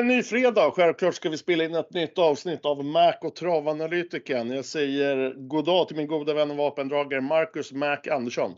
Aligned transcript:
en 0.00 0.06
ny 0.06 0.22
fredag. 0.22 0.70
Självklart 0.70 1.14
ska 1.14 1.30
vi 1.30 1.38
spela 1.38 1.64
in 1.64 1.74
ett 1.74 1.92
nytt 1.92 2.18
avsnitt 2.18 2.64
av 2.64 2.84
Mac 2.84 3.14
och 3.20 3.36
travanalytikern. 3.36 4.50
Jag 4.50 4.64
säger 4.64 5.34
god 5.34 5.64
dag 5.64 5.88
till 5.88 5.96
min 5.96 6.06
goda 6.06 6.34
vän 6.34 6.50
och 6.50 6.56
vapendragare 6.56 7.20
Marcus 7.20 7.72
Mac 7.72 7.98
Andersson. 8.10 8.54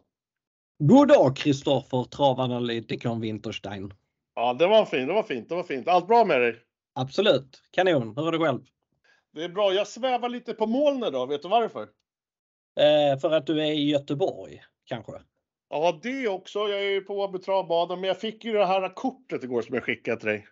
God 0.79 1.09
dag 1.09 1.37
Kristoffer 1.37 2.05
travanalytikern 2.05 3.21
Winterstein. 3.21 3.95
Ja, 4.35 4.55
det 4.55 4.67
var 4.67 4.85
fint. 4.85 5.09
Det 5.09 5.15
var 5.15 5.23
fint. 5.23 5.49
Det 5.49 5.55
var 5.55 5.63
fint. 5.63 5.89
Allt 5.89 6.07
bra 6.07 6.25
med 6.25 6.41
dig? 6.41 6.57
Absolut. 6.95 7.63
Kanon. 7.71 8.15
Hur 8.17 8.29
är 8.29 8.33
det 8.33 8.39
själv? 8.39 8.61
Det 9.35 9.45
är 9.45 9.49
bra. 9.49 9.73
Jag 9.73 9.87
svävar 9.87 10.29
lite 10.29 10.55
på 10.55 10.67
moln 10.67 11.05
idag. 11.05 11.27
Vet 11.27 11.43
du 11.43 11.49
varför? 11.49 11.83
Eh, 11.83 13.19
för 13.21 13.31
att 13.31 13.47
du 13.47 13.61
är 13.61 13.73
i 13.73 13.91
Göteborg 13.91 14.63
kanske? 14.85 15.13
Ja, 15.69 15.99
det 16.03 16.29
också. 16.29 16.59
Jag 16.59 16.81
är 16.81 16.91
ju 16.91 17.01
på 17.01 17.21
Åby 17.21 17.39
travbana, 17.39 17.97
men 17.97 18.05
jag 18.05 18.21
fick 18.21 18.45
ju 18.45 18.53
det 18.53 18.67
här 18.67 18.95
kortet 18.95 19.45
igår 19.45 19.63
som 19.63 19.75
jag 19.75 19.85
skickade 19.85 20.21
till 20.21 20.29
dig. 20.29 20.47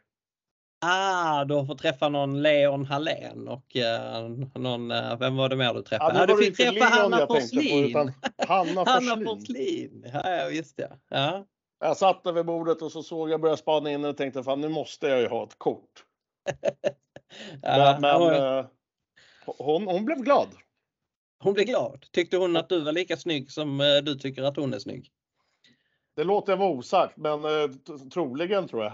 Ah, 0.83 1.45
du 1.45 1.55
har 1.55 1.65
fått 1.65 1.79
träffa 1.79 2.09
någon 2.09 2.43
Leon 2.43 2.85
Hallén 2.85 3.49
och 3.49 3.77
uh, 3.77 4.29
någon, 4.55 4.91
uh, 4.91 5.19
vem 5.19 5.37
var 5.37 5.49
det 5.49 5.57
mer 5.57 5.75
du 5.75 5.83
träffade? 5.83 6.19
Ja, 6.19 6.23
ah, 6.23 6.27
du 6.27 6.37
fick 6.37 6.57
träffa 6.57 6.73
Leon 6.73 7.13
Hanna 7.13 7.27
Forslin. 7.27 8.13
Hanna 8.49 8.85
Hanna 8.91 9.25
Forslin. 9.25 10.11
Ja, 10.13 10.47
visst 10.51 10.75
ja. 10.79 10.89
ja. 11.09 11.47
Jag 11.81 11.97
satt 11.97 12.25
där 12.25 12.33
vid 12.33 12.47
bordet 12.47 12.83
och 12.83 12.93
så 12.93 13.03
såg 13.03 13.31
jag 13.31 13.41
börja 13.41 13.57
spana 13.57 13.91
in 13.91 14.05
och 14.05 14.17
tänkte 14.17 14.43
fan 14.43 14.61
nu 14.61 14.69
måste 14.69 15.09
jag 15.09 15.21
ju 15.21 15.29
ha 15.29 15.45
ett 15.45 15.59
kort. 15.59 16.05
ja, 17.63 17.99
men, 18.01 18.21
men 18.23 18.43
uh, 18.43 18.67
hon, 19.47 19.87
hon 19.87 20.05
blev 20.05 20.19
glad. 20.19 20.49
Hon 21.43 21.55
blev 21.55 21.67
glad. 21.67 22.07
Tyckte 22.13 22.37
hon 22.37 22.57
att 22.57 22.69
du 22.69 22.81
var 22.81 22.93
lika 22.93 23.17
snygg 23.17 23.51
som 23.51 24.01
du 24.05 24.15
tycker 24.15 24.43
att 24.43 24.57
hon 24.57 24.75
är 24.75 24.79
snygg? 24.79 25.11
Det 26.17 26.25
låter 26.25 26.53
jag 26.53 26.57
vara 26.57 26.71
osagt, 26.71 27.17
men 27.17 27.41
troligen 28.11 28.69
tror 28.69 28.85
jag. 28.85 28.93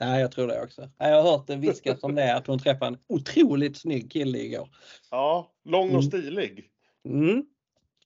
Nej, 0.00 0.20
jag 0.20 0.32
tror 0.32 0.46
det 0.46 0.62
också. 0.62 0.90
Jag 0.98 1.22
har 1.22 1.30
hört 1.30 1.46
det 1.46 1.56
viskas 1.56 2.02
om 2.02 2.14
det, 2.14 2.34
att 2.34 2.46
hon 2.46 2.58
träffade 2.58 2.86
en 2.86 2.98
otroligt 3.08 3.76
snygg 3.76 4.12
kille 4.12 4.38
igår. 4.38 4.68
Ja, 5.10 5.52
lång 5.64 5.86
och 5.86 5.90
mm. 5.90 6.02
stilig. 6.02 6.70
Mm. 7.08 7.44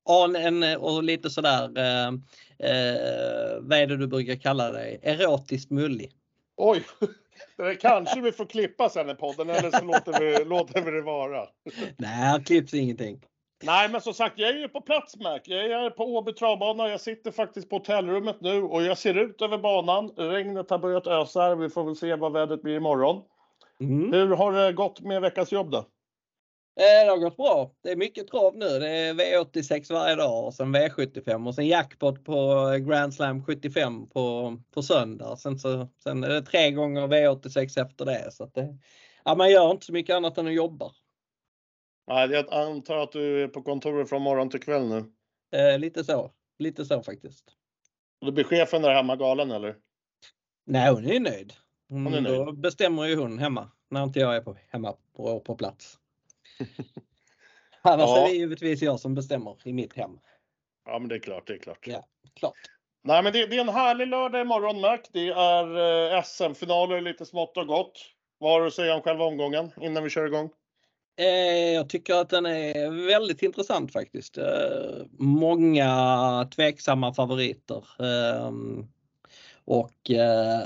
Och, 0.05 0.37
en, 0.37 0.77
och 0.77 1.03
lite 1.03 1.31
sådär, 1.31 1.79
eh, 1.79 2.09
eh, 2.71 3.61
vad 3.61 3.79
är 3.79 3.87
det 3.87 3.97
du 3.97 4.07
brukar 4.07 4.37
kalla 4.37 4.73
dig? 4.73 5.01
Erotiskt 5.03 5.71
mullig. 5.71 6.13
Oj, 6.57 6.83
det 7.57 7.75
kanske 7.75 8.21
vi 8.21 8.33
får 8.33 8.47
klippa 8.47 8.89
sen 8.89 9.11
i 9.11 9.15
podden 9.15 9.51
eller 9.51 9.71
så 9.71 9.85
låter 9.85 10.21
vi, 10.21 10.45
låter 10.49 10.83
vi 10.83 10.91
det 10.91 11.03
vara. 11.03 11.47
Nej, 11.97 12.45
klipps 12.45 12.75
ingenting. 12.75 13.21
Nej, 13.62 13.89
men 13.89 14.00
som 14.00 14.14
sagt, 14.14 14.39
jag 14.39 14.50
är 14.50 14.55
ju 14.55 14.69
på 14.69 14.80
plats 14.80 15.16
Mac. 15.16 15.41
Jag 15.44 15.70
är 15.70 15.91
på 15.91 16.05
Åby 16.05 16.33
travbana. 16.33 16.89
Jag 16.89 17.00
sitter 17.00 17.30
faktiskt 17.30 17.69
på 17.69 17.77
hotellrummet 17.77 18.41
nu 18.41 18.62
och 18.62 18.83
jag 18.83 18.98
ser 18.98 19.14
ut 19.14 19.42
över 19.42 19.58
banan. 19.58 20.11
Regnet 20.16 20.70
har 20.70 20.78
börjat 20.78 21.06
ösa 21.06 21.41
här. 21.41 21.56
Vi 21.56 21.70
får 21.70 21.84
väl 21.84 21.97
se 21.97 22.14
vad 22.14 22.33
vädret 22.33 22.62
blir 22.62 22.77
imorgon. 22.77 23.22
Mm. 23.81 24.12
Hur 24.12 24.36
har 24.36 24.53
det 24.53 24.72
gått 24.72 25.00
med 25.00 25.22
veckans 25.22 25.53
jobb 25.53 25.70
då? 25.70 25.78
Eh, 26.81 27.05
det 27.05 27.11
har 27.11 27.19
gått 27.19 27.36
bra. 27.36 27.70
Det 27.83 27.91
är 27.91 27.97
mycket 27.97 28.28
trav 28.28 28.56
nu. 28.56 28.78
Det 28.78 28.88
är 28.88 29.14
V86 29.14 29.92
varje 29.92 30.14
dag 30.14 30.44
och 30.44 30.55
sen 30.55 30.77
V75 30.77 31.48
och 31.48 31.55
sen 31.55 31.66
jackpot 31.66 32.25
på 32.25 32.66
Grand 32.88 33.14
Slam 33.14 33.44
75 33.44 34.08
på, 34.08 34.56
på 34.75 34.83
söndag. 34.83 35.36
Sen, 35.36 35.58
så, 35.58 35.88
sen 36.03 36.25
är 36.25 36.28
det 36.28 36.42
tre 36.42 36.70
gånger 36.70 37.06
V86 37.06 37.83
efter 37.83 38.05
det. 38.05 38.33
Så 38.33 38.44
att 38.44 38.55
det, 38.55 38.78
ja, 39.25 39.34
man 39.34 39.50
gör 39.50 39.70
inte 39.70 39.86
så 39.86 39.92
mycket 39.92 40.16
annat 40.16 40.38
än 40.38 40.47
att 40.47 40.55
jobba. 40.55 40.91
Nej, 42.11 42.30
jag 42.30 42.53
antar 42.53 42.97
att 42.97 43.12
du 43.12 43.42
är 43.42 43.48
på 43.48 43.62
kontoret 43.62 44.08
från 44.08 44.22
morgon 44.22 44.50
till 44.50 44.61
kväll 44.61 44.89
nu. 44.89 45.12
Eh, 45.58 45.78
lite 45.78 46.05
så. 46.05 46.33
Lite 46.58 46.84
så 46.84 47.03
faktiskt. 47.03 47.44
Och 48.20 48.33
blir 48.33 48.44
chefen 48.44 48.83
där 48.83 48.94
hemma 48.94 49.16
galen 49.16 49.50
eller? 49.50 49.77
Nej, 50.66 50.91
hon 50.91 51.04
är 51.04 51.20
nöjd. 51.20 51.53
Hon, 51.88 52.04
hon 52.04 52.15
är 52.15 52.20
nöjd. 52.20 52.47
Då 52.47 52.53
bestämmer 52.53 53.04
ju 53.04 53.16
hon 53.16 53.38
hemma 53.38 53.70
när 53.91 54.03
inte 54.03 54.20
jag 54.20 54.37
är 54.37 54.41
på, 54.41 54.56
hemma 54.69 54.94
på, 55.16 55.41
på 55.41 55.56
plats. 55.56 55.99
Annars 57.82 58.09
ja. 58.09 58.19
är 58.19 58.31
det 58.31 58.37
givetvis 58.37 58.82
jag 58.82 59.00
som 59.00 59.15
bestämmer 59.15 59.56
i 59.65 59.72
mitt 59.72 59.97
hem. 59.97 60.19
Ja, 60.84 60.99
men 60.99 61.09
det 61.09 61.15
är 61.15 61.20
klart, 61.20 61.47
det 61.47 61.53
är 61.53 61.59
klart. 61.59 61.87
Ja, 61.87 62.04
klart. 62.34 62.59
Nej, 63.04 63.22
men 63.22 63.32
det, 63.32 63.47
det 63.47 63.56
är 63.56 63.60
en 63.60 63.69
härlig 63.69 64.09
lördag 64.09 64.41
imorgon, 64.41 64.81
Mac. 64.81 64.99
Det 65.12 65.28
är 65.28 66.15
eh, 66.15 66.22
SM-finaler 66.22 67.00
lite 67.00 67.26
smått 67.26 67.56
och 67.56 67.66
gott. 67.66 67.99
Vad 68.38 68.53
har 68.53 68.60
du 68.60 68.66
att 68.66 68.75
säga 68.75 68.94
om 68.94 69.03
själva 69.03 69.25
omgången 69.25 69.72
innan 69.81 70.04
vi 70.04 70.10
kör 70.10 70.26
igång? 70.26 70.50
Eh, 71.20 71.72
jag 71.75 71.88
tycker 71.88 72.14
att 72.14 72.28
den 72.28 72.47
är 72.47 73.06
väldigt 73.06 73.42
intressant 73.42 73.92
faktiskt. 73.92 74.38
Eh, 74.38 75.06
många 75.19 76.48
tveksamma 76.54 77.14
favoriter. 77.14 77.84
Ehm, 78.03 78.86
och 79.64 80.10
eh, 80.10 80.60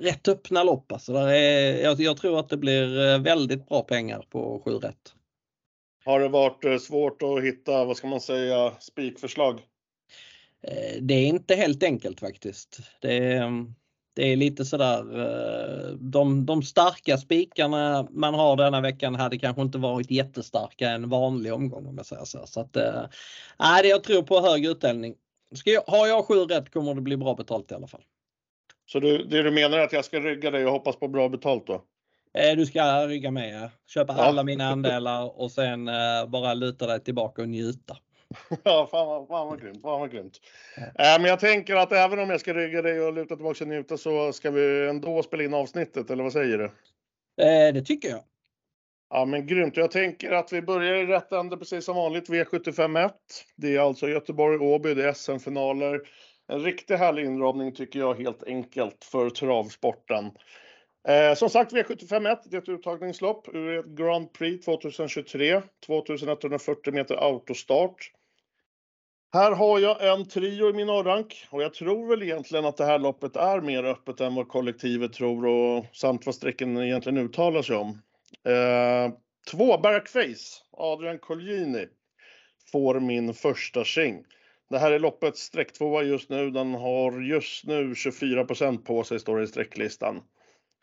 rätt 0.00 0.28
öppna 0.28 0.62
lopp. 0.62 0.92
Alltså 0.92 1.14
är, 1.14 2.00
jag, 2.00 2.16
tror 2.16 2.38
att 2.40 2.48
det 2.48 2.56
blir 2.56 3.18
väldigt 3.18 3.68
bra 3.68 3.82
pengar 3.82 4.24
på 4.30 4.62
7 4.64 4.70
rätt. 4.70 5.14
Har 6.04 6.20
det 6.20 6.28
varit 6.28 6.82
svårt 6.82 7.22
att 7.22 7.44
hitta, 7.44 7.84
vad 7.84 7.96
ska 7.96 8.06
man 8.06 8.20
säga, 8.20 8.72
spikförslag? 8.80 9.60
Det 11.00 11.14
är 11.14 11.26
inte 11.26 11.54
helt 11.54 11.82
enkelt 11.82 12.20
faktiskt. 12.20 12.80
Det 13.00 13.16
är, 13.16 13.64
det 14.14 14.32
är 14.32 14.36
lite 14.36 14.64
sådär, 14.64 15.20
eh, 15.20 15.90
de, 15.94 16.46
de 16.46 16.62
starka 16.62 17.18
spikarna 17.18 18.08
man 18.10 18.34
har 18.34 18.56
denna 18.56 18.80
veckan 18.80 19.14
hade 19.14 19.38
kanske 19.38 19.62
inte 19.62 19.78
varit 19.78 20.10
jättestarka 20.10 20.90
en 20.90 21.08
vanlig 21.08 21.52
omgång 21.52 21.86
om 21.86 21.96
jag 21.96 22.06
säger 22.06 22.24
så. 22.24 22.46
så 22.46 22.60
att, 22.60 22.76
äh, 22.76 23.88
jag 23.88 24.04
tror 24.04 24.22
på 24.22 24.40
hög 24.40 24.66
utdelning. 24.66 25.14
Ska 25.54 25.70
jag, 25.70 25.82
har 25.86 26.06
jag 26.06 26.24
sju 26.24 26.34
rätt 26.34 26.70
kommer 26.70 26.94
det 26.94 27.00
bli 27.00 27.16
bra 27.16 27.34
betalt 27.34 27.72
i 27.72 27.74
alla 27.74 27.86
fall. 27.86 28.02
Så 28.86 29.00
du, 29.00 29.24
det 29.24 29.42
du 29.42 29.50
menar 29.50 29.78
är 29.78 29.84
att 29.84 29.92
jag 29.92 30.04
ska 30.04 30.20
rygga 30.20 30.50
dig 30.50 30.66
och 30.66 30.72
hoppas 30.72 30.96
på 30.96 31.08
bra 31.08 31.28
betalt 31.28 31.66
då? 31.66 31.84
Eh, 32.34 32.56
du 32.56 32.66
ska 32.66 33.06
rygga 33.06 33.30
med, 33.30 33.70
köpa 33.86 34.14
ja. 34.16 34.22
alla 34.22 34.42
mina 34.42 34.68
andelar 34.68 35.40
och 35.40 35.50
sen 35.50 35.90
bara 36.28 36.54
luta 36.54 36.86
dig 36.86 37.00
tillbaka 37.00 37.42
och 37.42 37.48
njuta. 37.48 37.96
Ja, 38.64 38.88
fan 38.90 39.06
vad, 39.06 39.28
fan 39.28 39.48
vad 39.48 39.60
grymt. 39.60 39.82
Fan 39.82 40.00
vad 40.00 40.10
grymt. 40.10 40.40
Äh, 40.76 41.20
men 41.20 41.24
jag 41.24 41.40
tänker 41.40 41.76
att 41.76 41.92
även 41.92 42.18
om 42.18 42.30
jag 42.30 42.40
ska 42.40 42.54
rygga 42.54 42.82
dig 42.82 43.00
och 43.00 43.12
luta 43.12 43.36
tillbaka 43.36 43.64
och 43.64 43.68
njuta 43.68 43.96
så 43.96 44.32
ska 44.32 44.50
vi 44.50 44.88
ändå 44.88 45.22
spela 45.22 45.42
in 45.42 45.54
avsnittet, 45.54 46.10
eller 46.10 46.22
vad 46.22 46.32
säger 46.32 46.58
du? 46.58 46.64
Eh, 47.44 47.74
det 47.74 47.82
tycker 47.82 48.08
jag. 48.08 48.22
Ja, 49.10 49.24
men 49.24 49.46
grymt. 49.46 49.76
Jag 49.76 49.90
tänker 49.90 50.32
att 50.32 50.52
vi 50.52 50.62
börjar 50.62 50.94
i 50.94 51.06
rätt 51.06 51.32
ände 51.32 51.56
precis 51.56 51.84
som 51.84 51.96
vanligt. 51.96 52.28
V751. 52.28 53.10
Det 53.56 53.76
är 53.76 53.80
alltså 53.80 54.08
Göteborg-Åby, 54.08 54.94
det 54.94 55.08
är 55.08 55.12
SM-finaler. 55.12 56.00
En 56.48 56.60
riktigt 56.60 56.98
härlig 56.98 57.24
inramning 57.24 57.74
tycker 57.74 57.98
jag 57.98 58.14
helt 58.14 58.42
enkelt 58.42 59.04
för 59.04 59.30
travsporten. 59.30 60.24
Eh, 61.08 61.34
som 61.34 61.50
sagt, 61.50 61.72
V751, 61.72 62.38
det 62.44 62.56
är 62.56 62.62
ett 62.62 62.68
uttagningslopp 62.68 63.48
ur 63.54 63.78
ett 63.78 63.86
Grand 63.86 64.32
Prix 64.32 64.64
2023. 64.64 65.62
2140 65.86 66.92
meter 66.92 67.14
autostart. 67.14 68.12
Här 69.32 69.52
har 69.52 69.78
jag 69.78 70.08
en 70.08 70.28
trio 70.28 70.70
i 70.70 70.72
min 70.72 70.90
A-rank 70.90 71.46
och 71.50 71.62
jag 71.62 71.74
tror 71.74 72.08
väl 72.08 72.22
egentligen 72.22 72.64
att 72.64 72.76
det 72.76 72.84
här 72.84 72.98
loppet 72.98 73.36
är 73.36 73.60
mer 73.60 73.84
öppet 73.84 74.20
än 74.20 74.34
vad 74.34 74.48
kollektivet 74.48 75.12
tror 75.12 75.46
och 75.46 75.86
samt 75.92 76.26
vad 76.26 76.34
strecken 76.34 76.76
egentligen 76.76 77.18
uttalar 77.18 77.62
sig 77.62 77.76
om. 77.76 77.88
Eh, 78.44 79.14
två, 79.50 79.78
Backface, 79.78 80.62
Adrian 80.72 81.18
Colgjini, 81.18 81.86
får 82.72 83.00
min 83.00 83.34
första 83.34 83.84
sing. 83.84 84.24
Det 84.70 84.78
här 84.78 84.92
är 84.92 84.98
loppets 84.98 85.40
strecktvåa 85.40 86.02
just 86.02 86.30
nu. 86.30 86.50
Den 86.50 86.74
har 86.74 87.20
just 87.20 87.66
nu 87.66 87.92
24% 87.92 88.84
på 88.84 89.04
sig, 89.04 89.20
står 89.20 89.38
det 89.38 89.44
i 89.44 89.46
sträcklistan. 89.46 90.22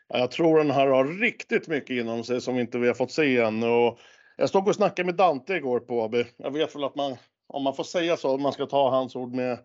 Jag 0.08 0.30
tror 0.30 0.58
den 0.58 0.70
här 0.70 0.86
har 0.86 1.04
riktigt 1.04 1.68
mycket 1.68 1.90
inom 1.90 2.24
sig 2.24 2.40
som 2.40 2.58
inte 2.58 2.78
vi 2.78 2.86
har 2.86 2.94
fått 2.94 3.12
se 3.12 3.36
än. 3.36 3.62
Och 3.62 3.98
jag 4.36 4.48
stod 4.48 4.68
och 4.68 4.74
snackade 4.74 5.06
med 5.06 5.14
Dante 5.14 5.54
igår 5.54 5.80
på 5.80 6.02
AB. 6.02 6.14
Jag 6.36 6.50
vet 6.50 6.74
väl 6.74 6.84
att 6.84 6.96
man 6.96 7.16
om 7.48 7.62
man 7.62 7.74
får 7.74 7.84
säga 7.84 8.16
så, 8.16 8.34
om 8.34 8.42
man 8.42 8.52
ska 8.52 8.66
ta 8.66 8.90
hans 8.90 9.16
ord 9.16 9.34
med 9.34 9.58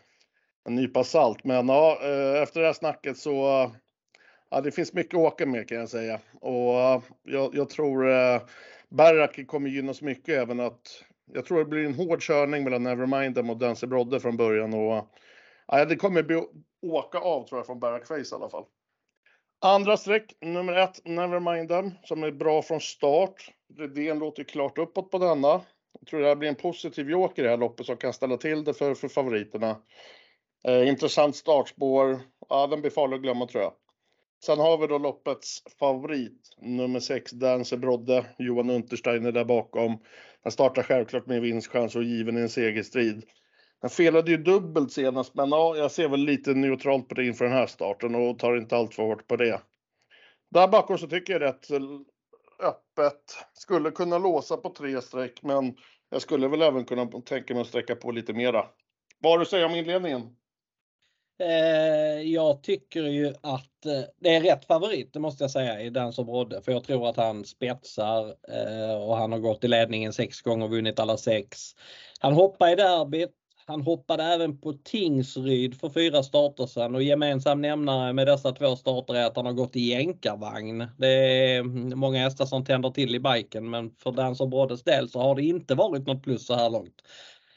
en 0.66 0.76
nypa 0.76 1.04
salt. 1.04 1.44
Men 1.44 1.70
ja, 1.70 2.00
eh, 2.02 2.42
efter 2.42 2.60
det 2.60 2.66
här 2.66 2.74
snacket 2.74 3.18
så 3.18 3.72
ja, 4.50 4.62
det 4.62 4.72
finns 4.72 4.94
mycket 4.94 5.14
att 5.14 5.34
åka 5.34 5.46
med 5.46 5.70
kan 5.70 5.78
jag 5.78 5.90
säga. 5.90 6.20
Och 6.42 7.04
jag, 7.24 7.56
jag 7.56 7.70
tror 7.70 8.12
eh, 8.12 8.42
Berrak 8.90 9.48
kommer 9.48 9.70
gynnas 9.70 10.02
mycket 10.02 10.36
även 10.38 10.60
att 10.60 11.04
jag 11.34 11.46
tror 11.46 11.60
det 11.60 11.66
blir 11.66 11.86
en 11.86 11.94
hård 11.94 12.22
körning 12.22 12.64
mellan 12.64 12.84
Nevermind 12.84 13.38
och 13.38 13.58
Dancy 13.58 13.88
Brodde 13.88 14.20
från 14.20 14.38
början 14.38 14.74
och 14.74 15.08
ja, 15.68 15.86
det 15.86 15.96
kommer 15.96 16.24
bli 16.24 16.44
åka 16.82 17.18
av 17.18 17.48
tror 17.48 17.60
jag 17.60 17.66
från 17.66 17.80
Berrak 17.80 18.08
Face 18.08 18.16
i 18.16 18.36
alla 18.36 18.50
fall. 18.50 18.66
Andra 19.62 19.98
streck, 19.98 20.34
nummer 20.42 20.74
ett, 20.74 21.06
Nevermind 21.06 21.92
som 22.04 22.24
är 22.24 22.32
bra 22.32 22.62
från 22.62 22.82
start. 22.82 23.52
Redén 23.78 24.20
låter 24.20 24.44
klart 24.44 24.78
uppåt 24.78 25.12
på 25.12 25.18
denna. 25.18 25.62
Jag 26.00 26.08
tror 26.08 26.20
det 26.20 26.28
här 26.28 26.36
blir 26.36 26.50
en 26.50 26.56
positiv 26.56 27.10
joker 27.10 27.42
i 27.42 27.46
det 27.46 27.50
här 27.50 27.58
loppet 27.58 27.86
som 27.86 27.98
kan 27.98 28.14
ställa 28.14 28.38
till 28.38 28.64
det 28.64 28.74
för, 28.74 28.94
för 28.94 29.08
favoriterna. 29.08 29.78
Eh, 30.68 30.88
intressant 30.88 31.36
startspår. 31.36 32.20
Ja, 32.50 32.68
den 32.68 32.82
blir 32.82 32.92
farlig 32.92 33.16
att 33.16 33.22
glömma 33.22 33.48
tror 33.48 33.64
jag. 33.64 33.74
Sen 34.46 34.60
har 34.60 34.78
vi 34.78 34.88
då 34.88 34.98
loppets 34.98 35.64
favorit, 35.80 36.56
nummer 36.62 37.00
6, 37.00 37.32
Dancer 37.32 37.78
Brodde. 37.78 38.26
Johan 38.38 38.70
Untersteiner 38.70 39.32
där 39.32 39.46
bakom. 39.46 39.98
Han 40.44 40.52
startar 40.52 40.84
självklart 40.84 41.26
med 41.26 41.42
vinstchans 41.42 41.96
och 41.96 42.04
given 42.04 42.38
i 42.38 42.42
en 42.42 42.50
segerstrid. 42.50 43.24
Han 43.82 43.90
felade 43.90 44.32
ju 44.32 44.38
dubbelt 44.38 44.92
senast, 44.92 45.36
men 45.36 45.50
ja, 45.50 45.76
jag 45.78 45.92
ser 45.92 46.10
väl 46.10 46.20
lite 46.20 46.54
neutralt 46.54 47.10
på 47.10 47.16
det 47.16 47.26
inför 47.26 47.46
den 47.46 47.54
här 47.54 47.68
starten 47.68 48.16
och 48.16 48.40
tar 48.40 48.58
inte 48.58 48.76
allt 48.76 48.94
för 48.94 49.04
hårt 49.04 49.28
på 49.28 49.36
det. 49.36 49.62
Där 50.52 50.68
bakom 50.68 50.98
så 50.98 51.08
tycker 51.08 51.34
jag 51.34 51.42
rätt 51.42 51.72
eh, 51.72 51.80
öppet. 52.60 53.38
Skulle 53.54 53.92
kunna 53.92 54.18
låsa 54.18 54.58
på 54.58 54.70
tre 54.70 55.02
streck, 55.02 55.44
men 55.44 55.76
jag 56.10 56.22
skulle 56.22 56.48
väl 56.48 56.62
även 56.62 56.86
kunna 56.86 57.06
tänka 57.06 57.54
mig 57.54 57.62
att 57.62 57.68
sträcka 57.68 57.96
på 57.96 58.12
lite 58.12 58.34
mera. 58.34 58.66
Vad 59.20 59.32
har 59.32 59.38
du 59.38 59.42
att 59.42 59.50
säga 59.50 59.66
om 59.66 59.76
inledningen? 59.76 60.36
Eh, 61.40 62.22
jag 62.22 62.64
tycker 62.64 63.04
ju 63.04 63.28
att 63.28 63.86
eh, 63.86 64.02
det 64.20 64.36
är 64.36 64.42
rätt 64.42 64.66
favorit, 64.66 65.14
det 65.14 65.20
måste 65.20 65.44
jag 65.44 65.52
säga, 65.52 65.82
i 65.82 65.90
den 65.90 66.14
som 66.14 66.28
rådde. 66.28 66.62
För 66.62 66.72
jag 66.72 66.84
tror 66.84 67.10
att 67.10 67.18
han 67.18 67.46
spetsar 67.46 68.36
eh, 68.50 68.96
och 68.96 69.18
han 69.18 69.32
har 69.32 69.40
gått 69.40 69.64
i 69.64 69.68
ledningen 69.68 70.14
sex 70.14 70.42
gånger 70.42 70.66
och 70.66 70.72
vunnit 70.72 71.00
alla 71.00 71.18
sex. 71.18 71.58
Han 72.20 72.34
hoppar 72.34 72.72
i 72.72 72.76
derbyt. 72.76 73.32
Han 73.66 73.82
hoppade 73.82 74.24
även 74.24 74.58
på 74.58 74.74
Tingsryd 74.74 75.80
för 75.80 75.90
fyra 75.90 76.24
starter 76.24 76.66
sedan 76.66 76.96
och 76.96 77.04
gemensam 77.04 77.62
nämnare 77.62 78.14
med 78.14 78.28
dessa 78.28 78.52
två 78.52 78.76
starter 78.76 79.16
är 79.16 79.26
att 79.26 79.36
han 79.36 79.46
har 79.46 79.54
gått 79.54 79.76
i 79.76 79.90
jänkarvagn. 79.90 80.88
Det 80.98 81.08
är 81.08 81.60
mm, 81.60 82.00
många 82.00 82.20
hästar 82.20 82.46
som 82.46 82.66
tänder 82.66 82.90
till 82.90 83.16
i 83.16 83.20
biken 83.20 83.70
men 83.70 83.92
för 83.92 84.12
den 84.12 84.36
som 84.36 84.50
Broddes 84.50 84.84
del 84.84 85.10
så 85.10 85.20
har 85.20 85.36
det 85.36 85.44
inte 85.44 85.76
varit 85.76 86.08
något 86.08 86.24
plus 86.24 86.46
så 86.46 86.56
här 86.56 86.70
långt. 86.70 87.02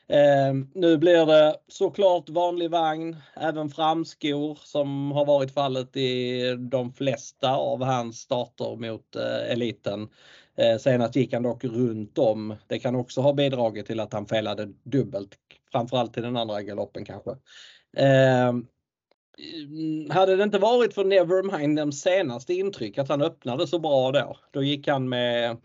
Eh, 0.08 0.54
nu 0.74 0.98
blir 0.98 1.26
det 1.26 1.56
såklart 1.68 2.28
vanlig 2.28 2.70
vagn, 2.70 3.16
även 3.34 3.68
framskor 3.68 4.58
som 4.62 5.12
har 5.12 5.24
varit 5.24 5.54
fallet 5.54 5.96
i 5.96 6.40
de 6.70 6.92
flesta 6.92 7.56
av 7.56 7.82
hans 7.82 8.18
starter 8.20 8.76
mot 8.76 9.16
eh, 9.16 9.52
eliten. 9.52 10.08
Eh, 10.58 10.78
senast 10.78 11.16
gick 11.16 11.32
han 11.32 11.42
dock 11.42 11.64
runt 11.64 12.18
om. 12.18 12.54
Det 12.66 12.78
kan 12.78 12.96
också 12.96 13.20
ha 13.20 13.32
bidragit 13.32 13.86
till 13.86 14.00
att 14.00 14.12
han 14.12 14.26
felade 14.26 14.68
dubbelt, 14.82 15.30
framförallt 15.72 16.14
till 16.14 16.22
den 16.22 16.36
andra 16.36 16.62
galoppen 16.62 17.04
kanske. 17.04 17.30
Eh, 17.96 18.52
hade 20.10 20.36
det 20.36 20.42
inte 20.42 20.58
varit 20.58 20.94
för 20.94 21.04
Nevermindems 21.04 22.00
senaste 22.00 22.54
intryck 22.54 22.98
att 22.98 23.08
han 23.08 23.22
öppnade 23.22 23.66
så 23.66 23.78
bra 23.78 24.12
då, 24.12 24.36
då 24.50 24.62
gick 24.62 24.88
han 24.88 25.08
med 25.08 25.56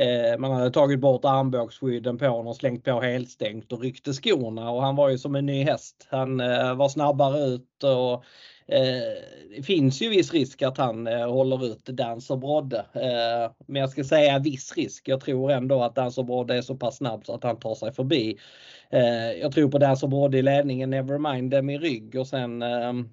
Eh, 0.00 0.38
man 0.38 0.52
hade 0.52 0.70
tagit 0.70 1.00
bort 1.00 1.24
armbågsskydden 1.24 2.18
på 2.18 2.26
honom, 2.26 2.54
slängt 2.54 2.84
på 2.84 3.00
helstängt 3.00 3.72
och 3.72 3.80
ryckte 3.80 4.12
skorna 4.12 4.70
och 4.70 4.82
han 4.82 4.96
var 4.96 5.08
ju 5.08 5.18
som 5.18 5.34
en 5.34 5.46
ny 5.46 5.64
häst. 5.64 6.06
Han 6.10 6.40
eh, 6.40 6.74
var 6.74 6.88
snabbare 6.88 7.40
ut 7.40 7.84
och 7.84 8.24
Eh, 8.70 9.22
det 9.56 9.62
finns 9.62 10.02
ju 10.02 10.08
viss 10.08 10.32
risk 10.32 10.62
att 10.62 10.78
han 10.78 11.06
eh, 11.06 11.32
håller 11.32 11.66
ut 11.66 11.86
Dancer 11.86 12.36
Brodde. 12.36 12.78
Eh, 12.78 13.52
men 13.66 13.80
jag 13.80 13.90
ska 13.90 14.04
säga 14.04 14.38
viss 14.38 14.76
risk. 14.76 15.08
Jag 15.08 15.20
tror 15.20 15.50
ändå 15.50 15.82
att 15.82 15.94
Dancer 15.94 16.22
Brodde 16.22 16.56
är 16.56 16.62
så 16.62 16.74
pass 16.76 16.96
snabb 16.96 17.26
så 17.26 17.34
att 17.34 17.44
han 17.44 17.56
tar 17.56 17.74
sig 17.74 17.92
förbi. 17.92 18.38
Jag 19.40 19.52
tror 19.52 19.70
på 19.70 19.78
Dancer 19.78 20.06
Brodde 20.06 20.38
i 20.38 20.42
ledningen, 20.42 20.90
Nevermind 20.90 21.50
dem 21.50 21.70
i 21.70 21.78
rygg 21.78 22.14
och 22.14 22.26
sen 22.26 22.58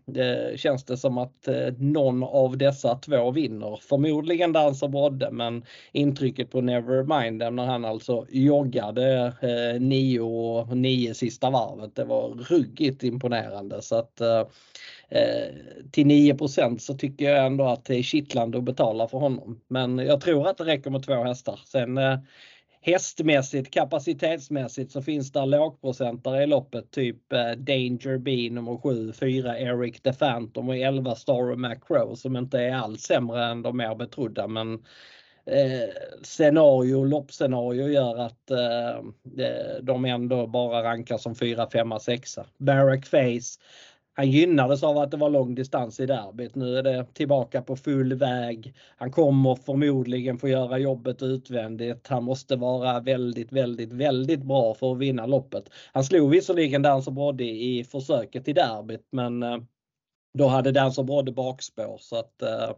det 0.06 0.60
känns 0.60 0.86
det 0.86 0.98
som 0.98 1.18
att 1.18 1.48
någon 1.78 2.24
av 2.24 2.58
dessa 2.58 2.96
två 2.96 3.32
vinner. 3.32 3.80
Förmodligen 3.82 4.54
Dancer 4.54 4.88
Brodde 4.88 5.32
men 5.32 5.66
intrycket 5.92 6.52
på 6.52 6.62
Nevermind 6.62 7.40
dem 7.40 7.56
när 7.56 7.66
han 7.66 7.86
alltså 7.86 8.26
joggade 8.30 9.34
9 9.80 10.20
och 10.20 10.78
9 10.78 11.14
sista 11.14 11.50
varvet. 11.50 11.96
Det 11.96 12.06
var 12.06 12.30
ruggigt 12.30 13.04
imponerande 13.04 13.82
så 13.82 13.96
att 13.96 14.22
Eh, 15.10 15.56
till 15.92 16.08
9% 16.08 16.78
så 16.78 16.94
tycker 16.94 17.26
jag 17.26 17.46
ändå 17.46 17.66
att 17.66 17.86
det 17.86 17.96
är 17.96 18.04
kittlande 18.04 18.58
att 18.58 18.64
betala 18.64 19.08
för 19.08 19.18
honom. 19.18 19.62
Men 19.68 19.98
jag 19.98 20.22
tror 20.22 20.48
att 20.48 20.58
det 20.58 20.64
räcker 20.64 20.90
med 20.90 21.04
två 21.04 21.24
hästar. 21.24 21.60
Sen 21.66 21.98
eh, 21.98 22.20
hästmässigt, 22.82 23.74
kapacitetsmässigt 23.74 24.92
så 24.92 25.02
finns 25.02 25.32
det 25.32 25.46
lågprocentare 25.46 26.44
i 26.44 26.48
loppet. 26.48 26.92
Typ 26.92 27.34
eh, 27.34 27.52
Danger 27.52 28.18
B 28.18 28.50
nummer 28.52 28.78
7, 28.78 29.14
4 29.14 29.60
Eric 29.60 30.02
the 30.02 30.14
Phantom 30.14 30.70
och 30.70 30.78
11 30.78 31.16
Star 31.16 31.52
och 31.52 31.60
Macro 31.60 32.16
som 32.16 32.38
inte 32.38 32.60
är 32.60 32.76
alls 32.76 33.02
sämre 33.02 33.46
än 33.46 33.62
de 33.62 33.78
mer 33.78 33.96
betrodda. 33.96 34.48
Men 34.48 34.74
eh, 35.46 35.90
scenario, 36.24 37.04
loppscenario 37.04 37.88
gör 37.88 38.18
att 38.18 38.52
eh, 38.52 39.04
de 39.82 40.06
ändå 40.06 40.48
bara 40.48 40.84
rankar 40.84 41.18
som 41.18 41.36
4, 41.36 41.70
5, 41.74 41.94
6. 42.02 42.40
Barack 42.58 43.06
Face 43.06 43.60
han 44.18 44.32
gynnades 44.32 44.84
av 44.84 44.98
att 44.98 45.12
det 45.12 45.18
var 45.18 45.30
lång 45.30 45.56
distans 45.56 46.00
i 46.00 46.06
derbyt. 46.06 46.56
Nu 46.56 46.78
är 46.78 46.84
det 46.84 47.06
tillbaka 47.14 47.62
på 47.62 47.76
full 47.76 48.14
väg. 48.14 48.74
Han 48.96 49.12
kommer 49.12 49.56
förmodligen 49.56 50.38
få 50.38 50.48
göra 50.48 50.78
jobbet 50.78 51.22
utvändigt. 51.22 52.08
Han 52.08 52.24
måste 52.24 52.56
vara 52.56 53.00
väldigt, 53.00 53.52
väldigt, 53.52 53.94
väldigt 53.94 54.44
bra 54.44 54.74
för 54.74 54.92
att 54.92 54.98
vinna 54.98 55.26
loppet. 55.26 55.70
Han 55.94 56.04
slog 56.04 56.30
visserligen 56.30 56.82
Dancer 56.82 57.12
Brodde 57.12 57.44
i 57.44 57.84
försöket 57.84 58.48
i 58.48 58.54
derbyt 58.54 59.08
men 59.12 59.44
eh, 59.44 59.58
då 60.34 60.48
hade 60.48 60.72
Dancer 60.72 61.04
Brodde 61.04 61.32
bakspår 61.32 61.98
så 62.00 62.16
att 62.16 62.42
eh, 62.42 62.70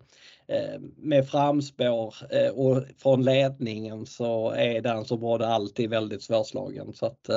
eh, 0.48 0.80
med 0.98 1.28
framspår 1.28 2.16
och 2.54 2.84
från 2.98 3.24
ledningen 3.24 4.06
så 4.06 4.52
är 4.52 4.82
Dancer 4.82 5.18
Brodde 5.18 5.48
alltid 5.48 5.90
väldigt 5.90 6.24
svårslagen. 6.24 6.94
Så 6.94 7.06
att, 7.06 7.30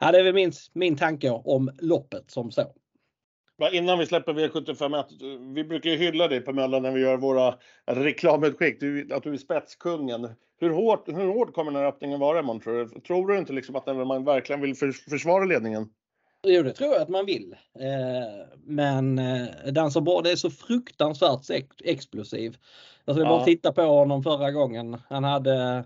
ja, 0.00 0.12
det 0.12 0.18
är 0.18 0.24
väl 0.24 0.34
min, 0.34 0.52
min 0.72 0.96
tanke 0.96 1.30
om 1.30 1.70
loppet 1.80 2.30
som 2.30 2.50
så. 2.50 2.64
Innan 3.72 3.98
vi 3.98 4.06
släpper 4.06 4.32
V751, 4.32 5.54
vi 5.54 5.64
brukar 5.64 5.90
ju 5.90 5.96
hylla 5.96 6.28
dig 6.28 6.40
Pamela 6.40 6.78
när 6.78 6.90
vi 6.90 7.00
gör 7.00 7.16
våra 7.16 7.54
reklamutskick, 7.86 8.74
att 9.12 9.22
du 9.22 9.32
är 9.32 9.36
spetskungen. 9.36 10.28
Hur 10.60 10.70
hårt, 10.70 11.08
hur 11.08 11.26
hård 11.26 11.54
kommer 11.54 11.72
den 11.72 11.80
här 11.80 11.88
öppningen 11.88 12.20
vara 12.20 12.38
imorgon 12.38 12.60
tror 12.60 12.84
du? 12.84 13.00
Tror 13.00 13.28
du 13.28 13.38
inte 13.38 13.52
liksom 13.52 13.76
att 13.76 13.86
man 13.86 14.24
verkligen 14.24 14.60
vill 14.60 14.74
försvara 15.10 15.44
ledningen? 15.44 15.88
Jo, 16.46 16.62
det 16.62 16.72
tror 16.72 16.92
jag 16.92 17.02
att 17.02 17.08
man 17.08 17.26
vill. 17.26 17.56
Eh, 17.78 18.46
men 18.64 19.18
eh, 19.18 19.46
den 19.72 19.90
som 19.90 20.04
både 20.04 20.30
är 20.30 20.36
så 20.36 20.50
fruktansvärt 20.50 21.50
explosiv. 21.84 22.56
Alltså 23.04 23.22
det 23.22 23.28
är 23.28 23.30
bara 23.30 23.44
titta 23.44 23.72
på 23.72 23.82
honom 23.82 24.22
förra 24.22 24.50
gången. 24.50 24.96
Han 25.08 25.24
hade 25.24 25.84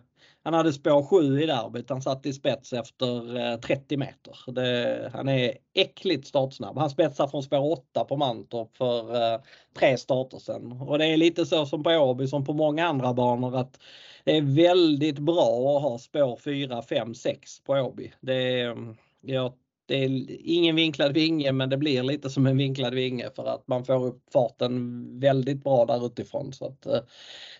han 0.49 0.55
hade 0.55 0.73
spår 0.73 1.03
7 1.03 1.43
i 1.43 1.47
derbyt. 1.47 1.91
Han 1.91 2.03
satt 2.03 2.27
i 2.27 2.33
spets 2.33 2.73
efter 2.73 3.37
eh, 3.53 3.61
30 3.61 3.97
meter. 3.97 4.53
Det, 4.53 5.11
han 5.15 5.29
är 5.29 5.55
äckligt 5.75 6.27
startsnabb. 6.27 6.79
Han 6.79 6.91
spetsar 6.91 7.27
från 7.27 7.43
spår 7.43 7.73
8 7.73 8.05
på 8.05 8.17
Mantorp 8.17 8.77
för 8.77 9.33
eh, 9.35 9.41
tre 9.79 9.97
starter 9.99 10.39
sedan. 10.39 10.73
Och 10.73 10.99
det 10.99 11.07
är 11.07 11.17
lite 11.17 11.47
så 11.47 11.67
som 11.67 11.83
på 11.83 11.91
Åby 11.91 12.27
som 12.27 12.45
på 12.45 12.53
många 12.53 12.87
andra 12.87 13.15
banor 13.15 13.57
att 13.57 13.81
det 14.25 14.37
är 14.37 14.43
väldigt 14.43 15.19
bra 15.19 15.77
att 15.77 15.83
ha 15.83 15.99
spår 15.99 16.37
4, 16.37 16.83
5, 16.83 17.15
6 17.15 17.61
på 17.61 17.73
Åby. 17.73 18.13
Det 18.21 18.61
eh, 18.61 18.75
jag 19.21 19.53
det 19.89 19.95
är 19.95 20.27
ingen 20.45 20.77
vinklad 20.77 21.15
vinge 21.15 21.53
men 21.53 21.71
det 21.71 21.77
blir 21.77 22.03
lite 22.03 22.31
som 22.31 22.47
en 22.47 22.57
vinklad 22.57 22.95
vinge 22.95 23.31
för 23.37 23.45
att 23.45 23.69
man 23.69 23.85
får 23.85 24.07
upp 24.07 24.33
farten 24.33 25.05
väldigt 25.21 25.65
bra 25.65 25.85
där 25.85 26.07
utifrån. 26.07 26.53
Så 26.53 26.67
att, 26.67 26.87
eh, 26.87 27.01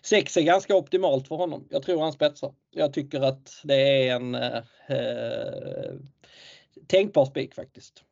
sex 0.01 0.37
är 0.37 0.41
ganska 0.41 0.75
optimalt 0.75 1.27
för 1.27 1.35
honom. 1.35 1.67
Jag 1.69 1.83
tror 1.83 2.01
han 2.01 2.13
spetsar. 2.13 2.53
Jag 2.71 2.93
tycker 2.93 3.21
att 3.21 3.61
det 3.63 4.07
är 4.07 4.15
en 4.15 4.35
eh, 4.35 4.57
eh 4.87 5.93
tänkbar 6.87 7.25
spik 7.25 7.55
faktiskt. 7.55 8.03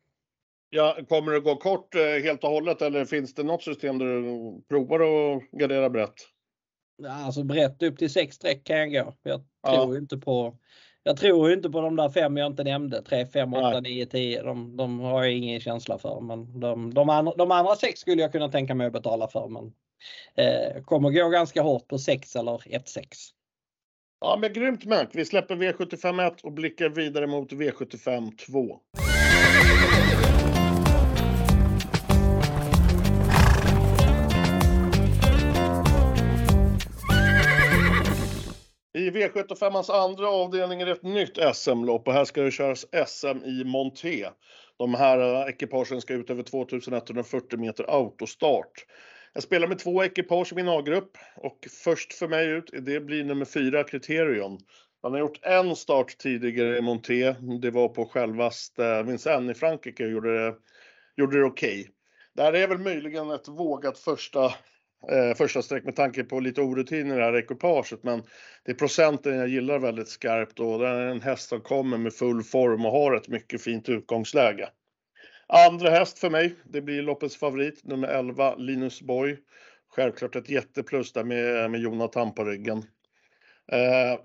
Ja, 0.69 0.97
kommer 1.09 1.31
det 1.31 1.39
gå 1.39 1.55
kort 1.55 1.95
eh, 1.95 2.23
helt 2.23 2.43
och 2.43 2.49
hållet 2.49 2.81
eller 2.81 3.05
finns 3.05 3.33
det 3.33 3.43
något 3.43 3.63
system 3.63 3.97
där 3.97 4.05
du 4.05 4.61
provar 4.69 4.99
att 4.99 5.51
gardera 5.51 5.89
brett? 5.89 6.15
Alltså 7.07 7.43
brett 7.43 7.83
upp 7.83 7.97
till 7.97 8.13
sex 8.13 8.35
streck 8.35 8.63
kan 8.63 8.77
jag 8.77 8.91
gå. 8.91 9.13
Jag 9.23 9.41
tror 9.67 9.95
ja. 9.95 9.97
inte 9.97 10.17
på 10.17 10.57
jag 11.07 11.17
tror 11.17 11.53
inte 11.53 11.69
på 11.69 11.81
de 11.81 11.95
där 11.95 12.09
fem 12.09 12.37
jag 12.37 12.47
inte 12.47 12.63
nämnde. 12.63 13.01
3, 13.01 13.25
5, 13.25 13.53
8, 13.53 13.79
9, 13.79 14.05
10. 14.05 14.43
De, 14.43 14.77
de 14.77 14.99
har 14.99 15.23
jag 15.23 15.33
ingen 15.33 15.59
känsla 15.59 15.97
för. 15.97 16.21
Men 16.21 16.59
de, 16.59 16.93
de, 16.93 17.09
andra, 17.09 17.33
de 17.37 17.51
andra 17.51 17.75
sex 17.75 17.99
skulle 17.99 18.21
jag 18.21 18.31
kunna 18.31 18.49
tänka 18.49 18.75
mig 18.75 18.87
att 18.87 18.93
betala 18.93 19.27
för. 19.27 19.47
Men 19.47 19.73
eh, 20.35 20.83
kommer 20.83 21.09
gå 21.09 21.29
ganska 21.29 21.61
hårt 21.61 21.87
på 21.87 21.97
6 21.97 22.35
eller 22.35 22.51
1-6. 22.51 23.03
Ja 24.21 24.37
men 24.41 24.53
grymt 24.53 24.85
Mac. 24.85 25.05
Vi 25.13 25.25
släpper 25.25 25.55
V75 25.55 26.27
1 26.27 26.41
och 26.43 26.51
blickar 26.51 26.89
vidare 26.89 27.27
mot 27.27 27.51
V75 27.51 28.37
2. 28.51 28.79
V75ans 39.17 39.91
andra 39.91 40.29
avdelning 40.29 40.81
är 40.81 40.87
ett 40.87 41.03
nytt 41.03 41.37
SM-lopp 41.55 42.07
och 42.07 42.13
här 42.13 42.25
ska 42.25 42.41
det 42.41 42.51
köras 42.51 42.85
SM 43.07 43.45
i 43.45 43.63
Monté. 43.63 44.27
De 44.77 44.93
här 44.93 45.19
eh, 45.19 45.49
ekipagen 45.49 46.01
ska 46.01 46.13
ut 46.13 46.29
över 46.29 46.43
2140 46.43 47.59
meter 47.59 47.85
autostart. 47.87 48.85
Jag 49.33 49.43
spelar 49.43 49.67
med 49.67 49.79
två 49.79 50.03
ekipage 50.03 50.51
i 50.51 50.55
min 50.55 50.67
A-grupp 50.67 51.17
och 51.35 51.67
först 51.83 52.13
för 52.13 52.27
mig 52.27 52.47
ut, 52.47 52.69
det 52.81 52.99
blir 52.99 53.23
nummer 53.23 53.45
fyra, 53.45 53.83
Criterion. 53.83 54.57
Han 55.01 55.11
har 55.11 55.19
gjort 55.19 55.39
en 55.41 55.75
start 55.75 56.17
tidigare 56.17 56.77
i 56.77 56.81
Monté. 56.81 57.35
Det 57.61 57.71
var 57.71 57.87
på 57.87 58.05
självaste 58.05 59.03
Vincennes 59.03 59.57
i 59.57 59.59
Frankrike 59.59 60.05
och 60.05 60.11
gjorde 60.11 60.45
det, 60.45 60.55
gjorde 61.17 61.39
det 61.39 61.45
okej. 61.45 61.79
Okay. 61.81 61.91
Det 62.35 62.43
här 62.43 62.53
är 62.53 62.67
väl 62.67 62.77
möjligen 62.77 63.31
ett 63.31 63.47
vågat 63.47 63.97
första 63.97 64.53
eh, 65.11 65.35
första 65.35 65.61
streck 65.61 65.83
med 65.83 65.95
tanke 65.95 66.23
på 66.23 66.39
lite 66.39 66.61
orutin 66.61 67.11
i 67.11 67.15
det 67.15 67.23
här 67.23 67.37
ekipaget. 67.37 68.03
Men 68.03 68.23
det 68.65 68.71
är 68.71 68.75
procenten 68.75 69.37
jag 69.37 69.47
gillar 69.47 69.79
väldigt 69.79 70.07
skarpt 70.07 70.59
och 70.59 70.79
det 70.79 70.87
är 70.87 71.05
en 71.05 71.21
häst 71.21 71.49
som 71.49 71.61
kommer 71.61 71.97
med 71.97 72.13
full 72.13 72.43
form 72.43 72.85
och 72.85 72.91
har 72.91 73.15
ett 73.15 73.27
mycket 73.27 73.61
fint 73.61 73.89
utgångsläge. 73.89 74.69
Andra 75.47 75.89
häst 75.89 76.19
för 76.19 76.29
mig, 76.29 76.55
det 76.65 76.81
blir 76.81 77.01
loppets 77.01 77.37
favorit, 77.37 77.83
nummer 77.83 78.07
11, 78.07 78.55
Linus 78.55 79.01
Boy. 79.01 79.37
Självklart 79.89 80.35
ett 80.35 80.49
jätteplus 80.49 81.13
där 81.13 81.23
med, 81.23 81.71
med 81.71 81.81
Jonathan 81.81 82.33
på 82.33 82.43
ryggen. 82.43 82.77
Eh, 83.71 84.19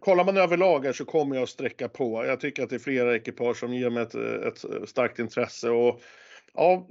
kollar 0.00 0.24
man 0.24 0.36
överlag 0.36 0.94
så 0.96 1.04
kommer 1.04 1.36
jag 1.36 1.42
att 1.42 1.48
sträcka 1.48 1.88
på. 1.88 2.24
Jag 2.24 2.40
tycker 2.40 2.62
att 2.62 2.70
det 2.70 2.76
är 2.76 2.80
flera 2.80 3.16
ekipage 3.16 3.56
som 3.56 3.74
ger 3.74 3.90
mig 3.90 4.02
ett, 4.02 4.14
ett 4.14 4.88
starkt 4.88 5.18
intresse 5.18 5.70
och 5.70 6.00
ja, 6.54 6.86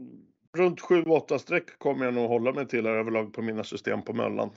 runt 0.58 0.82
7-8 0.82 1.38
streck 1.38 1.80
kommer 1.80 2.06
jag 2.06 2.14
nog 2.14 2.30
hålla 2.30 2.54
mig 2.54 2.68
till 2.68 2.86
här 2.86 2.94
överlag 2.94 3.34
på 3.34 3.42
mina 3.42 3.64
system 3.64 4.02
på 4.02 4.14
Möllan. 4.14 4.50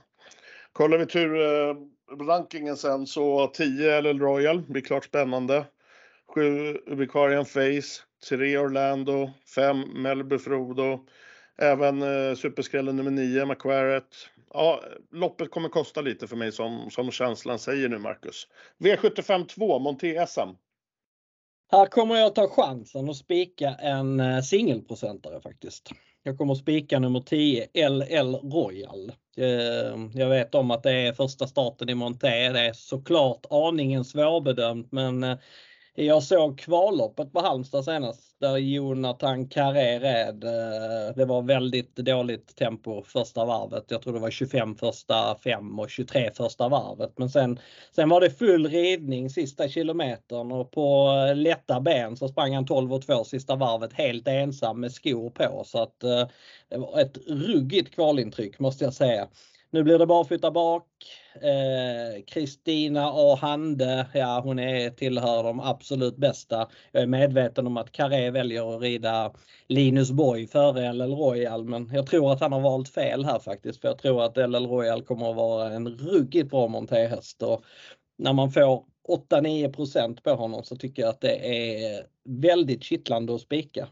Kollar 0.73 0.99
vi 0.99 1.07
turrankingen 1.07 2.73
eh, 2.73 2.77
sen 2.77 3.07
så 3.07 3.47
10 3.47 4.01
LL 4.01 4.19
Royal 4.19 4.63
blir 4.63 4.83
klart 4.83 5.05
spännande. 5.05 5.65
7 6.35 6.79
Ubicarian 6.87 7.47
Face, 7.47 8.03
3 8.29 8.59
Orlando, 8.59 9.31
5 9.55 9.81
Melby 9.81 10.39
Frodo, 10.39 11.07
även 11.59 12.03
eh, 12.03 12.35
superskrällen 12.35 12.97
nummer 12.97 13.11
9 13.11 13.47
McQuarret. 13.47 14.29
Ja, 14.55 14.83
loppet 15.11 15.51
kommer 15.51 15.69
kosta 15.69 16.01
lite 16.01 16.27
för 16.27 16.37
mig 16.37 16.53
som, 16.53 16.91
som 16.91 17.11
känslan 17.11 17.59
säger 17.59 17.89
nu 17.89 17.99
Marcus. 17.99 18.49
V75 18.79 19.47
2, 19.47 19.79
Monté 19.79 20.27
SM. 20.27 20.51
Här 21.75 21.87
kommer 21.87 22.17
jag 22.17 22.35
ta 22.35 22.49
chansen 22.49 23.11
att 23.11 23.17
spika 23.17 23.75
en 23.75 24.21
eh, 24.21 24.41
singelprocentare 24.41 25.41
faktiskt. 25.41 25.91
Jag 26.23 26.39
kommer 26.39 26.55
spika 26.55 26.99
nummer 26.99 27.21
10 27.21 27.67
LL 27.75 28.35
Royal. 28.35 29.13
Eh, 29.37 29.99
jag 30.15 30.29
vet 30.29 30.55
om 30.55 30.71
att 30.71 30.83
det 30.83 30.93
är 30.93 31.13
första 31.13 31.47
starten 31.47 31.89
i 31.89 31.95
Monté. 31.95 32.49
Det 32.49 32.61
är 32.61 32.73
såklart 32.73 33.47
aningen 33.51 34.05
svårbedömt 34.05 34.93
men 34.93 35.25
eh, 35.25 35.39
jag 35.95 36.23
såg 36.23 36.59
kvalloppet 36.59 37.33
på 37.33 37.41
Halmstad 37.41 37.85
senast 37.85 38.41
där 38.41 38.57
Jonathan 38.57 39.49
Carré 39.49 39.99
red. 39.99 40.45
Eh, 40.45 41.17
det 41.17 41.25
var 41.25 41.43
väldigt 41.43 41.97
dåligt 41.97 42.57
tempo 42.57 43.03
första 43.03 43.45
varvet. 43.45 43.85
Jag 43.89 44.03
tror 44.03 44.13
det 44.13 44.21
var 44.21 44.31
25 44.31 44.77
första 44.77 45.39
fem 45.39 45.79
och 45.79 45.91
23 45.91 46.31
första 46.31 46.69
varvet. 46.69 47.19
Men 47.19 47.31
sen, 47.31 47.59
sen 47.95 48.09
var 48.09 48.21
det 48.21 48.31
full 48.31 48.67
ridning 48.67 49.31
sista 49.31 49.69
kilometern 49.69 50.53
och 50.53 50.71
på 50.71 51.09
eh, 51.29 51.37
lätta 51.37 51.81
ben 51.81 52.17
så 52.17 52.29
sprang 52.29 52.55
han 52.55 52.67
12 52.67 52.93
och 52.93 53.03
2 53.03 53.25
sista 53.25 53.57
varvet 53.57 53.93
helt 53.93 54.29
ensam 54.29 54.81
med 54.81 54.93
skor 54.93 55.31
på. 55.31 55.63
Så 55.67 55.83
att 55.83 56.03
eh, 56.03 56.29
det 56.69 56.79
var 56.79 57.01
ett 57.01 57.19
ruggigt 57.29 57.95
kvalintryck 57.95 58.59
måste 58.59 58.85
jag 58.85 58.95
säga. 58.95 59.29
Nu 59.71 59.83
blir 59.83 59.99
det 59.99 60.07
barfota 60.07 60.51
bak. 60.51 60.87
Eh, 61.35 62.23
Kristina 62.27 63.01
eh, 63.01 63.11
A 63.15 63.39
Hande, 63.41 64.07
ja 64.15 64.41
hon 64.45 64.59
är 64.59 64.91
tillhör 64.91 65.43
de 65.43 65.61
absolut 65.61 66.17
bästa. 66.17 66.69
Jag 66.93 67.03
är 67.03 67.07
medveten 67.07 67.67
om 67.67 67.77
att 67.77 67.93
Carré 67.93 68.31
väljer 68.31 68.77
att 68.77 68.83
rida 68.83 69.33
Linus 69.69 70.11
Boy 70.11 70.47
före 70.47 70.93
LL 70.93 71.13
Royal 71.13 71.65
men 71.65 71.91
jag 71.93 72.07
tror 72.07 72.33
att 72.33 72.41
han 72.41 72.53
har 72.53 72.61
valt 72.61 72.89
fel 72.89 73.25
här 73.25 73.39
faktiskt 73.39 73.81
för 73.81 73.89
jag 73.89 73.99
tror 73.99 74.25
att 74.25 74.37
LL 74.37 74.67
Royal 74.67 75.03
kommer 75.03 75.31
att 75.31 75.37
vara 75.37 75.73
en 75.73 75.89
ruggigt 75.89 76.51
bra 76.51 76.69
monterhäst 76.69 77.43
och 77.43 77.65
när 78.19 78.33
man 78.33 78.51
får 78.53 78.92
8-9 79.09 80.21
på 80.23 80.31
honom 80.31 80.65
så 80.65 80.77
tycker 80.77 81.03
jag 81.03 81.09
att 81.09 81.21
det 81.21 81.37
är 81.37 82.07
väldigt 82.25 82.85
kittlande 82.85 83.35
att 83.35 83.41
spika. 83.41 83.89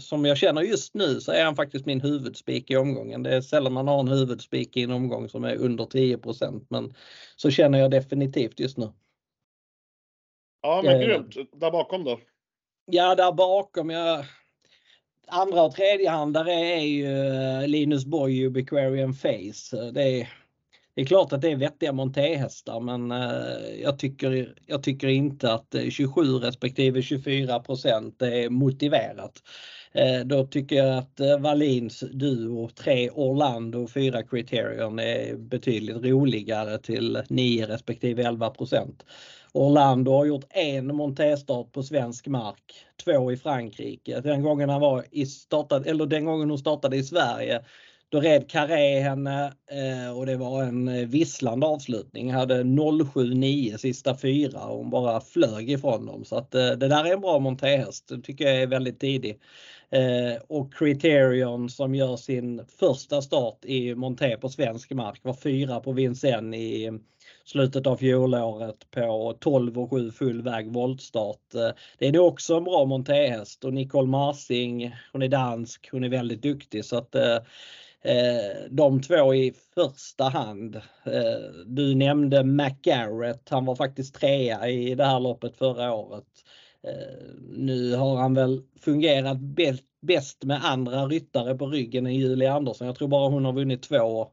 Som 0.00 0.24
jag 0.24 0.36
känner 0.36 0.62
just 0.62 0.94
nu 0.94 1.20
så 1.20 1.32
är 1.32 1.44
han 1.44 1.56
faktiskt 1.56 1.86
min 1.86 2.00
huvudspik 2.00 2.70
i 2.70 2.76
omgången. 2.76 3.22
Det 3.22 3.34
är 3.34 3.40
sällan 3.40 3.72
man 3.72 3.88
har 3.88 4.00
en 4.00 4.08
huvudspik 4.08 4.76
i 4.76 4.82
en 4.82 4.90
omgång 4.90 5.28
som 5.28 5.44
är 5.44 5.56
under 5.56 5.84
10% 5.84 6.66
men 6.68 6.94
så 7.36 7.50
känner 7.50 7.78
jag 7.78 7.90
definitivt 7.90 8.60
just 8.60 8.78
nu. 8.78 8.92
Ja 10.62 10.82
men 10.84 11.00
eh, 11.00 11.06
grymt. 11.06 11.34
Där 11.52 11.70
bakom 11.70 12.04
då? 12.04 12.20
Ja 12.86 13.14
där 13.14 13.32
bakom, 13.32 13.90
jag 13.90 14.24
andra 15.26 15.62
och 15.62 15.72
tredje 15.72 16.10
hand 16.10 16.34
där 16.34 16.48
är 16.48 16.80
ju 16.80 17.06
Linus 17.66 18.04
Boy 18.04 18.46
Ubiquarian 18.46 19.14
Face. 19.14 19.90
Det 19.92 20.02
är 20.02 20.28
det 20.96 21.02
är 21.02 21.06
klart 21.06 21.32
att 21.32 21.40
det 21.40 21.52
är 21.52 21.56
vettiga 21.56 21.92
montéhästar 21.92 22.80
men 22.80 23.12
eh, 23.12 23.82
jag 23.82 23.98
tycker, 23.98 24.54
jag 24.66 24.82
tycker 24.82 25.08
inte 25.08 25.52
att 25.52 25.74
eh, 25.74 25.88
27 25.90 26.22
respektive 26.22 27.02
24 27.02 27.60
procent 27.60 28.22
är 28.22 28.50
motiverat. 28.50 29.42
Eh, 29.92 30.20
då 30.24 30.46
tycker 30.46 30.76
jag 30.76 30.98
att 30.98 31.40
Wallins 31.40 32.00
Duo 32.00 32.68
3 32.68 33.10
Orlando 33.10 33.82
och 33.82 33.90
4 33.90 34.22
Criterion 34.22 34.98
är 34.98 35.36
betydligt 35.36 36.04
roligare 36.04 36.78
till 36.78 37.22
9 37.28 37.66
respektive 37.66 38.22
11 38.22 38.50
procent. 38.50 39.04
Orlando 39.52 40.12
har 40.12 40.24
gjort 40.24 40.46
en 40.50 40.96
montéstart 40.96 41.72
på 41.72 41.82
svensk 41.82 42.26
mark, 42.26 42.74
två 43.04 43.32
i 43.32 43.36
Frankrike. 43.36 44.20
Den 44.20 44.42
gången 44.42 44.68
han 44.68 44.80
var 44.80 45.04
i 45.10 45.26
startad, 45.26 45.86
eller 45.86 46.06
den 46.06 46.24
gången 46.24 46.50
hon 46.50 46.58
startade 46.58 46.96
i 46.96 47.04
Sverige 47.04 47.62
då 48.16 48.20
red 48.20 48.50
Carré 48.50 49.00
henne 49.00 49.52
eh, 49.70 50.16
och 50.16 50.26
det 50.26 50.36
var 50.36 50.62
en 50.62 50.88
eh, 50.88 51.06
visslande 51.06 51.66
avslutning. 51.66 52.32
Hade 52.32 52.64
079 53.14 53.76
sista 53.78 54.16
fyra 54.16 54.60
och 54.60 54.78
hon 54.78 54.90
bara 54.90 55.20
flög 55.20 55.70
ifrån 55.70 56.06
dem. 56.06 56.24
Så 56.24 56.36
att 56.36 56.54
eh, 56.54 56.70
det 56.70 56.88
där 56.88 57.04
är 57.04 57.12
en 57.12 57.20
bra 57.20 57.38
montéhäst. 57.38 58.08
Det 58.08 58.20
tycker 58.22 58.44
jag 58.44 58.62
är 58.62 58.66
väldigt 58.66 59.00
tidig. 59.00 59.40
Och 60.48 60.74
Criterion 60.74 61.70
som 61.70 61.94
gör 61.94 62.16
sin 62.16 62.64
första 62.78 63.22
start 63.22 63.64
i 63.64 63.94
monté 63.94 64.36
på 64.36 64.48
svensk 64.48 64.92
mark 64.92 65.20
var 65.22 65.34
fyra 65.34 65.80
på 65.80 65.92
Vincennes 65.92 66.60
i 66.60 66.98
slutet 67.44 67.86
av 67.86 67.96
fjolåret 67.96 68.90
på 68.90 69.36
12 69.40 69.78
och 69.78 69.90
7 69.90 70.10
full 70.10 70.42
väg 70.42 70.72
voltstart. 70.72 71.40
Det 71.98 72.06
är 72.06 72.12
nog 72.12 72.26
också 72.26 72.54
en 72.56 72.64
bra 72.64 72.84
montéhäst 72.84 73.64
och 73.64 73.74
Nicole 73.74 74.08
Marsing, 74.08 74.94
hon 75.12 75.22
är 75.22 75.28
dansk, 75.28 75.88
hon 75.92 76.04
är 76.04 76.08
väldigt 76.08 76.42
duktig 76.42 76.84
så 76.84 76.96
att 76.96 77.16
Eh, 78.04 78.70
de 78.70 79.02
två 79.02 79.34
i 79.34 79.52
första 79.74 80.24
hand. 80.24 80.76
Eh, 81.04 81.64
du 81.66 81.94
nämnde 81.94 82.44
McGarrett, 82.44 83.48
han 83.48 83.64
var 83.64 83.76
faktiskt 83.76 84.14
trea 84.14 84.68
i 84.68 84.94
det 84.94 85.04
här 85.04 85.20
loppet 85.20 85.56
förra 85.56 85.92
året. 85.94 86.24
Eh, 86.82 87.26
nu 87.48 87.94
har 87.94 88.16
han 88.16 88.34
väl 88.34 88.62
fungerat 88.80 89.38
bäst 90.00 90.44
med 90.44 90.64
andra 90.64 91.06
ryttare 91.06 91.54
på 91.54 91.66
ryggen 91.66 92.06
än 92.06 92.14
Julia 92.14 92.54
Andersson. 92.54 92.86
Jag 92.86 92.96
tror 92.96 93.08
bara 93.08 93.28
hon 93.28 93.44
har 93.44 93.52
vunnit 93.52 93.82
två 93.82 94.32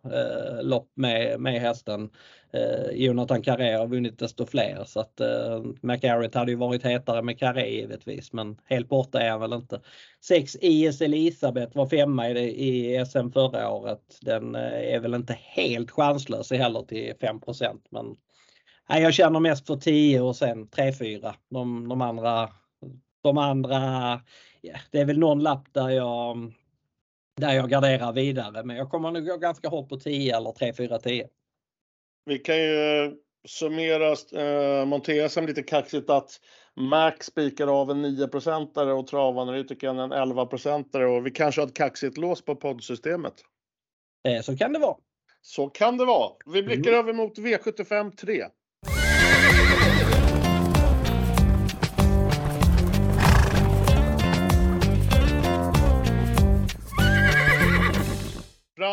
lopp 0.61 0.91
med, 0.95 1.39
med 1.39 1.61
hästen. 1.61 2.09
Eh, 2.53 2.91
Jonathan 2.91 3.41
Carré 3.41 3.73
har 3.77 3.87
vunnit 3.87 4.19
desto 4.19 4.45
fler 4.45 4.83
så 4.85 4.99
att 4.99 5.19
eh, 5.19 5.63
McArrett 5.81 6.35
hade 6.35 6.51
ju 6.51 6.57
varit 6.57 6.83
hetare 6.83 7.21
med 7.21 7.39
Carré 7.39 7.69
givetvis 7.69 8.33
men 8.33 8.57
helt 8.65 8.89
borta 8.89 9.21
är 9.21 9.29
han 9.29 9.39
väl 9.39 9.53
inte. 9.53 9.81
6 10.21 10.57
IS 10.61 11.01
Elisabeth 11.01 11.77
var 11.77 11.87
femma 11.87 12.29
i, 12.29 12.95
i 12.95 13.05
SM 13.05 13.29
förra 13.29 13.69
året. 13.69 14.17
Den 14.21 14.55
eh, 14.55 14.95
är 14.95 14.99
väl 14.99 15.13
inte 15.13 15.37
helt 15.39 15.91
chanslös 15.91 16.51
heller 16.51 16.81
till 16.81 17.13
5 17.21 17.39
men 17.89 18.15
Nej, 18.89 19.01
jag 19.01 19.13
känner 19.13 19.39
mest 19.39 19.67
för 19.67 19.75
10 19.75 20.21
och 20.21 20.35
sen 20.35 20.67
3-4. 20.67 21.33
De, 21.49 21.89
de 21.89 22.01
andra, 22.01 22.49
de 23.21 23.37
andra 23.37 23.79
ja, 24.61 24.75
det 24.91 24.99
är 24.99 25.05
väl 25.05 25.19
någon 25.19 25.39
lapp 25.39 25.73
där 25.73 25.89
jag, 25.89 26.53
där 27.37 27.53
jag 27.53 27.69
garderar 27.69 28.13
vidare 28.13 28.63
men 28.63 28.75
jag 28.75 28.89
kommer 28.89 29.11
nog 29.11 29.25
gå 29.25 29.37
ganska 29.37 29.69
hårt 29.69 29.89
på 29.89 29.97
10 29.97 30.37
eller 30.37 30.49
3-4-10. 30.49 31.27
Vi 32.25 32.39
kan 32.39 32.57
ju 32.57 33.11
summera 33.47 34.11
eh, 34.11 34.85
Montesam 34.85 35.45
lite 35.45 35.63
kaxigt 35.63 36.09
att 36.09 36.39
Max 36.75 37.25
spikar 37.25 37.67
av 37.67 37.91
en 37.91 38.05
9% 38.05 38.77
och 38.77 38.89
jag 39.87 39.99
en 39.99 40.13
11% 40.13 40.95
och 41.17 41.25
vi 41.25 41.31
kanske 41.31 41.61
har 41.61 41.67
ett 41.67 41.73
kaxigt 41.73 42.17
lås 42.17 42.45
på 42.45 42.55
poddsystemet. 42.55 43.33
Eh, 44.27 44.41
så 44.41 44.57
kan 44.57 44.73
det 44.73 44.79
vara. 44.79 44.95
Så 45.41 45.69
kan 45.69 45.97
det 45.97 46.05
vara. 46.05 46.31
Vi 46.45 46.63
blickar 46.63 46.91
mm. 46.91 46.99
över 46.99 47.13
mot 47.13 47.37
V75 47.37 48.15
3. 48.15 48.43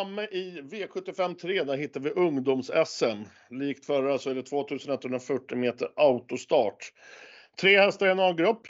Framme 0.00 0.23
i 0.23 0.61
V75 0.61 1.35
3 1.35 1.64
där 1.64 1.76
hittar 1.76 2.00
vi 2.00 2.11
ungdoms-SM. 2.11 3.25
Likt 3.50 3.87
förra 3.87 4.19
så 4.19 4.30
är 4.30 4.35
det 4.35 4.42
2140 4.42 5.59
meter 5.59 5.88
autostart. 5.97 6.92
Tre 7.61 7.78
hästar 7.78 8.07
i 8.07 8.11
en 8.11 8.21
A-grupp. 8.21 8.62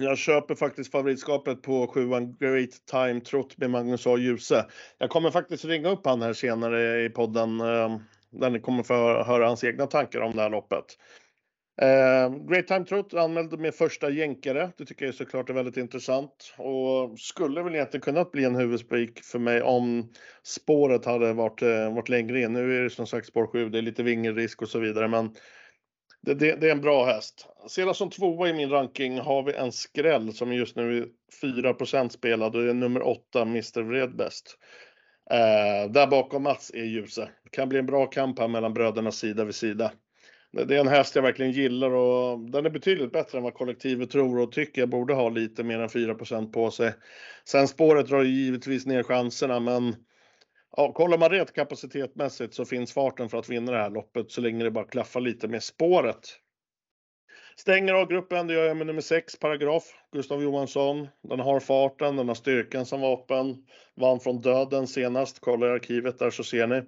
Jag 0.00 0.18
köper 0.18 0.54
faktiskt 0.54 0.92
favoritskapet 0.92 1.62
på 1.62 1.86
sjuan 1.86 2.36
Great 2.36 2.70
Time 2.90 3.20
Trot 3.20 3.58
med 3.58 3.70
Magnus 3.70 4.06
A. 4.06 4.16
Djuse. 4.16 4.66
Jag 4.98 5.10
kommer 5.10 5.30
faktiskt 5.30 5.64
ringa 5.64 5.88
upp 5.90 6.06
han 6.06 6.22
här 6.22 6.32
senare 6.32 7.04
i 7.04 7.10
podden 7.10 7.60
eh, 7.60 7.98
där 8.30 8.50
ni 8.50 8.60
kommer 8.60 8.82
få 8.82 9.22
höra 9.22 9.46
hans 9.46 9.64
egna 9.64 9.86
tankar 9.86 10.20
om 10.20 10.36
det 10.36 10.42
här 10.42 10.50
loppet. 10.50 10.84
Eh, 11.82 12.30
Great 12.48 12.66
Time 12.66 12.84
Trot 12.84 13.14
anmälde 13.14 13.56
med 13.56 13.74
första 13.74 14.10
jänkare. 14.10 14.70
Det 14.76 14.84
tycker 14.84 15.04
jag 15.06 15.14
såklart 15.14 15.50
är 15.50 15.54
väldigt 15.54 15.76
intressant 15.76 16.54
och 16.56 17.18
skulle 17.18 17.62
väl 17.62 17.74
egentligen 17.74 18.02
kunnat 18.02 18.32
bli 18.32 18.44
en 18.44 18.56
huvudspik 18.56 19.24
för 19.24 19.38
mig 19.38 19.62
om 19.62 20.12
spåret 20.42 21.04
hade 21.04 21.32
varit, 21.32 21.62
eh, 21.62 21.94
varit 21.94 22.08
längre 22.08 22.40
in. 22.40 22.52
Nu 22.52 22.78
är 22.78 22.82
det 22.82 22.90
som 22.90 23.06
sagt 23.06 23.26
spår 23.26 23.46
7, 23.46 23.68
det 23.68 23.78
är 23.78 23.82
lite 23.82 24.02
vingelrisk 24.02 24.62
och 24.62 24.68
så 24.68 24.78
vidare, 24.78 25.08
men 25.08 25.34
det, 26.22 26.34
det, 26.34 26.60
det, 26.60 26.68
är 26.68 26.72
en 26.72 26.80
bra 26.80 27.04
häst. 27.04 27.46
Sedan 27.68 27.94
som 27.94 28.10
tvåa 28.10 28.48
i 28.48 28.52
min 28.52 28.70
ranking 28.70 29.18
har 29.18 29.42
vi 29.42 29.52
en 29.52 29.72
skräll 29.72 30.32
som 30.32 30.52
just 30.52 30.76
nu 30.76 30.98
är 30.98 31.06
4% 31.42 32.08
spelad 32.08 32.56
och 32.56 32.62
det 32.62 32.70
är 32.70 32.74
nummer 32.74 33.02
8, 33.02 33.42
Mr. 33.42 33.82
Vredbest. 33.82 34.58
Eh, 35.30 35.90
där 35.90 36.06
bakom 36.06 36.42
Mats 36.42 36.70
är 36.74 36.84
ljuset. 36.84 37.28
Det 37.44 37.50
kan 37.50 37.68
bli 37.68 37.78
en 37.78 37.86
bra 37.86 38.06
kamp 38.06 38.38
här 38.38 38.48
mellan 38.48 38.74
bröderna 38.74 39.12
sida 39.12 39.44
vid 39.44 39.54
sida. 39.54 39.92
Det 40.64 40.76
är 40.76 40.80
en 40.80 40.88
häst 40.88 41.14
jag 41.14 41.22
verkligen 41.22 41.52
gillar 41.52 41.90
och 41.90 42.38
den 42.38 42.66
är 42.66 42.70
betydligt 42.70 43.12
bättre 43.12 43.38
än 43.38 43.44
vad 43.44 43.54
kollektivet 43.54 44.10
tror 44.10 44.38
och 44.38 44.52
tycker 44.52 44.82
jag 44.82 44.88
borde 44.88 45.14
ha 45.14 45.28
lite 45.28 45.64
mer 45.64 45.78
än 45.78 45.88
4% 45.88 46.52
på 46.52 46.70
sig. 46.70 46.92
Sen 47.44 47.68
spåret 47.68 48.08
drar 48.08 48.22
givetvis 48.22 48.86
ner 48.86 49.02
chanserna 49.02 49.60
men 49.60 49.96
ja, 50.76 50.92
kollar 50.92 51.18
man 51.18 51.30
rent 51.30 51.52
kapacitetmässigt 51.52 52.54
så 52.54 52.64
finns 52.64 52.92
farten 52.92 53.28
för 53.28 53.38
att 53.38 53.48
vinna 53.48 53.72
det 53.72 53.78
här 53.78 53.90
loppet 53.90 54.30
så 54.30 54.40
länge 54.40 54.64
det 54.64 54.70
bara 54.70 54.84
klaffar 54.84 55.20
lite 55.20 55.48
med 55.48 55.62
spåret. 55.62 56.38
Stänger 57.56 57.94
av 57.94 58.08
gruppen, 58.08 58.46
det 58.46 58.54
gör 58.54 58.64
jag 58.64 58.76
med 58.76 58.86
nummer 58.86 59.00
6, 59.00 59.38
paragraf, 59.38 59.84
Gustav 60.12 60.42
Johansson. 60.42 61.08
Den 61.22 61.40
har 61.40 61.60
farten, 61.60 62.16
den 62.16 62.28
har 62.28 62.34
styrkan 62.34 62.86
som 62.86 63.00
vapen. 63.00 63.56
Vann 63.94 64.20
från 64.20 64.40
döden 64.40 64.86
senast, 64.86 65.40
kolla 65.40 65.66
i 65.66 65.70
arkivet 65.70 66.18
där 66.18 66.30
så 66.30 66.44
ser 66.44 66.66
ni. 66.66 66.82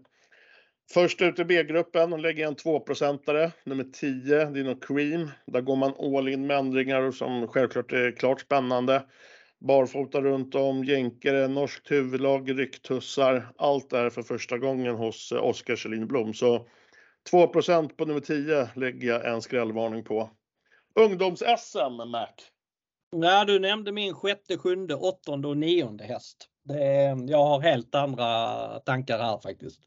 Först 0.91 1.23
ut 1.23 1.39
i 1.39 1.45
B-gruppen 1.45 2.23
lägger 2.23 2.43
jag 2.43 2.49
en 2.49 2.57
2-procentare, 2.57 3.53
nummer 3.65 3.85
10, 3.85 4.45
Dino 4.45 4.75
Cream. 4.81 5.31
Där 5.47 5.61
går 5.61 5.77
man 5.77 5.95
all 5.99 6.29
in 6.29 6.47
med 6.47 6.59
ändringar 6.59 7.11
som 7.11 7.49
självklart 7.49 7.93
är 7.93 8.13
klart 8.13 8.41
spännande. 8.41 9.05
Barfota 9.59 10.21
runt 10.21 10.55
om, 10.55 10.85
jänkare, 10.85 11.49
norskt 11.49 11.91
huvudlag, 11.91 12.59
rycktussar. 12.59 13.53
Allt 13.59 13.91
det 13.91 13.99
är 13.99 14.11
för 14.11 14.23
första 14.23 14.59
gången 14.59 14.95
hos 14.95 15.33
eh, 15.33 15.45
Oskar 15.45 15.77
Kjellin 15.77 16.07
Blom. 16.07 16.35
Så 16.35 16.67
2% 17.33 17.89
på 17.89 18.05
nummer 18.05 18.21
10 18.21 18.69
lägger 18.77 19.09
jag 19.09 19.35
en 19.35 19.43
skrällvarning 19.43 20.05
på. 20.05 20.31
Ungdoms-SM, 20.95 22.11
Mac. 22.11 22.29
Nej, 23.17 23.47
du 23.47 23.59
nämnde 23.59 23.93
min 23.93 24.15
sjätte, 24.15 24.59
sjunde, 24.59 24.95
åttonde 24.95 25.49
och 25.49 25.57
nionde 25.57 26.05
häst. 26.05 26.49
Det, 26.65 27.17
jag 27.29 27.45
har 27.45 27.61
helt 27.61 27.95
andra 27.95 28.57
tankar 28.81 29.19
här 29.19 29.39
faktiskt. 29.39 29.81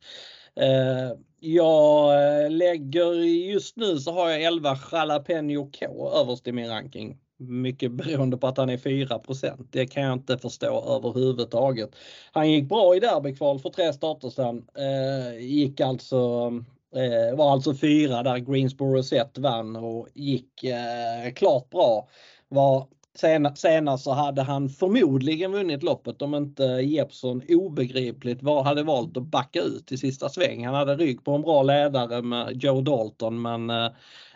Eh, 0.60 1.18
jag 1.40 2.14
eh, 2.44 2.52
lägger 2.52 3.14
just 3.52 3.78
nu 3.78 3.98
så 3.98 4.12
har 4.12 4.30
jag 4.30 4.44
11 4.44 4.78
Jalapeno 4.92 5.72
K 5.80 6.12
överst 6.14 6.48
i 6.48 6.52
min 6.52 6.70
ranking. 6.70 7.18
Mycket 7.38 7.92
beroende 7.92 8.38
på 8.38 8.48
att 8.48 8.58
han 8.58 8.70
är 8.70 8.78
4% 8.78 9.68
Det 9.72 9.88
kan 9.88 10.04
jag 10.04 10.14
inte 10.14 10.38
förstå 10.38 10.96
överhuvudtaget. 10.98 11.96
Han 12.32 12.52
gick 12.52 12.70
bra 12.70 12.96
i 12.96 13.00
derbykval 13.00 13.60
för 13.60 13.70
tre 13.70 13.94
starter 13.94 14.30
sedan. 14.30 14.66
Eh, 14.78 15.46
gick 15.46 15.82
alltså 15.82 16.52
Eh, 16.96 17.38
var 17.38 17.52
alltså 17.52 17.74
fyra 17.74 18.24
där 18.24 18.38
Greensboro 18.38 19.04
Set 19.04 19.38
vann 19.38 19.76
och 19.76 20.08
gick 20.14 20.64
eh, 20.64 21.34
klart 21.36 21.70
bra. 21.70 22.08
Var 22.48 22.88
sen, 23.18 23.56
senast 23.56 24.04
så 24.04 24.12
hade 24.12 24.42
han 24.42 24.70
förmodligen 24.70 25.52
vunnit 25.52 25.84
loppet 25.84 26.22
om 26.22 26.36
inte 26.36 26.64
Jeppson 26.64 27.42
obegripligt 27.50 28.44
var, 28.44 28.64
hade 28.64 28.84
valt 28.84 29.18
att 29.18 29.24
backa 29.24 29.62
ut 29.62 29.92
i 29.92 29.98
sista 29.98 30.30
sväng. 30.30 30.66
Han 30.66 30.76
hade 30.76 30.96
rygg 30.96 31.24
på 31.24 31.32
en 31.32 31.42
bra 31.42 31.64
ledare 31.64 32.22
med 32.22 32.64
Joe 32.64 32.82
Dalton 32.82 33.42
men 33.42 33.70
eh, 33.70 33.86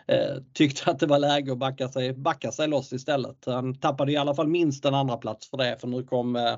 eh, 0.08 0.36
tyckte 0.54 0.92
att 0.92 1.00
det 1.00 1.08
var 1.08 1.20
läge 1.20 1.52
att 1.52 1.58
backa 1.58 1.90
sig, 1.90 2.14
backa 2.14 2.52
sig 2.52 2.68
loss 2.68 2.94
istället. 2.94 3.46
Han 3.46 3.76
tappade 3.76 4.12
i 4.12 4.18
alla 4.18 4.36
fall 4.36 4.48
minst 4.48 4.86
en 4.86 4.96
andra 4.96 5.18
plats 5.18 5.50
för 5.50 5.58
det 5.58 5.78
för 5.80 5.88
nu 5.88 6.04
kom 6.04 6.36
eh, 6.36 6.56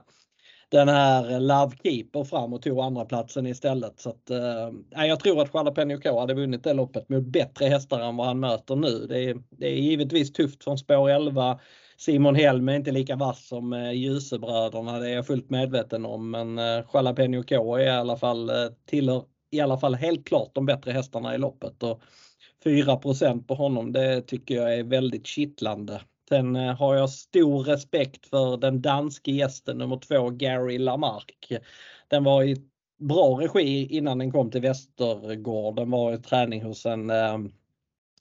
den 0.70 0.90
här 0.90 1.40
Love 1.40 1.76
Keeper 1.84 2.24
fram 2.24 2.54
och 2.54 2.62
tog 2.62 2.80
andra 2.80 3.06
platsen 3.06 3.48
istället. 3.48 4.00
Så 4.00 4.10
att, 4.10 4.30
eh, 4.30 5.08
jag 5.08 5.20
tror 5.20 5.42
att 5.42 5.54
Jalapeno 5.54 6.02
K 6.02 6.20
hade 6.20 6.34
vunnit 6.34 6.64
det 6.64 6.74
loppet 6.74 7.10
mot 7.10 7.24
bättre 7.24 7.66
hästar 7.66 8.00
än 8.00 8.18
vad 8.18 8.28
han 8.28 8.40
möter 8.40 8.76
nu. 8.76 9.06
Det 9.08 9.24
är, 9.24 9.38
det 9.50 9.68
är 9.68 9.76
givetvis 9.76 10.34
tufft 10.34 10.64
från 10.64 10.78
spår 10.78 11.10
11. 11.10 11.60
Simon 12.00 12.36
Helm 12.36 12.70
är 12.70 12.76
inte 12.76 12.92
lika 12.92 13.16
vass 13.16 13.48
som 13.48 13.74
eh, 13.74 13.92
Ljusebröderna, 13.92 15.00
det 15.00 15.10
är 15.10 15.16
jag 15.16 15.28
fullt 15.28 15.50
medveten 15.50 16.06
om. 16.06 16.32
Men 16.32 16.60
eh, 16.60 16.86
Jalapeno 16.94 17.44
K 17.44 17.76
är 17.76 17.86
i 17.86 17.90
alla 17.90 18.18
fall, 18.18 18.50
eh, 18.50 18.56
tillhör 18.86 19.24
i 19.52 19.60
alla 19.60 19.78
fall 19.78 19.96
helt 19.96 20.28
klart 20.28 20.52
de 20.54 20.66
bättre 20.66 20.92
hästarna 20.92 21.36
i 21.36 21.38
loppet. 21.38 21.84
Och 21.84 22.02
4 22.64 22.98
på 23.48 23.54
honom, 23.56 23.92
det 23.92 24.22
tycker 24.22 24.56
jag 24.56 24.76
är 24.76 24.84
väldigt 24.84 25.28
kittlande. 25.28 26.02
Sen 26.30 26.56
eh, 26.56 26.76
har 26.76 26.96
jag 26.96 27.10
stor 27.10 27.64
respekt 27.64 28.28
för 28.28 28.58
den 28.58 28.82
danske 28.82 29.32
gästen 29.32 29.78
nummer 29.78 29.98
två, 29.98 30.30
Gary 30.30 30.78
Lamarck. 30.78 31.54
Den 32.08 32.24
var 32.24 32.44
i 32.44 32.58
bra 33.00 33.40
regi 33.42 33.98
innan 33.98 34.18
den 34.18 34.32
kom 34.32 34.52
till 34.52 34.62
Västergården, 34.62 35.92
var 35.92 36.14
i 36.14 36.18
träning 36.18 36.64
hos 36.64 36.86
en 36.86 37.10
eh, 37.10 37.38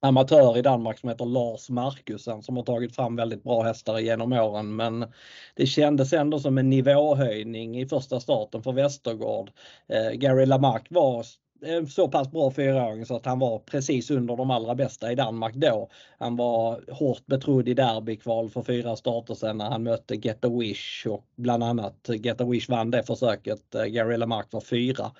amatör 0.00 0.58
i 0.58 0.62
Danmark 0.62 0.98
som 0.98 1.08
heter 1.08 1.24
Lars 1.24 1.70
Markusen 1.70 2.42
som 2.42 2.56
har 2.56 2.64
tagit 2.64 2.94
fram 2.96 3.16
väldigt 3.16 3.42
bra 3.42 3.62
hästar 3.62 3.98
genom 3.98 4.32
åren. 4.32 4.76
Men 4.76 5.12
det 5.54 5.66
kändes 5.66 6.12
ändå 6.12 6.38
som 6.38 6.58
en 6.58 6.70
nivåhöjning 6.70 7.80
i 7.80 7.86
första 7.86 8.20
starten 8.20 8.62
för 8.62 8.72
Västergård. 8.72 9.50
Eh, 9.88 10.10
Gary 10.10 10.46
Lamarck 10.46 10.86
var 10.90 11.24
så 11.88 12.08
pass 12.08 12.30
bra 12.30 12.50
fyraåring 12.50 13.06
så 13.06 13.16
att 13.16 13.26
han 13.26 13.38
var 13.38 13.58
precis 13.58 14.10
under 14.10 14.36
de 14.36 14.50
allra 14.50 14.74
bästa 14.74 15.12
i 15.12 15.14
Danmark 15.14 15.54
då. 15.54 15.88
Han 16.18 16.36
var 16.36 16.92
hårt 16.92 17.26
betrodd 17.26 17.68
i 17.68 17.74
derbykval 17.74 18.50
för 18.50 18.62
fyra 18.62 18.96
starter 18.96 19.34
sedan 19.34 19.58
när 19.58 19.70
han 19.70 19.82
mötte 19.82 20.14
Get 20.14 20.44
a 20.44 20.48
Wish 20.48 21.06
och 21.06 21.24
bland 21.36 21.64
annat 21.64 22.08
Get 22.08 22.40
a 22.40 22.44
Wish 22.44 22.68
vann 22.68 22.90
det 22.90 23.02
försöket. 23.02 23.74
Eh, 23.74 23.84
Gary 23.84 24.16
Lamarck 24.16 24.52
var 24.52 24.60
fyra. 24.60 25.10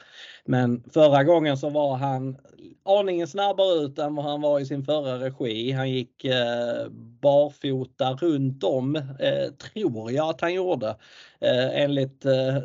Men 0.44 0.82
förra 0.92 1.24
gången 1.24 1.56
så 1.56 1.68
var 1.68 1.96
han 1.96 2.36
aningen 2.84 3.26
snabbare 3.26 3.84
ut 3.84 3.98
än 3.98 4.14
vad 4.14 4.24
han 4.24 4.40
var 4.40 4.60
i 4.60 4.66
sin 4.66 4.84
förra 4.84 5.18
regi. 5.18 5.72
Han 5.72 5.90
gick 5.90 6.24
eh, 6.24 6.88
barfota 7.20 8.12
runt 8.12 8.64
om, 8.64 8.96
eh, 8.96 9.52
tror 9.72 10.12
jag 10.12 10.28
att 10.28 10.40
han 10.40 10.54
gjorde. 10.54 10.96
Eh, 11.40 11.82
enligt 11.82 12.24
eh, 12.24 12.56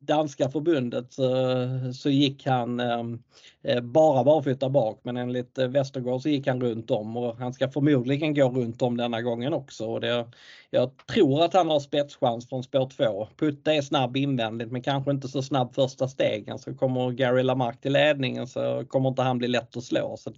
danska 0.00 0.50
förbundet 0.50 1.12
så, 1.12 1.32
så 1.94 2.10
gick 2.10 2.46
han 2.46 2.80
ehm, 2.80 3.22
Eh, 3.62 3.80
bara 3.80 4.24
barfota 4.24 4.68
bak 4.68 5.00
men 5.02 5.16
enligt 5.16 5.58
eh, 5.58 5.82
så 6.20 6.28
gick 6.28 6.46
han 6.46 6.60
runt 6.60 6.90
om 6.90 7.16
och 7.16 7.36
han 7.36 7.52
ska 7.52 7.68
förmodligen 7.68 8.34
gå 8.34 8.48
runt 8.48 8.82
om 8.82 8.96
denna 8.96 9.22
gången 9.22 9.52
också. 9.52 9.86
Och 9.86 10.00
det, 10.00 10.26
jag 10.70 10.90
tror 11.06 11.44
att 11.44 11.54
han 11.54 11.68
har 11.68 11.80
spetschans 11.80 12.48
från 12.48 12.62
spår 12.62 12.90
2. 12.96 13.28
Putte 13.36 13.72
är 13.72 13.82
snabb 13.82 14.16
invändigt 14.16 14.72
men 14.72 14.82
kanske 14.82 15.10
inte 15.10 15.28
så 15.28 15.42
snabb 15.42 15.74
första 15.74 16.08
stegen. 16.08 16.58
Så 16.58 16.74
kommer 16.74 17.10
Gary 17.10 17.42
Lamarck 17.42 17.80
till 17.80 17.92
ledningen 17.92 18.46
så 18.46 18.84
kommer 18.88 19.08
inte 19.08 19.22
han 19.22 19.38
bli 19.38 19.48
lätt 19.48 19.76
att 19.76 19.84
slå. 19.84 20.16
Så 20.16 20.32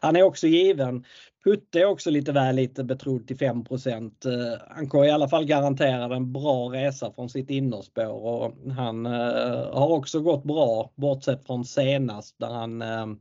han 0.00 0.16
är 0.16 0.22
också 0.22 0.46
given. 0.46 1.04
Putte 1.44 1.80
är 1.80 1.84
också 1.84 2.10
lite 2.10 2.32
väl 2.32 2.56
lite 2.56 2.84
betrodd 2.84 3.26
till 3.26 3.38
5 3.38 3.58
eh, 3.58 3.94
Han 4.68 4.90
kan 4.90 5.04
i 5.04 5.10
alla 5.10 5.28
fall 5.28 5.44
garantera 5.44 6.16
en 6.16 6.32
bra 6.32 6.72
resa 6.72 7.12
från 7.12 7.28
sitt 7.28 7.50
innerspår 7.50 8.24
och 8.24 8.52
han 8.76 9.06
eh, 9.06 9.72
har 9.72 9.88
också 9.88 10.20
gått 10.20 10.44
bra 10.44 10.90
bortsett 10.94 11.46
från 11.46 11.64
senast 11.64 12.38
där 12.38 12.48
han 12.48 12.67
Ehm, 12.82 13.18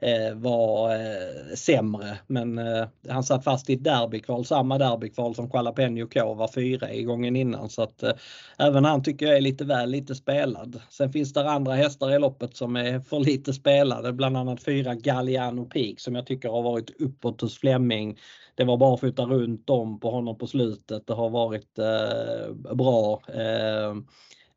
eh, 0.00 0.34
var 0.34 0.94
eh, 0.94 1.54
sämre. 1.54 2.18
Men 2.26 2.58
eh, 2.58 2.84
han 3.08 3.24
satt 3.24 3.44
fast 3.44 3.70
i 3.70 3.72
ett 3.72 3.84
derbykval, 3.84 4.44
samma 4.44 4.78
derbykval 4.78 5.34
som 5.34 5.50
Jalapeno 5.54 6.06
K 6.06 6.34
var 6.34 6.48
fyra 6.48 6.92
i 6.92 7.02
gången 7.02 7.36
innan. 7.36 7.68
Så 7.68 7.82
att 7.82 8.02
eh, 8.02 8.12
även 8.58 8.84
han 8.84 9.02
tycker 9.02 9.26
jag 9.26 9.36
är 9.36 9.40
lite 9.40 9.64
väl 9.64 9.90
lite 9.90 10.14
spelad. 10.14 10.80
Sen 10.90 11.12
finns 11.12 11.32
det 11.32 11.50
andra 11.50 11.74
hästar 11.74 12.14
i 12.14 12.18
loppet 12.18 12.56
som 12.56 12.76
är 12.76 13.00
för 13.00 13.18
lite 13.18 13.52
spelade, 13.52 14.12
bland 14.12 14.36
annat 14.36 14.62
fyra 14.62 14.94
Galliano 14.94 15.64
Peak 15.64 16.00
som 16.00 16.14
jag 16.14 16.26
tycker 16.26 16.48
har 16.48 16.62
varit 16.62 17.00
uppåt 17.00 17.40
hos 17.40 17.58
Flemming. 17.58 18.18
Det 18.54 18.64
var 18.64 18.76
bara 18.76 18.94
att 18.94 19.00
flytta 19.00 19.22
runt 19.22 19.70
om 19.70 20.00
på 20.00 20.10
honom 20.10 20.38
på 20.38 20.46
slutet. 20.46 21.06
Det 21.06 21.14
har 21.14 21.30
varit 21.30 21.78
eh, 21.78 22.74
bra. 22.74 23.22
Eh, 23.28 23.94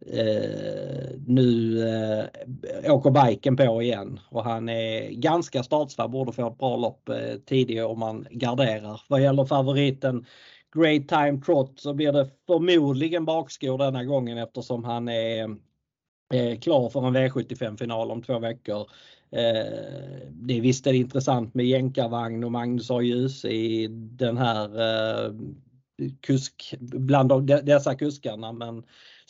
eh, 0.06 1.10
nu 1.28 1.80
eh, 2.84 2.94
åker 2.94 3.28
biken 3.28 3.58
på 3.58 3.82
igen 3.82 4.20
och 4.30 4.44
han 4.44 4.70
är 4.70 5.10
ganska 5.10 5.64
startsnabb, 5.64 6.12
borde 6.12 6.32
få 6.32 6.48
ett 6.48 6.58
bra 6.58 6.78
lopp 6.78 7.10
eh, 7.10 7.36
tidigare 7.46 7.86
om 7.86 8.00
man 8.00 8.28
garderar. 8.32 9.02
Vad 9.08 9.22
gäller 9.22 9.46
favoriten 9.46 10.26
Great 10.76 11.08
Time 11.08 11.42
Trot 11.42 11.80
så 11.80 11.94
blir 11.94 12.12
det 12.12 12.30
förmodligen 12.48 13.26
bakskor 13.26 13.78
denna 13.78 14.04
gången 14.04 14.38
eftersom 14.38 14.84
han 14.84 15.10
är 15.10 15.50
eh, 16.34 16.60
klar 16.60 16.90
för 16.90 17.08
en 17.08 17.18
V75-final 17.18 18.12
om 18.12 18.22
två 18.22 18.40
veckor. 18.40 18.80
Eh, 19.32 20.28
det 20.32 20.58
är 20.58 20.62
visst 20.62 20.88
är 20.88 20.92
det 20.92 20.98
intressant 20.98 21.54
med 21.54 21.66
jänkarvagn 21.66 22.44
och 22.44 22.52
Magnus 22.52 22.92
A. 22.92 23.02
Ljus 23.02 23.46
i 23.46 23.88
den 23.92 24.38
här 24.38 24.82
eh, 24.82 25.34
kusk, 26.22 26.76
bland 26.80 27.48
dessa 27.48 27.96
kuskarna 27.96 28.52
men 28.52 28.84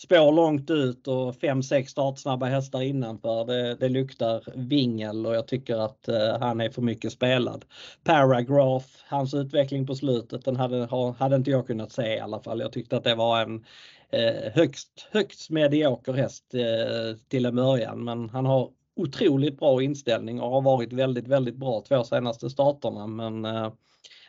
spår 0.04 0.32
långt 0.32 0.70
ut 0.70 1.08
och 1.08 1.36
5-6 1.36 1.86
startsnabba 1.86 2.46
hästar 2.46 2.82
innanför. 2.82 3.46
Det, 3.46 3.76
det 3.76 3.90
luktar 3.90 4.44
vingel 4.56 5.26
och 5.26 5.36
jag 5.36 5.48
tycker 5.48 5.78
att 5.78 6.08
eh, 6.08 6.40
han 6.40 6.62
är 6.62 6.70
för 6.70 6.82
mycket 6.82 7.12
spelad. 7.12 7.66
Paragraph, 8.04 8.86
hans 9.08 9.34
utveckling 9.34 9.88
på 9.88 9.96
slutet, 9.96 10.46
den 10.46 10.56
hade, 10.56 10.88
hade 11.20 11.36
inte 11.36 11.52
jag 11.52 11.68
kunnat 11.68 11.92
se 11.92 12.16
i 12.16 12.20
alla 12.20 12.40
fall. 12.40 12.60
Jag 12.60 12.72
tyckte 12.72 12.98
att 12.98 13.04
det 13.04 13.16
var 13.16 13.42
en 13.42 13.66
eh, 14.10 14.52
högst, 14.54 15.08
högst 15.12 15.50
medioker 15.50 16.14
häst 16.14 16.54
eh, 16.54 17.18
till 17.28 17.46
en 17.46 17.56
början 17.56 18.04
men 18.04 18.30
han 18.30 18.46
har 18.46 18.70
otroligt 18.96 19.60
bra 19.60 19.84
inställning 19.84 20.42
och 20.42 20.50
har 20.50 20.62
varit 20.62 20.94
väldigt, 20.94 21.28
väldigt 21.28 21.56
bra 21.56 21.84
två 21.88 22.04
senaste 22.04 22.50
starterna 22.50 23.08
men 23.08 23.46
eh, 23.46 23.72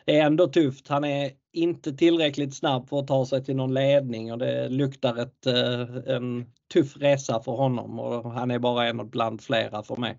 det 0.05 0.17
är 0.17 0.25
ändå 0.25 0.47
tufft. 0.47 0.87
Han 0.87 1.03
är 1.03 1.31
inte 1.53 1.93
tillräckligt 1.93 2.55
snabb 2.55 2.89
för 2.89 2.99
att 2.99 3.07
ta 3.07 3.25
sig 3.25 3.43
till 3.43 3.55
någon 3.55 3.73
ledning 3.73 4.31
och 4.31 4.37
det 4.37 4.69
luktar 4.69 5.17
ett, 5.17 5.45
eh, 5.45 6.15
en 6.15 6.45
tuff 6.73 6.97
resa 6.97 7.41
för 7.41 7.51
honom 7.51 7.99
och 7.99 8.31
han 8.31 8.51
är 8.51 8.59
bara 8.59 8.87
en 8.87 9.09
bland 9.09 9.41
flera 9.41 9.83
för 9.83 9.95
mig. 9.95 10.17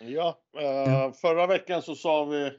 Ja, 0.00 0.38
eh, 0.60 1.12
förra 1.12 1.46
veckan 1.46 1.82
så 1.82 1.94
sa 1.94 2.24
vi 2.24 2.52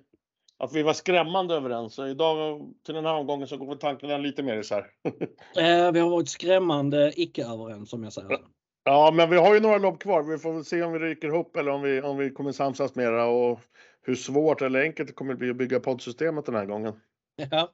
att 0.58 0.74
vi 0.74 0.84
var 0.84 0.94
skrämmande 0.94 1.56
överens. 1.56 1.94
Så 1.96 2.08
idag 2.08 2.62
till 2.86 2.96
den 2.96 3.06
här 3.06 3.14
omgången 3.14 3.48
så 3.48 3.58
går 3.58 3.68
vi 3.68 3.78
tankarna 3.80 4.18
lite 4.18 4.44
mer 4.44 4.58
isär. 4.58 4.86
eh, 5.58 5.92
vi 5.92 6.00
har 6.00 6.10
varit 6.10 6.30
skrämmande 6.30 7.14
icke 7.16 7.46
överens 7.46 7.94
om 7.94 8.04
jag 8.04 8.14
säger. 8.14 8.40
Ja, 8.84 9.12
men 9.14 9.30
vi 9.30 9.38
har 9.38 9.54
ju 9.54 9.60
några 9.60 9.78
lopp 9.78 10.00
kvar. 10.00 10.24
Vi 10.24 10.38
får 10.38 10.54
väl 10.54 10.66
se 10.66 10.84
om 10.84 10.94
vi 10.94 11.00
ryker 11.00 11.28
ihop 11.28 11.56
eller 11.56 11.72
om 11.72 11.82
vi, 11.82 12.02
om 12.02 12.18
vi 12.18 12.30
kommer 12.30 12.52
samsas 12.52 12.96
mera 12.96 13.26
och 13.26 13.60
hur 14.02 14.16
svårt 14.16 14.62
eller 14.62 14.82
enkelt 14.82 15.08
det 15.08 15.14
kommer 15.14 15.36
bli 15.36 15.50
att 15.50 15.56
bygga 15.56 15.80
poddsystemet 15.80 16.46
den 16.46 16.56
här 16.56 16.66
gången. 16.66 16.94
Ja. 17.36 17.72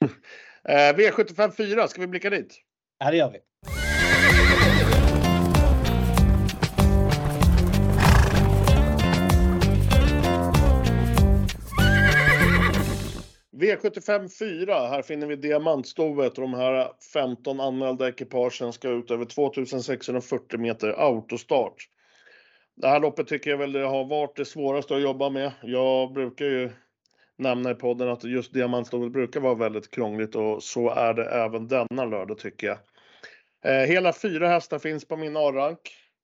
eh, 0.64 0.96
V75 0.96 1.50
4, 1.50 1.88
ska 1.88 2.00
vi 2.00 2.06
blicka 2.06 2.30
dit? 2.30 2.60
Ja, 2.98 3.10
det 3.10 3.16
gör 3.16 3.30
vi. 3.30 3.38
V75 13.58 14.38
4, 14.38 14.88
här 14.88 15.02
finner 15.02 15.26
vi 15.26 15.36
diamantstovet 15.36 16.38
och 16.38 16.42
de 16.42 16.54
här 16.54 16.92
15 17.12 17.60
anmälda 17.60 18.08
ekipagen 18.08 18.72
ska 18.72 18.88
ut 18.88 19.10
över 19.10 19.24
2640 19.24 20.60
meter 20.60 20.88
autostart. 20.88 21.88
Det 22.80 22.88
här 22.88 23.00
loppet 23.00 23.26
tycker 23.26 23.50
jag 23.50 23.58
väl 23.58 23.76
har 23.76 24.04
varit 24.04 24.36
det 24.36 24.44
svåraste 24.44 24.94
att 24.94 25.02
jobba 25.02 25.30
med. 25.30 25.52
Jag 25.62 26.12
brukar 26.12 26.44
ju 26.44 26.70
nämna 27.36 27.70
i 27.70 27.74
podden 27.74 28.08
att 28.08 28.24
just 28.24 28.52
diamantstovet 28.52 29.12
brukar 29.12 29.40
vara 29.40 29.54
väldigt 29.54 29.90
krångligt 29.90 30.34
och 30.34 30.62
så 30.62 30.90
är 30.90 31.14
det 31.14 31.24
även 31.24 31.68
denna 31.68 32.04
lördag 32.04 32.38
tycker 32.38 32.66
jag. 32.66 32.78
Eh, 33.64 33.86
hela 33.86 34.12
fyra 34.12 34.48
hästar 34.48 34.78
finns 34.78 35.08
på 35.08 35.16
min 35.16 35.36
A-rank. 35.36 35.78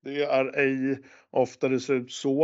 Det 0.05 0.25
är 0.25 0.59
ej 0.59 0.99
ofta 1.31 1.69
det 1.69 1.81
ser 1.81 1.95
ut 1.95 2.13
så. 2.13 2.43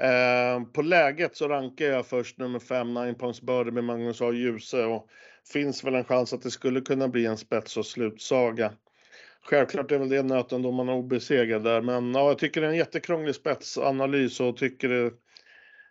Eh, 0.00 0.62
på 0.72 0.82
läget 0.82 1.36
så 1.36 1.48
rankar 1.48 1.86
jag 1.86 2.06
först 2.06 2.38
nummer 2.38 2.58
5, 2.58 2.94
Nine 2.94 3.14
Points 3.14 3.42
Birdie 3.42 3.72
med 3.72 3.84
Magnus 3.84 4.22
A. 4.22 4.32
Djuse 4.32 4.84
och 4.84 5.08
finns 5.52 5.84
väl 5.84 5.94
en 5.94 6.04
chans 6.04 6.32
att 6.32 6.42
det 6.42 6.50
skulle 6.50 6.80
kunna 6.80 7.08
bli 7.08 7.26
en 7.26 7.36
spets 7.36 7.76
och 7.76 7.86
slutsaga. 7.86 8.72
Självklart 9.48 9.92
är 9.92 9.98
väl 9.98 10.08
det 10.08 10.22
nöten 10.22 10.62
då 10.62 10.72
man 10.72 10.88
är 10.88 10.94
obesegrad 10.94 11.64
där, 11.64 11.80
men 11.80 12.14
ja, 12.14 12.28
jag 12.28 12.38
tycker 12.38 12.60
det 12.60 12.66
är 12.66 12.70
en 12.70 12.76
jättekrånglig 12.76 13.34
spetsanalys 13.34 14.40
och 14.40 14.56
tycker 14.56 14.88
det 14.88 15.12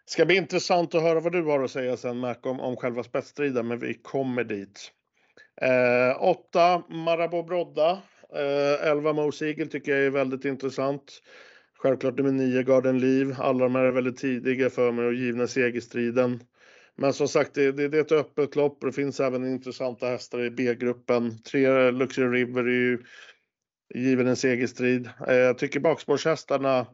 ska 0.05 0.25
bli 0.25 0.35
intressant 0.35 0.95
att 0.95 1.01
höra 1.01 1.19
vad 1.19 1.31
du 1.31 1.43
har 1.43 1.63
att 1.63 1.71
säga 1.71 1.97
sen 1.97 2.17
Mac 2.17 2.35
om, 2.43 2.59
om 2.59 2.75
själva 2.75 3.03
spetsstriden, 3.03 3.67
men 3.67 3.79
vi 3.79 3.93
kommer 3.93 4.43
dit. 4.43 4.91
Eh, 5.61 6.23
8 6.23 6.83
Marabou 6.89 7.43
Brodda, 7.43 7.91
eh, 8.35 8.89
11 8.89 9.13
Mose 9.13 9.47
Eagle 9.47 9.65
tycker 9.65 9.91
jag 9.91 10.05
är 10.05 10.09
väldigt 10.09 10.45
intressant. 10.45 11.21
Självklart 11.77 12.17
nummer 12.17 12.31
9 12.31 12.63
Garden 12.63 12.99
Liv. 12.99 13.35
Alla 13.39 13.63
de 13.63 13.75
här 13.75 13.83
är 13.83 13.91
väldigt 13.91 14.17
tidiga 14.17 14.69
för 14.69 14.91
mig 14.91 15.05
och 15.05 15.13
givna 15.13 15.47
segerstriden. 15.47 16.43
Men 16.97 17.13
som 17.13 17.27
sagt, 17.27 17.53
det, 17.53 17.71
det, 17.71 17.87
det, 17.87 17.97
är 17.97 18.01
ett 18.01 18.11
öppet 18.11 18.55
lopp 18.55 18.83
och 18.83 18.89
det 18.89 18.93
finns 18.93 19.19
även 19.19 19.45
intressanta 19.45 20.07
hästar 20.07 20.43
i 20.43 20.51
B-gruppen. 20.51 21.43
Tre 21.43 21.91
Luxury 21.91 22.39
River 22.39 22.63
är 22.63 22.69
ju 22.69 22.99
given 23.93 24.27
en 24.27 24.35
segerstrid. 24.35 25.09
Eh, 25.27 25.35
jag 25.35 25.57
tycker 25.57 25.79
bakspårshästarna 25.79 26.85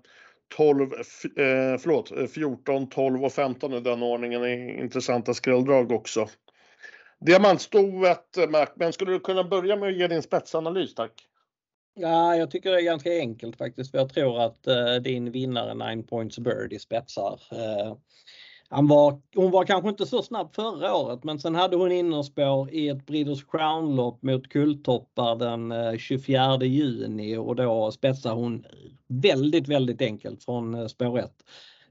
12, 0.55 0.93
eh, 0.93 1.77
förlåt, 1.79 2.11
eh, 2.11 2.25
14, 2.25 2.89
12 2.89 3.23
och 3.23 3.33
15 3.33 3.73
i 3.73 3.79
den 3.79 4.03
ordningen 4.03 4.43
är 4.43 4.79
intressanta 4.79 5.33
skrälldrag 5.33 5.91
också. 5.91 6.27
Diamantstoet 7.25 8.49
Mac, 8.49 8.67
men 8.75 8.93
skulle 8.93 9.11
du 9.11 9.19
kunna 9.19 9.43
börja 9.43 9.75
med 9.75 9.89
att 9.89 9.97
ge 9.97 10.07
din 10.07 10.21
spetsanalys 10.21 10.95
tack? 10.95 11.27
Ja, 11.93 12.35
jag 12.35 12.51
tycker 12.51 12.71
det 12.71 12.77
är 12.77 12.85
ganska 12.85 13.11
enkelt 13.11 13.57
faktiskt. 13.57 13.91
För 13.91 13.97
jag 13.97 14.13
tror 14.13 14.41
att 14.41 14.67
eh, 14.67 14.95
din 14.95 15.31
vinnare 15.31 15.73
Nine 15.73 16.03
Points 16.03 16.39
Birdie 16.39 16.79
spetsar. 16.79 17.41
Eh, 17.51 17.95
han 18.73 18.87
var, 18.87 19.21
hon 19.35 19.51
var 19.51 19.65
kanske 19.65 19.89
inte 19.89 20.05
så 20.05 20.21
snabb 20.21 20.55
förra 20.55 20.95
året 20.95 21.23
men 21.23 21.39
sen 21.39 21.55
hade 21.55 21.75
hon 21.75 21.91
innerspår 21.91 22.73
i 22.73 22.89
ett 22.89 23.05
Breeders 23.05 23.45
Crown-lopp 23.45 24.23
mot 24.23 24.49
Kulltoppar 24.49 25.35
den 25.35 25.71
eh, 25.71 25.97
24 25.97 26.63
juni 26.63 27.37
och 27.37 27.55
då 27.55 27.91
spetsar 27.91 28.33
hon 28.33 28.65
väldigt, 29.07 29.67
väldigt 29.67 30.01
enkelt 30.01 30.43
från 30.43 30.75
eh, 30.75 30.87
spår 30.87 31.19
1. 31.19 31.25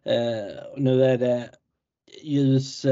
Eh, 0.04 0.62
nu 0.76 1.04
är 1.04 1.18
det 1.18 1.50
ljus 2.22 2.84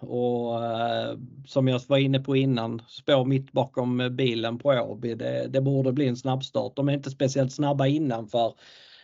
och 0.00 0.64
eh, 0.64 1.18
som 1.46 1.68
jag 1.68 1.80
var 1.88 1.98
inne 1.98 2.20
på 2.20 2.36
innan, 2.36 2.82
spår 2.88 3.24
mitt 3.24 3.52
bakom 3.52 4.16
bilen 4.16 4.58
på 4.58 4.68
Åby. 4.68 5.14
Det, 5.14 5.46
det 5.48 5.60
borde 5.60 5.92
bli 5.92 6.08
en 6.08 6.16
snabbstart. 6.16 6.76
De 6.76 6.88
är 6.88 6.92
inte 6.92 7.10
speciellt 7.10 7.52
snabba 7.52 7.86
innanför. 7.86 8.54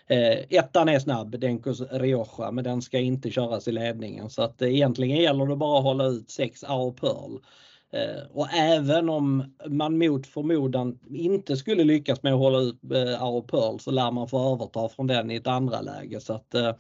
Eh, 0.06 0.38
ettan 0.58 0.88
är 0.88 0.98
snabb, 0.98 1.40
Denkos 1.40 1.80
Rioja, 1.80 2.50
men 2.50 2.64
den 2.64 2.82
ska 2.82 2.98
inte 2.98 3.30
köras 3.30 3.68
i 3.68 3.72
ledningen. 3.72 4.30
Så 4.30 4.42
att 4.42 4.62
eh, 4.62 4.74
egentligen 4.74 5.16
gäller 5.16 5.46
det 5.46 5.56
bara 5.56 5.78
att 5.78 5.84
hålla 5.84 6.04
ut 6.04 6.30
6 6.30 6.64
A 6.68 6.94
Pearl. 7.00 7.38
Eh, 7.92 8.22
och 8.32 8.52
även 8.52 9.08
om 9.08 9.54
man 9.66 9.98
mot 9.98 10.26
förmodan 10.26 10.98
inte 11.10 11.56
skulle 11.56 11.84
lyckas 11.84 12.22
med 12.22 12.32
att 12.32 12.38
hålla 12.38 12.58
ut 12.58 12.78
eh, 12.94 13.22
Arrow 13.22 13.46
Pearl 13.46 13.78
så 13.78 13.90
lär 13.90 14.10
man 14.10 14.28
få 14.28 14.52
överta 14.52 14.88
från 14.88 15.06
den 15.06 15.30
i 15.30 15.36
ett 15.36 15.46
andra 15.46 15.80
läge. 15.80 16.20
Så 16.20 16.32
att, 16.32 16.54
eh, 16.54 16.74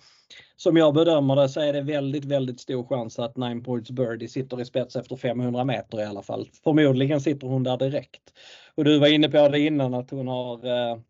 som 0.56 0.76
jag 0.76 0.94
bedömer 0.94 1.36
det 1.36 1.48
så 1.48 1.60
är 1.60 1.72
det 1.72 1.82
väldigt, 1.82 2.24
väldigt 2.24 2.60
stor 2.60 2.84
chans 2.84 3.18
att 3.18 3.36
Nine 3.36 3.62
Points 3.62 3.90
Birdie 3.90 4.28
sitter 4.28 4.60
i 4.60 4.64
spets 4.64 4.96
efter 4.96 5.16
500 5.16 5.64
meter 5.64 6.00
i 6.00 6.04
alla 6.04 6.22
fall. 6.22 6.48
Förmodligen 6.64 7.20
sitter 7.20 7.46
hon 7.46 7.62
där 7.62 7.76
direkt. 7.76 8.22
Och 8.74 8.84
du 8.84 8.98
var 8.98 9.08
inne 9.08 9.28
på 9.28 9.48
det 9.48 9.60
innan 9.60 9.94
att 9.94 10.10
hon 10.10 10.28
har 10.28 10.60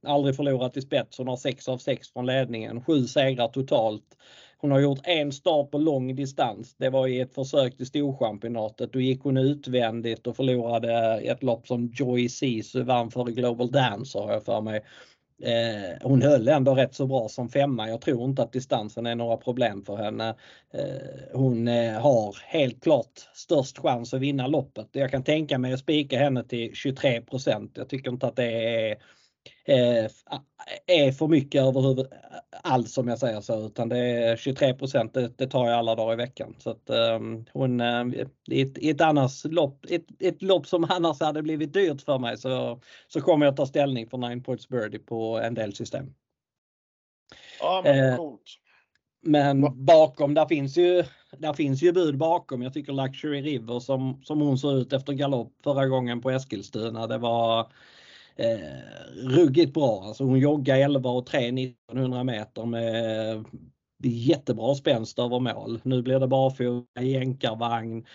aldrig 0.07 0.37
förlorat 0.37 0.77
i 0.77 0.83
spets. 0.83 1.19
Hon 1.19 1.29
har 1.29 1.37
6 1.37 1.69
av 1.69 1.79
6 1.79 2.13
från 2.13 2.27
ledningen, 2.27 2.85
7 2.85 3.05
segrar 3.05 3.49
totalt. 3.49 4.17
Hon 4.63 4.71
har 4.71 4.81
gjort 4.81 5.01
en 5.05 5.33
start 5.33 5.71
på 5.71 5.79
lång 5.79 6.17
distans. 6.17 6.75
Det 6.79 6.91
var 6.91 7.07
i 7.07 7.21
ett 7.21 7.35
försök 7.35 7.77
till 7.77 7.87
Storchampionatet. 7.87 8.93
Då 8.93 9.01
gick 9.01 9.23
hon 9.23 9.37
utvändigt 9.37 10.27
och 10.27 10.37
förlorade 10.37 11.21
ett 11.21 11.43
lopp 11.43 11.67
som 11.67 11.93
Joy 11.95 12.29
Sisu 12.29 12.83
vann 12.83 13.11
för 13.11 13.25
Global 13.25 13.71
Dancer 13.71 14.21
har 14.21 14.33
jag 14.33 14.45
för 14.45 14.61
mig. 14.61 14.83
Eh, 15.43 16.09
hon 16.09 16.23
höll 16.23 16.49
ändå 16.49 16.75
rätt 16.75 16.95
så 16.95 17.07
bra 17.07 17.29
som 17.29 17.49
femma. 17.49 17.89
Jag 17.89 18.01
tror 18.01 18.25
inte 18.25 18.43
att 18.43 18.53
distansen 18.53 19.07
är 19.07 19.15
några 19.15 19.37
problem 19.37 19.85
för 19.85 19.97
henne. 19.97 20.35
Eh, 20.75 21.33
hon 21.33 21.69
eh, 21.69 22.01
har 22.01 22.37
helt 22.47 22.83
klart 22.83 23.29
störst 23.35 23.79
chans 23.79 24.15
att 24.15 24.21
vinna 24.21 24.47
loppet. 24.47 24.89
Jag 24.93 25.11
kan 25.11 25.25
tänka 25.25 25.59
mig 25.59 25.73
att 25.73 25.81
spika 25.81 26.19
henne 26.19 26.45
till 26.45 26.71
23% 26.71 27.71
Jag 27.75 27.89
tycker 27.89 28.11
inte 28.11 28.27
att 28.27 28.37
det 28.37 28.91
är 28.91 28.97
är 30.87 31.13
för 31.13 31.29
mycket 31.29 31.63
överhuvud 31.63 32.07
allt 32.63 32.91
som 32.91 33.09
jag 33.09 33.19
säger 33.19 33.41
så 33.41 33.67
utan 33.67 33.89
det 33.89 33.99
är 33.99 34.37
23 34.37 34.75
det, 35.13 35.39
det 35.39 35.47
tar 35.47 35.69
jag 35.69 35.79
alla 35.79 35.95
dagar 35.95 36.13
i 36.13 36.17
veckan. 36.17 36.57
Så 36.59 36.71
att 36.71 36.91
um, 36.91 37.45
hon, 37.53 37.81
uh, 37.81 38.15
i, 38.47 38.61
ett, 38.63 38.79
i 38.79 38.91
ett 38.91 39.01
annars 39.01 39.45
lopp, 39.45 39.87
ett, 39.89 40.07
ett 40.19 40.43
lopp 40.43 40.67
som 40.67 40.87
annars 40.91 41.21
hade 41.21 41.43
blivit 41.43 41.73
dyrt 41.73 42.03
för 42.03 42.19
mig 42.19 42.39
så, 42.39 42.81
så 43.09 43.21
kommer 43.21 43.47
jag 43.47 43.57
ta 43.57 43.67
ställning 43.67 44.11
för 44.11 44.19
9 44.19 44.41
points 44.41 44.69
birdie 44.69 44.99
på 44.99 45.39
en 45.39 45.55
del 45.55 45.75
system. 45.75 46.15
Ja, 47.61 47.81
men 47.85 48.09
eh, 48.11 48.17
coolt. 48.17 48.43
Men 49.25 49.85
bakom, 49.85 50.35
där 50.35 50.47
finns 50.47 50.77
ju, 50.77 51.05
där 51.39 51.53
finns 51.53 51.83
ju 51.83 51.93
bud 51.93 52.19
bakom. 52.19 52.63
Jag 52.63 52.75
tycker 52.75 52.93
Luxury 52.93 53.43
River 53.43 53.81
som, 53.81 54.21
som 54.25 54.41
hon 54.41 54.59
såg 54.59 54.73
ut 54.73 54.93
efter 54.93 55.13
galopp 55.13 55.53
förra 55.65 55.87
gången 55.87 56.21
på 56.21 56.31
Eskilstuna. 56.31 57.07
Det 57.07 57.19
var 57.19 57.73
eh, 58.37 58.59
ruggigt 59.15 59.75
bra. 59.75 60.03
Alltså 60.05 60.25
hon 60.25 60.39
joggar 60.39 60.77
11 60.77 61.11
och 61.11 61.27
3 61.27 61.39
1900 61.39 62.25
meter 62.25 62.67
med 62.67 63.35
eh, 63.35 63.43
jättebra 64.03 64.75
spänst 64.75 65.19
över 65.19 65.41
mål. 65.41 65.81
Nu 65.83 66.03
blir 66.03 66.21
det 66.21 66.29
barfota, 66.29 67.03
jänkarvagn. 67.03 68.07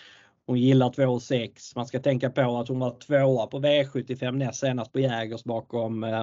Hon 0.46 0.60
gillar 0.60 0.90
2,6. 0.90 1.72
Man 1.76 1.86
ska 1.86 2.00
tänka 2.00 2.30
på 2.30 2.58
att 2.58 2.68
hon 2.68 2.78
var 2.78 2.90
tvåa 2.90 3.46
på 3.46 3.58
V75 3.58 4.32
näst 4.32 4.60
senast 4.60 4.92
på 4.92 5.00
Jägers 5.00 5.44
bakom 5.44 6.04
eh, 6.04 6.22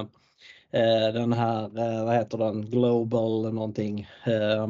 eh, 0.72 1.14
den 1.14 1.34
här, 1.34 1.64
eh, 1.64 2.06
vad 2.06 2.16
heter 2.16 2.38
den, 2.38 2.70
Global 2.70 3.54
någonting. 3.54 4.08
Eh, 4.26 4.68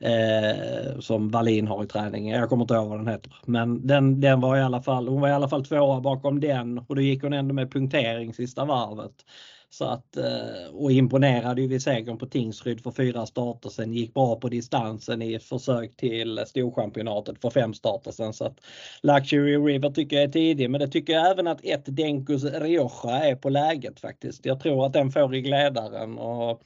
eh, 0.00 1.00
som 1.00 1.30
Wallin 1.30 1.66
har 1.66 1.84
i 1.84 1.86
träningen. 1.86 2.40
Jag 2.40 2.48
kommer 2.48 2.64
inte 2.64 2.74
ihåg 2.74 2.88
vad 2.88 2.98
den 2.98 3.08
heter. 3.08 3.34
Men 3.46 3.86
den, 3.86 4.20
den 4.20 4.40
var 4.40 4.56
i 4.56 4.62
alla 4.62 4.82
fall, 4.82 5.08
hon 5.08 5.20
var 5.20 5.28
i 5.28 5.32
alla 5.32 5.48
fall 5.48 5.64
tvåa 5.64 6.00
bakom 6.00 6.40
den 6.40 6.78
och 6.78 6.94
då 6.96 7.00
gick 7.00 7.22
hon 7.22 7.32
ändå 7.32 7.54
med 7.54 7.72
punktering 7.72 8.34
sista 8.34 8.64
varvet. 8.64 9.24
Så 9.72 9.84
att, 9.84 10.16
eh, 10.16 10.74
och 10.74 10.92
imponerade 10.92 11.60
ju 11.60 11.68
vid 11.68 11.82
segern 11.82 12.18
på 12.18 12.26
Tingsryd 12.26 12.82
för 12.82 12.90
fyra 12.90 13.26
starter 13.26 13.68
sen. 13.68 13.92
Gick 13.92 14.14
bra 14.14 14.36
på 14.36 14.48
distansen 14.48 15.22
i 15.22 15.34
ett 15.34 15.44
försök 15.44 15.96
till 15.96 16.44
Storchampionatet 16.46 17.40
för 17.40 17.50
fem 17.50 17.74
starter 17.74 18.10
sen. 18.10 18.32
Så 18.32 18.44
att 18.44 18.60
Luxury 19.02 19.56
River 19.56 19.90
tycker 19.90 20.16
jag 20.16 20.24
är 20.24 20.28
tidig. 20.28 20.70
Men 20.70 20.80
det 20.80 20.88
tycker 20.88 21.12
jag 21.12 21.30
även 21.30 21.46
att 21.46 21.64
ett 21.64 21.84
Denkus 21.86 22.44
Rioja 22.44 23.24
är 23.24 23.36
på 23.36 23.48
läget 23.48 24.00
faktiskt. 24.00 24.46
Jag 24.46 24.60
tror 24.60 24.86
att 24.86 24.92
den 24.92 25.10
får 25.10 25.34
i 25.34 25.40
glädaren. 25.40 26.18
Och 26.18 26.62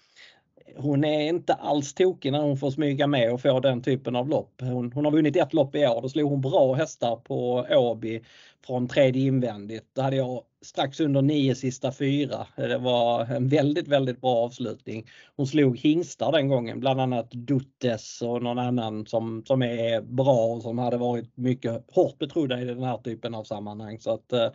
hon 0.76 1.04
är 1.04 1.28
inte 1.28 1.54
alls 1.54 1.94
tokig 1.94 2.32
när 2.32 2.42
hon 2.42 2.56
får 2.56 2.70
smyga 2.70 3.06
med 3.06 3.32
och 3.32 3.40
få 3.40 3.60
den 3.60 3.82
typen 3.82 4.16
av 4.16 4.28
lopp. 4.28 4.52
Hon, 4.60 4.92
hon 4.92 5.04
har 5.04 5.12
vunnit 5.12 5.36
ett 5.36 5.54
lopp 5.54 5.76
i 5.76 5.86
år. 5.86 6.02
Då 6.02 6.08
slog 6.08 6.30
hon 6.30 6.40
bra 6.40 6.74
hästar 6.74 7.16
på 7.16 7.66
Åby 7.70 8.22
från 8.66 8.88
tredje 8.88 9.22
invändigt. 9.22 9.86
Då 9.92 10.02
hade 10.02 10.16
jag 10.16 10.42
strax 10.64 11.00
under 11.00 11.22
nio 11.22 11.54
sista 11.54 11.92
fyra. 11.92 12.46
Det 12.56 12.78
var 12.78 13.24
en 13.24 13.48
väldigt, 13.48 13.88
väldigt 13.88 14.20
bra 14.20 14.36
avslutning. 14.36 15.06
Hon 15.36 15.46
slog 15.46 15.78
hingstar 15.78 16.32
den 16.32 16.48
gången, 16.48 16.80
bland 16.80 17.00
annat 17.00 17.30
Duttes 17.30 18.22
och 18.22 18.42
någon 18.42 18.58
annan 18.58 19.06
som, 19.06 19.42
som 19.46 19.62
är 19.62 20.00
bra 20.00 20.46
och 20.46 20.62
som 20.62 20.78
hade 20.78 20.96
varit 20.96 21.36
mycket 21.36 21.84
hårt 21.92 22.18
betrodda 22.18 22.60
i 22.60 22.64
den 22.64 22.82
här 22.82 22.98
typen 22.98 23.34
av 23.34 23.44
sammanhang. 23.44 24.00
Så 24.00 24.14
att 24.14 24.32
eh, 24.32 24.48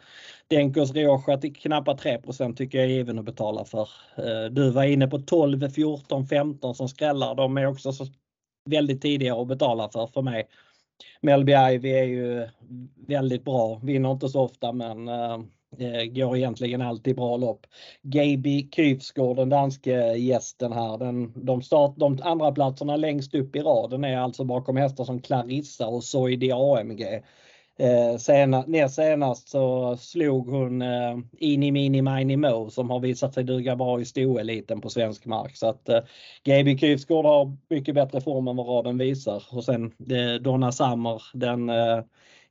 Denkos 0.47 0.93
Rioja 0.93 1.37
till 1.37 1.55
knappt 1.55 1.99
3 1.99 2.19
tycker 2.55 2.77
jag 2.77 2.87
är 2.87 2.91
given 2.91 3.19
att 3.19 3.25
betala 3.25 3.65
för. 3.65 3.89
Eh, 4.17 4.51
du 4.51 4.71
var 4.71 4.83
inne 4.83 5.07
på 5.07 5.19
12, 5.19 5.69
14, 5.69 6.27
15 6.27 6.75
som 6.75 6.89
skrällar. 6.89 7.35
De 7.35 7.57
är 7.57 7.65
också 7.65 7.91
så 7.91 8.05
väldigt 8.65 9.01
tidiga 9.01 9.35
att 9.35 9.47
betala 9.47 9.89
för 9.89 10.07
för 10.07 10.21
mig. 10.21 10.47
Melby 11.21 11.51
Ivy 11.51 11.89
är 11.89 12.03
ju 12.03 12.47
väldigt 13.07 13.45
bra, 13.45 13.79
vinner 13.83 14.11
inte 14.11 14.29
så 14.29 14.41
ofta 14.41 14.71
men 14.71 15.07
eh, 15.07 15.39
Eh, 15.79 16.05
går 16.05 16.37
egentligen 16.37 16.81
alltid 16.81 17.15
bra 17.15 17.37
lopp. 17.37 17.65
Gaby 18.01 18.69
Kryfsgård, 18.69 19.37
den 19.37 19.49
danske 19.49 20.13
gästen 20.13 20.73
här, 20.73 20.97
den, 20.97 21.45
de, 21.45 21.61
start, 21.61 21.93
de 21.97 22.19
andra 22.23 22.51
platserna 22.51 22.95
längst 22.95 23.35
upp 23.35 23.55
i 23.55 23.59
raden 23.59 24.03
är 24.03 24.17
alltså 24.17 24.43
bakom 24.43 24.77
hästar 24.77 25.03
som 25.03 25.21
Clarissa 25.21 25.87
och 25.87 26.03
Soidi 26.03 26.51
AMG. 26.51 27.21
Eh, 27.79 28.17
sena, 28.17 28.63
näst 28.67 28.95
senast 28.95 29.49
så 29.49 29.97
slog 29.97 30.49
hon 30.49 30.81
eh, 30.81 31.17
Ini 31.37 31.71
Mini 31.71 32.01
Mini 32.01 32.37
Mo 32.37 32.69
som 32.69 32.89
har 32.89 32.99
visat 32.99 33.33
sig 33.33 33.43
duga 33.43 33.75
bra 33.75 34.01
i 34.01 34.05
stoeliten 34.05 34.81
på 34.81 34.89
svensk 34.89 35.25
mark. 35.25 35.55
Så 35.55 35.67
att 35.67 35.89
eh, 35.89 35.99
GB 36.45 36.77
Kryfsgård 36.77 37.25
har 37.25 37.57
mycket 37.69 37.95
bättre 37.95 38.21
form 38.21 38.47
än 38.47 38.55
vad 38.55 38.67
raden 38.67 38.97
visar. 38.97 39.43
Och 39.51 39.63
sen 39.63 39.85
eh, 39.85 40.41
Donna 40.41 40.71
Summer, 40.71 41.21
den 41.33 41.69
eh, 41.69 41.99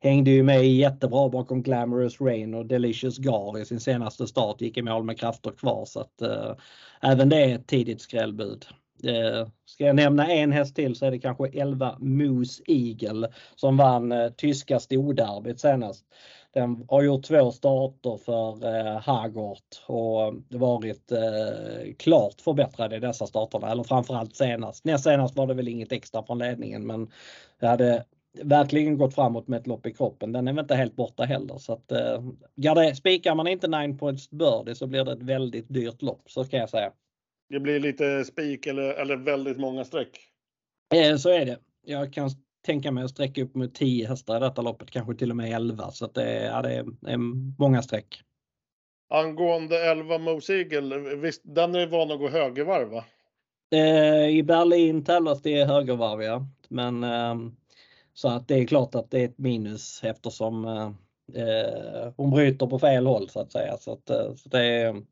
hängde 0.01 0.31
ju 0.31 0.43
med 0.43 0.69
jättebra 0.69 1.29
bakom 1.29 1.63
Glamorous 1.63 2.21
Rain 2.21 2.55
och 2.55 2.67
Delicious 2.67 3.19
Gar 3.19 3.59
i 3.59 3.65
sin 3.65 3.81
senaste 3.81 4.27
start. 4.27 4.61
Gick 4.61 4.77
i 4.77 4.83
mål 4.83 5.05
med 5.05 5.19
krafter 5.19 5.51
kvar 5.51 5.85
så 5.85 6.01
att 6.01 6.23
eh, 6.23 6.55
även 7.03 7.29
det 7.29 7.37
är 7.37 7.55
ett 7.55 7.67
tidigt 7.67 8.01
skrällbud. 8.01 8.67
Eh, 9.05 9.49
ska 9.65 9.85
jag 9.85 9.97
nämna 9.97 10.33
en 10.33 10.53
häst 10.53 10.77
till 10.77 10.97
så 10.97 11.07
är 11.07 11.11
det 11.11 11.19
kanske 11.19 11.49
11 11.49 11.97
Moose 11.99 12.63
Eagle 12.67 13.29
som 13.57 13.77
vann 13.77 14.13
eh, 14.13 14.29
tyska 14.29 14.81
storderbyt 14.81 15.61
senast. 15.61 16.05
Den 16.55 16.85
har 16.89 17.03
gjort 17.03 17.25
två 17.25 17.53
starter 17.53 18.17
för 18.17 18.77
eh, 18.77 19.01
Hagort 19.01 19.83
och 19.87 20.35
varit 20.49 21.13
eh, 21.13 21.95
klart 21.99 22.41
förbättrad 22.41 22.93
i 22.93 22.99
dessa 22.99 23.27
starterna, 23.27 23.71
eller 23.71 23.83
framförallt 23.83 24.37
senast. 24.37 24.85
Näst 24.85 25.05
senast 25.05 25.37
var 25.37 25.47
det 25.47 25.55
väl 25.55 25.69
inget 25.69 25.93
extra 25.93 26.23
från 26.23 26.39
ledningen 26.39 26.87
men 26.87 27.11
det 27.61 27.67
hade 27.67 28.05
verkligen 28.43 28.99
gått 28.99 29.15
framåt 29.15 29.49
med 29.49 29.61
ett 29.61 29.67
lopp 29.67 29.87
i 29.87 29.93
kroppen. 29.93 30.33
Den 30.33 30.49
är 30.49 30.53
väl 30.53 30.63
inte 30.63 30.75
helt 30.75 30.97
borta 30.97 31.25
heller 31.25 31.59
så 31.59 31.73
att 31.73 31.93
eh, 31.93 32.93
spikar 32.95 33.35
man 33.35 33.49
inte 33.49 33.69
9 33.69 33.99
points 33.99 34.31
birdie 34.31 34.75
så 34.75 34.87
blir 34.87 35.05
det 35.05 35.13
ett 35.13 35.23
väldigt 35.23 35.69
dyrt 35.69 36.03
lopp 36.03 36.31
så 36.31 36.45
ska 36.45 36.57
jag 36.57 36.71
säga. 36.71 36.93
Det 37.49 37.61
blir 37.61 37.81
lite 37.81 38.25
spik 38.25 38.67
eller, 38.67 38.95
eller 38.95 39.17
väldigt 39.17 39.59
många 39.59 39.85
streck. 39.85 40.21
Eh, 40.95 41.17
så 41.17 41.31
är 41.31 41.47
det. 41.47 41.59
Jag 41.87 42.13
kan 42.13 42.31
tänka 42.67 42.91
mig 42.91 43.05
att 43.05 43.11
sträcka 43.11 43.43
upp 43.43 43.55
mot 43.55 43.75
10 43.75 44.09
hästar 44.09 44.37
i 44.37 44.41
detta 44.41 44.63
loppet, 44.63 44.91
kanske 44.91 45.15
till 45.15 45.31
och 45.31 45.37
med 45.37 45.53
11. 45.53 45.91
Så 45.91 46.05
att 46.05 46.15
det, 46.15 46.45
ja, 46.45 46.63
det 46.63 46.73
är 47.07 47.17
många 47.59 47.83
streck. 47.83 48.23
Angående 49.11 49.91
11 49.91 50.19
Moseagle, 50.19 50.99
visst 51.17 51.43
den 51.45 51.75
är 51.75 51.87
van 51.87 52.11
att 52.11 52.19
gå 52.19 52.29
högervarv 52.29 52.89
va? 52.89 53.05
Eh, 53.71 54.29
I 54.29 54.43
Berlin 54.43 55.05
tävlas 55.05 55.43
det 55.43 55.65
högervarv 55.65 56.23
ja. 56.23 56.47
Men 56.69 57.05
eh, 57.05 57.35
så 58.19 58.29
att 58.29 58.49
det 58.49 58.55
är 58.55 58.67
klart 58.67 58.95
att 58.95 59.11
det 59.11 59.21
är 59.21 59.25
ett 59.25 59.39
minus 59.39 60.05
eftersom 60.05 60.65
eh, 60.65 60.91
eh 61.43 62.13
hon 62.17 62.31
bryter 62.31 62.67
på 62.67 62.79
fel 62.79 63.07
håll 63.07 63.29
så 63.29 63.41
att 63.41 63.53
säga. 63.53 63.77
Så, 63.77 63.93
att, 63.93 64.11
eh, 64.11 64.35
så 64.35 64.49
det 64.49 64.65
är 64.65 65.03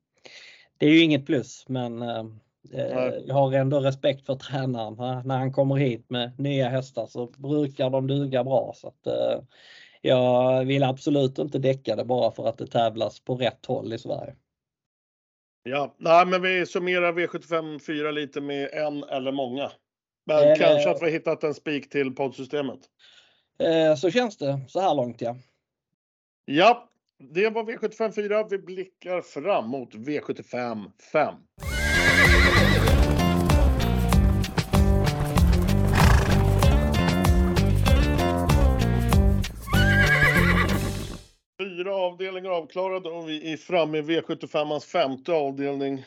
det 0.79 0.87
är 0.87 0.91
ju 0.91 1.03
inget 1.03 1.27
plus 1.27 1.69
men 1.69 2.03
eh, 2.03 2.25
jag 3.27 3.35
har 3.35 3.53
ändå 3.53 3.81
respekt 3.81 4.27
för 4.27 4.35
tränaren. 4.35 5.27
När 5.27 5.39
han 5.39 5.53
kommer 5.53 5.77
hit 5.77 6.11
med 6.11 6.41
nya 6.41 6.69
hästar 6.69 7.07
så 7.07 7.27
brukar 7.27 7.91
de 7.91 8.07
duga 8.07 8.45
bra. 8.45 8.73
Så 8.77 8.89
att, 8.89 9.07
jag 10.01 10.65
vill 10.65 10.83
absolut 10.83 11.39
inte 11.39 11.59
däcka 11.59 11.97
det 11.97 12.05
bara 12.05 12.31
för 12.31 12.49
att 12.49 12.59
det 12.59 12.67
tävlas 12.67 13.21
på 13.21 13.35
rätt 13.35 13.67
håll 13.67 13.93
i 13.93 13.99
Sverige. 13.99 14.35
Ja, 15.63 15.95
nej, 15.99 16.27
men 16.27 16.43
vi 16.43 16.67
summerar 16.67 17.13
V75 17.13 17.79
4 17.79 18.11
lite 18.11 18.41
med 18.41 18.69
en 18.73 19.05
eller 19.05 19.33
många. 19.33 19.71
Men 20.27 20.49
eh, 20.49 20.57
kanske 20.59 20.91
att 20.91 21.03
vi 21.03 21.11
hittat 21.11 21.45
en 21.45 21.55
spik 21.55 21.91
till 21.91 22.15
poddsystemet. 22.15 22.81
Eh, 23.59 23.95
så 23.95 24.11
känns 24.11 24.37
det 24.37 24.61
så 24.69 24.81
här 24.81 24.95
långt 24.95 25.21
ja. 25.21 25.37
Ja, 26.45 26.89
det 27.19 27.49
var 27.49 27.65
V75 27.65 28.13
4. 28.13 28.47
Vi 28.51 28.59
blickar 28.59 29.21
fram 29.21 29.69
mot 29.69 29.95
V75 29.95 30.91
5. 31.13 31.35
Fyra 41.59 41.95
avdelningar 41.95 42.51
avklarade 42.51 43.09
och 43.09 43.29
vi 43.29 43.53
är 43.53 43.57
framme 43.57 43.99
i 43.99 44.03
V75ans 44.03 44.81
femte 44.81 45.33
avdelning. 45.33 46.05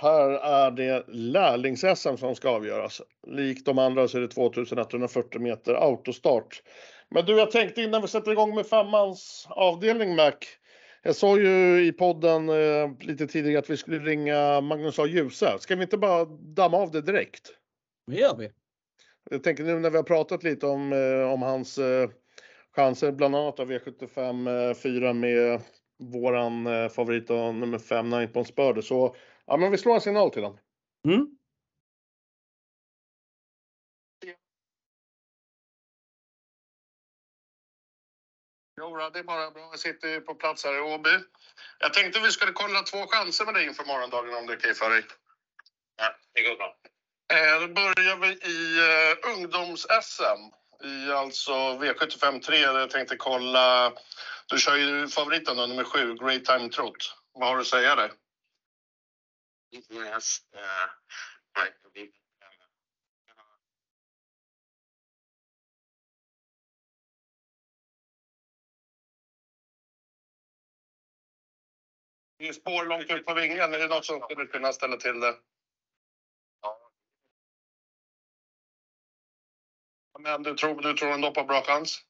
Här 0.00 0.30
är 0.30 0.70
det 0.70 1.04
lärlings-SM 1.08 2.16
som 2.16 2.34
ska 2.34 2.50
avgöras. 2.50 3.02
Likt 3.26 3.66
de 3.66 3.78
andra 3.78 4.08
så 4.08 4.16
är 4.16 4.20
det 4.20 4.28
2140 4.28 5.40
meter 5.40 5.74
autostart. 5.74 6.62
Men 7.10 7.24
du, 7.24 7.38
jag 7.38 7.50
tänkte 7.50 7.82
innan 7.82 8.02
vi 8.02 8.08
sätter 8.08 8.32
igång 8.32 8.54
med 8.54 8.66
femmans 8.66 9.46
avdelning 9.50 10.16
Mac. 10.16 10.32
Jag 11.02 11.16
sa 11.16 11.38
ju 11.38 11.86
i 11.86 11.92
podden 11.92 12.48
eh, 12.48 12.90
lite 13.00 13.26
tidigare 13.26 13.58
att 13.58 13.70
vi 13.70 13.76
skulle 13.76 13.98
ringa 13.98 14.60
Magnus 14.60 14.98
A. 14.98 15.06
Djuse. 15.06 15.58
Ska 15.58 15.76
vi 15.76 15.82
inte 15.82 15.98
bara 15.98 16.24
damma 16.24 16.76
av 16.76 16.90
det 16.90 17.02
direkt? 17.02 17.50
Det 18.06 18.16
gör 18.16 18.36
vi. 18.36 18.50
Jag 19.30 19.42
tänker 19.42 19.64
nu 19.64 19.78
när 19.78 19.90
vi 19.90 19.96
har 19.96 20.04
pratat 20.04 20.42
lite 20.42 20.66
om, 20.66 20.92
eh, 20.92 21.32
om 21.32 21.42
hans 21.42 21.78
eh, 21.78 22.10
chanser, 22.76 23.12
bland 23.12 23.36
annat 23.36 23.60
av 23.60 23.70
V75 23.70 24.74
4 24.74 25.12
med 25.12 25.60
våran 25.98 26.66
eh, 26.66 26.88
favorit 26.88 27.28
nummer 27.28 27.78
5, 27.78 28.10
Nine 28.10 28.28
Points 28.28 28.54
Bird. 28.54 28.84
Så 28.84 29.16
ja, 29.48 29.56
men 29.56 29.70
vi 29.70 29.78
slår 29.78 29.94
en 29.94 30.00
signal 30.00 30.30
till 30.30 30.42
den. 30.42 30.58
Mm. 31.08 31.38
Jo, 38.80 38.96
det 39.12 39.18
är 39.18 39.22
bara 39.22 39.50
bra. 39.50 39.68
Jag 39.70 39.78
sitter 39.78 40.20
på 40.20 40.34
plats 40.34 40.64
här 40.64 40.78
i 40.78 40.80
Åby. 40.80 41.10
Jag 41.78 41.94
tänkte 41.94 42.20
vi 42.20 42.30
skulle 42.30 42.52
kolla 42.52 42.82
två 42.82 43.06
chanser 43.06 43.44
med 43.44 43.54
dig 43.54 43.64
inför 43.66 43.84
morgondagen 43.84 44.34
om 44.34 44.46
det 44.46 44.52
är 44.52 44.56
okej 44.56 44.74
för 44.74 44.90
dig. 44.90 45.04
Ja, 45.96 46.14
det 46.34 46.42
går 46.42 46.56
bra. 46.56 46.76
Eh, 47.32 47.60
då 47.60 47.68
börjar 47.68 48.16
vi 48.16 48.28
i 48.28 48.80
uh, 48.80 49.36
ungdoms-SM 49.36 50.40
i 50.84 51.12
alltså 51.12 51.52
V75 51.52 52.40
3. 52.40 52.58
Jag 52.58 52.90
tänkte 52.90 53.16
kolla. 53.16 53.92
Du 54.46 54.58
kör 54.58 54.76
ju 54.76 55.08
favoriten 55.08 55.56
då, 55.56 55.66
nummer 55.66 55.84
7, 55.84 56.14
Great 56.14 56.44
Time 56.44 56.68
Trot. 56.68 57.14
Vad 57.32 57.48
har 57.48 57.56
du 57.56 57.60
att 57.60 57.66
säga 57.66 57.96
där? 57.96 58.12
Yes, 59.70 60.40
uh, 60.54 60.60
Det 72.38 72.48
är 72.48 72.52
spår 72.52 72.84
långt 72.84 73.10
ut 73.10 73.26
på 73.26 73.34
vingen. 73.34 73.74
Är 73.74 73.78
det 73.78 73.86
något 73.86 74.04
som 74.04 74.20
skulle 74.20 74.46
kunna 74.46 74.72
ställa 74.72 74.96
till 74.96 75.20
det? 75.20 75.36
Ja. 76.62 76.90
Men 80.18 80.42
du 80.42 80.54
tror, 80.54 80.82
du 80.82 80.94
tror 80.94 81.12
ändå 81.12 81.30
på 81.34 81.44
bra 81.44 81.62
chans? 81.62 82.07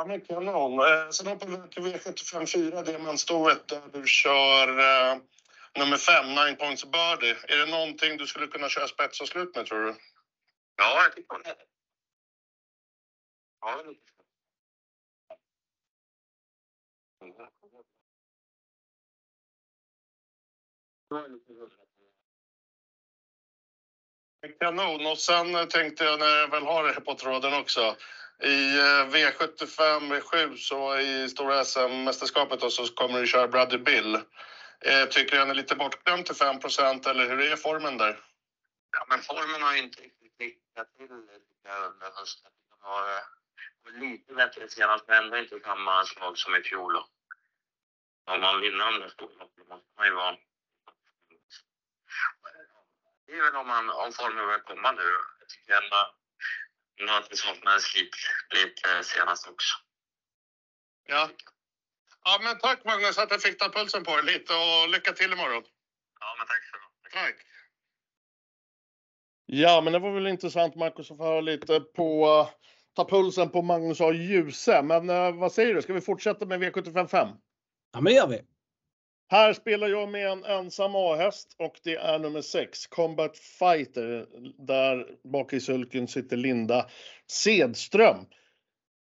Ja, 0.00 0.06
men 0.06 0.20
kanon. 0.20 0.72
Eh, 0.80 1.10
sen 1.10 1.26
hoppar 1.26 1.46
vi 1.46 1.68
till 1.68 1.82
V75 1.82 2.46
4, 2.46 2.82
diamantstoet, 2.82 3.68
där 3.68 3.82
du 3.92 4.06
kör 4.06 4.68
eh, 4.68 5.18
nummer 5.78 5.96
5, 5.96 6.26
Nine 6.26 6.56
Points 6.56 6.84
Birdie. 6.84 7.36
Är 7.48 7.56
det 7.56 7.66
någonting 7.66 8.16
du 8.16 8.26
skulle 8.26 8.46
kunna 8.46 8.68
köra 8.68 8.88
spets 8.88 9.20
och 9.20 9.28
slut 9.28 9.56
med, 9.56 9.66
tror 9.66 9.84
du? 9.84 9.94
Ja, 10.76 11.02
jag 11.02 11.16
tycker 11.16 11.38
det. 11.44 11.54
Ja, 13.60 13.82
Kanon. 24.60 25.06
Och 25.06 25.18
sen 25.18 25.68
tänkte 25.68 26.04
jag 26.04 26.18
när 26.18 26.26
jag 26.26 26.50
väl 26.50 26.66
har 26.66 26.84
det 26.84 27.00
på 27.00 27.14
tråden 27.14 27.54
också. 27.54 27.96
I 28.42 28.78
eh, 28.78 29.06
V75 29.12 30.12
V7 30.12 30.56
så 30.56 30.98
i 30.98 31.28
stora 31.28 31.64
SM-mästerskapet 31.64 32.72
så 32.72 32.86
kommer 32.86 33.20
du 33.20 33.26
köra 33.26 33.48
Brother 33.48 33.78
Bill. 33.78 34.14
Eh, 34.80 35.04
tycker 35.10 35.32
du 35.32 35.38
han 35.38 35.50
är 35.50 35.54
lite 35.54 35.76
bortglömd 35.76 36.26
till 36.26 36.34
5% 36.34 37.08
eller 37.08 37.28
hur 37.28 37.40
är 37.40 37.56
formen 37.56 37.98
där? 37.98 38.20
Ja, 38.92 39.06
men 39.08 39.18
formen 39.18 39.62
har 39.62 39.72
ju 39.72 39.78
inte 39.78 40.02
riktigt 40.02 40.36
klickat 40.36 40.96
till 40.96 41.10
under 41.10 42.10
hösten. 42.18 42.50
Den 42.70 42.78
eh, 42.80 42.86
har 42.86 44.00
lite 44.00 44.34
bättre 44.34 44.68
senast, 44.68 45.04
men 45.08 45.24
ändå 45.24 45.36
inte 45.36 45.60
samma 45.64 46.04
slag 46.04 46.38
som 46.38 46.54
i 46.54 46.62
fjol. 46.62 46.92
då. 46.92 47.06
Om 48.32 48.40
man 48.40 48.60
vinner 48.60 48.92
de 48.92 48.98
där 48.98 49.12
måste 49.38 49.54
man 49.96 50.06
ju 50.06 50.12
vara... 50.12 50.36
Det 53.26 53.32
är 53.32 53.42
väl 53.42 53.56
om, 53.56 53.66
man, 53.66 53.90
om 53.90 54.12
formen 54.12 54.46
börjar 54.46 54.58
komma 54.58 54.92
nu. 54.92 55.02
Jag 55.40 55.48
tycker 55.48 55.82
ändå 55.82 56.19
det 57.30 57.36
saknades 57.36 57.94
lite, 57.94 58.16
lite 58.54 59.04
senast 59.04 59.48
också. 59.48 59.76
Ja. 61.08 61.30
Ja, 62.24 62.40
men 62.42 62.58
tack 62.58 62.84
Magnus 62.84 63.18
att 63.18 63.30
jag 63.30 63.42
fick 63.42 63.58
ta 63.58 63.68
pulsen 63.68 64.04
på 64.04 64.16
dig 64.16 64.24
lite 64.24 64.52
och 64.54 64.88
lycka 64.88 65.12
till 65.12 65.32
imorgon. 65.32 65.64
Ja, 66.20 66.34
men 66.38 66.46
tack 66.46 66.62
så 66.70 66.76
mycket. 66.76 67.12
Tack. 67.12 67.46
Ja, 69.46 69.80
men 69.80 69.92
det 69.92 69.98
var 69.98 70.10
väl 70.10 70.26
intressant 70.26 70.74
Marcus 70.76 71.10
att 71.10 71.16
få 71.16 71.24
höra 71.24 71.40
lite 71.40 71.80
på 71.80 72.48
ta 72.96 73.08
pulsen 73.08 73.50
på 73.50 73.62
Magnus 73.62 74.00
A. 74.00 74.12
Djuse. 74.12 74.82
Men 74.82 75.10
eh, 75.10 75.32
vad 75.32 75.52
säger 75.52 75.74
du, 75.74 75.82
ska 75.82 75.92
vi 75.92 76.00
fortsätta 76.00 76.46
med 76.46 76.62
V755? 76.62 77.36
Ja, 77.92 78.00
men 78.00 78.04
det 78.04 78.12
gör 78.12 78.28
vi. 78.28 78.42
Här 79.32 79.52
spelar 79.52 79.88
jag 79.88 80.08
med 80.08 80.28
en 80.28 80.44
ensam 80.44 80.92
A-häst 80.94 81.56
och 81.58 81.80
det 81.84 81.96
är 81.96 82.18
nummer 82.18 82.42
6, 82.42 82.86
Combat 82.86 83.38
Fighter. 83.38 84.26
Där 84.66 85.06
bak 85.32 85.52
i 85.52 85.60
sulken 85.60 86.08
sitter 86.08 86.36
Linda 86.36 86.86
Sedström. 87.26 88.16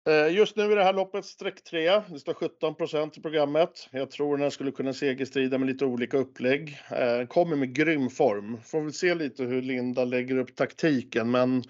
Eh, 0.09 0.35
just 0.35 0.57
nu 0.57 0.73
är 0.73 0.77
det 0.77 0.85
här 0.85 0.93
loppet 0.93 1.25
streck 1.25 1.65
3. 1.65 2.03
Det 2.09 2.19
står 2.19 2.35
17% 2.35 3.19
i 3.19 3.23
programmet. 3.23 3.89
Jag 3.91 4.11
tror 4.11 4.37
den 4.37 4.43
här 4.43 4.51
skulle 4.51 4.71
kunna 4.71 4.93
segerstrida 4.93 5.59
med 5.59 5.69
lite 5.69 5.85
olika 5.85 6.17
upplägg. 6.17 6.79
Eh, 6.91 7.27
kommer 7.27 7.57
med 7.57 7.75
grym 7.75 8.11
form. 8.11 8.61
Får 8.65 8.81
väl 8.81 8.93
se 8.93 9.15
lite 9.15 9.45
hur 9.45 9.63
Linda 9.63 10.05
lägger 10.05 10.39
upp 10.39 10.57
taktiken, 10.57 11.31
men 11.31 11.63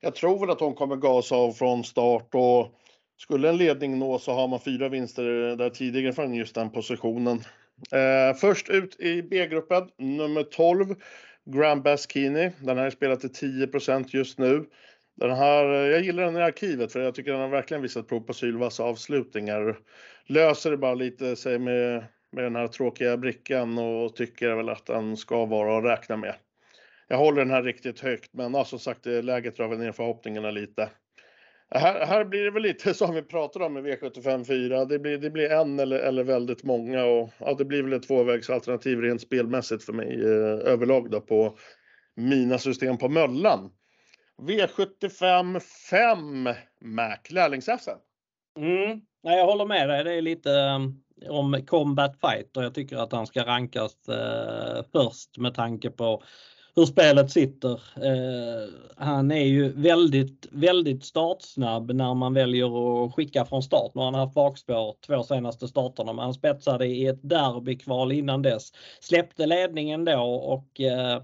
jag 0.00 0.14
tror 0.14 0.40
väl 0.40 0.50
att 0.50 0.60
hon 0.60 0.74
kommer 0.74 0.96
gasa 0.96 1.34
av 1.34 1.52
från 1.52 1.84
start 1.84 2.34
och 2.34 2.74
skulle 3.18 3.48
en 3.48 3.56
ledning 3.56 3.98
nå 3.98 4.18
så 4.18 4.32
har 4.32 4.48
man 4.48 4.60
fyra 4.60 4.88
vinster 4.88 5.56
där 5.56 5.70
tidigare 5.70 6.12
från 6.12 6.34
just 6.34 6.54
den 6.54 6.70
positionen. 6.70 7.40
Eh, 7.92 8.36
först 8.36 8.68
ut 8.68 9.00
i 9.00 9.22
B-gruppen, 9.22 9.88
nummer 9.98 10.42
12, 10.42 10.94
Grand 11.44 11.82
Baskini. 11.82 12.52
Den 12.60 12.78
här 12.78 12.86
är 12.86 12.90
spelad 12.90 13.20
till 13.20 13.32
10% 13.32 14.06
just 14.08 14.38
nu. 14.38 14.64
Den 15.16 15.30
här, 15.30 15.64
jag 15.64 16.00
gillar 16.00 16.24
den 16.24 16.36
i 16.36 16.42
arkivet 16.42 16.92
för 16.92 17.00
jag 17.00 17.14
tycker 17.14 17.32
den 17.32 17.40
har 17.40 17.48
verkligen 17.48 17.82
visat 17.82 18.08
prov 18.08 18.20
på 18.20 18.32
sylvassa 18.32 18.82
avslutningar. 18.82 19.78
Löser 20.26 20.70
det 20.70 20.76
bara 20.76 20.94
lite 20.94 21.36
sig 21.36 21.58
med, 21.58 22.04
med 22.32 22.44
den 22.44 22.56
här 22.56 22.68
tråkiga 22.68 23.16
brickan 23.16 23.78
och 23.78 24.16
tycker 24.16 24.54
väl 24.54 24.68
att 24.68 24.86
den 24.86 25.16
ska 25.16 25.46
vara 25.46 25.78
att 25.78 25.84
räkna 25.84 26.16
med. 26.16 26.34
Jag 27.08 27.18
håller 27.18 27.38
den 27.38 27.50
här 27.50 27.62
riktigt 27.62 28.00
högt, 28.00 28.34
men 28.34 28.54
ja, 28.54 28.64
som 28.64 28.78
sagt, 28.78 29.06
eh, 29.06 29.22
läget 29.22 29.56
drar 29.56 29.68
väl 29.68 29.78
ner 29.78 29.92
förhoppningarna 29.92 30.50
lite. 30.50 30.88
Här, 31.74 32.06
här 32.06 32.24
blir 32.24 32.44
det 32.44 32.50
väl 32.50 32.62
lite 32.62 32.94
som 32.94 33.14
vi 33.14 33.22
pratade 33.22 33.64
om 33.64 33.76
i 33.76 33.80
V75 33.80 34.44
4. 34.44 34.84
Det 34.84 34.98
blir, 34.98 35.18
det 35.18 35.30
blir 35.30 35.50
en 35.50 35.78
eller, 35.78 35.98
eller 35.98 36.24
väldigt 36.24 36.64
många 36.64 37.04
och 37.04 37.30
ja, 37.38 37.54
det 37.58 37.64
blir 37.64 37.82
väl 37.82 37.92
ett 37.92 38.06
tvåvägsalternativ 38.06 39.00
rent 39.00 39.20
spelmässigt 39.20 39.84
för 39.84 39.92
mig 39.92 40.20
eh, 40.20 40.72
överlag 40.72 41.10
då 41.10 41.20
på 41.20 41.58
mina 42.16 42.58
system 42.58 42.98
på 42.98 43.08
Möllan. 43.08 43.70
V75 44.42 45.60
5 45.90 46.44
Mac 46.84 47.18
lärlings-SM. 47.30 47.98
Mm. 48.58 49.00
Nej, 49.22 49.38
jag 49.38 49.46
håller 49.46 49.66
med 49.66 49.88
dig. 49.88 50.04
Det 50.04 50.12
är 50.12 50.22
lite 50.22 50.50
um, 50.50 51.02
om 51.28 51.66
Combat 51.66 52.16
Fighter. 52.20 52.62
Jag 52.62 52.74
tycker 52.74 52.96
att 52.96 53.12
han 53.12 53.26
ska 53.26 53.46
rankas 53.46 54.08
eh, 54.08 54.84
först 54.92 55.38
med 55.38 55.54
tanke 55.54 55.90
på 55.90 56.22
hur 56.76 56.86
spelet 56.86 57.30
sitter. 57.30 57.72
Eh, 57.96 58.68
han 58.96 59.30
är 59.30 59.44
ju 59.44 59.72
väldigt, 59.72 60.46
väldigt 60.50 61.04
startsnabb 61.04 61.90
när 61.94 62.14
man 62.14 62.34
väljer 62.34 63.04
att 63.04 63.14
skicka 63.14 63.44
från 63.44 63.62
start. 63.62 63.90
Nu 63.94 64.00
har 64.00 64.04
han 64.04 64.20
haft 64.20 64.34
bakspår 64.34 64.94
två 65.06 65.22
senaste 65.22 65.68
starterna, 65.68 66.12
men 66.12 66.24
han 66.24 66.34
spetsade 66.34 66.86
i 66.86 67.06
ett 67.06 67.20
derbykval 67.22 68.12
innan 68.12 68.42
dess. 68.42 68.72
Släppte 69.00 69.46
ledningen 69.46 70.04
då 70.04 70.22
och 70.34 70.80
eh, 70.80 71.22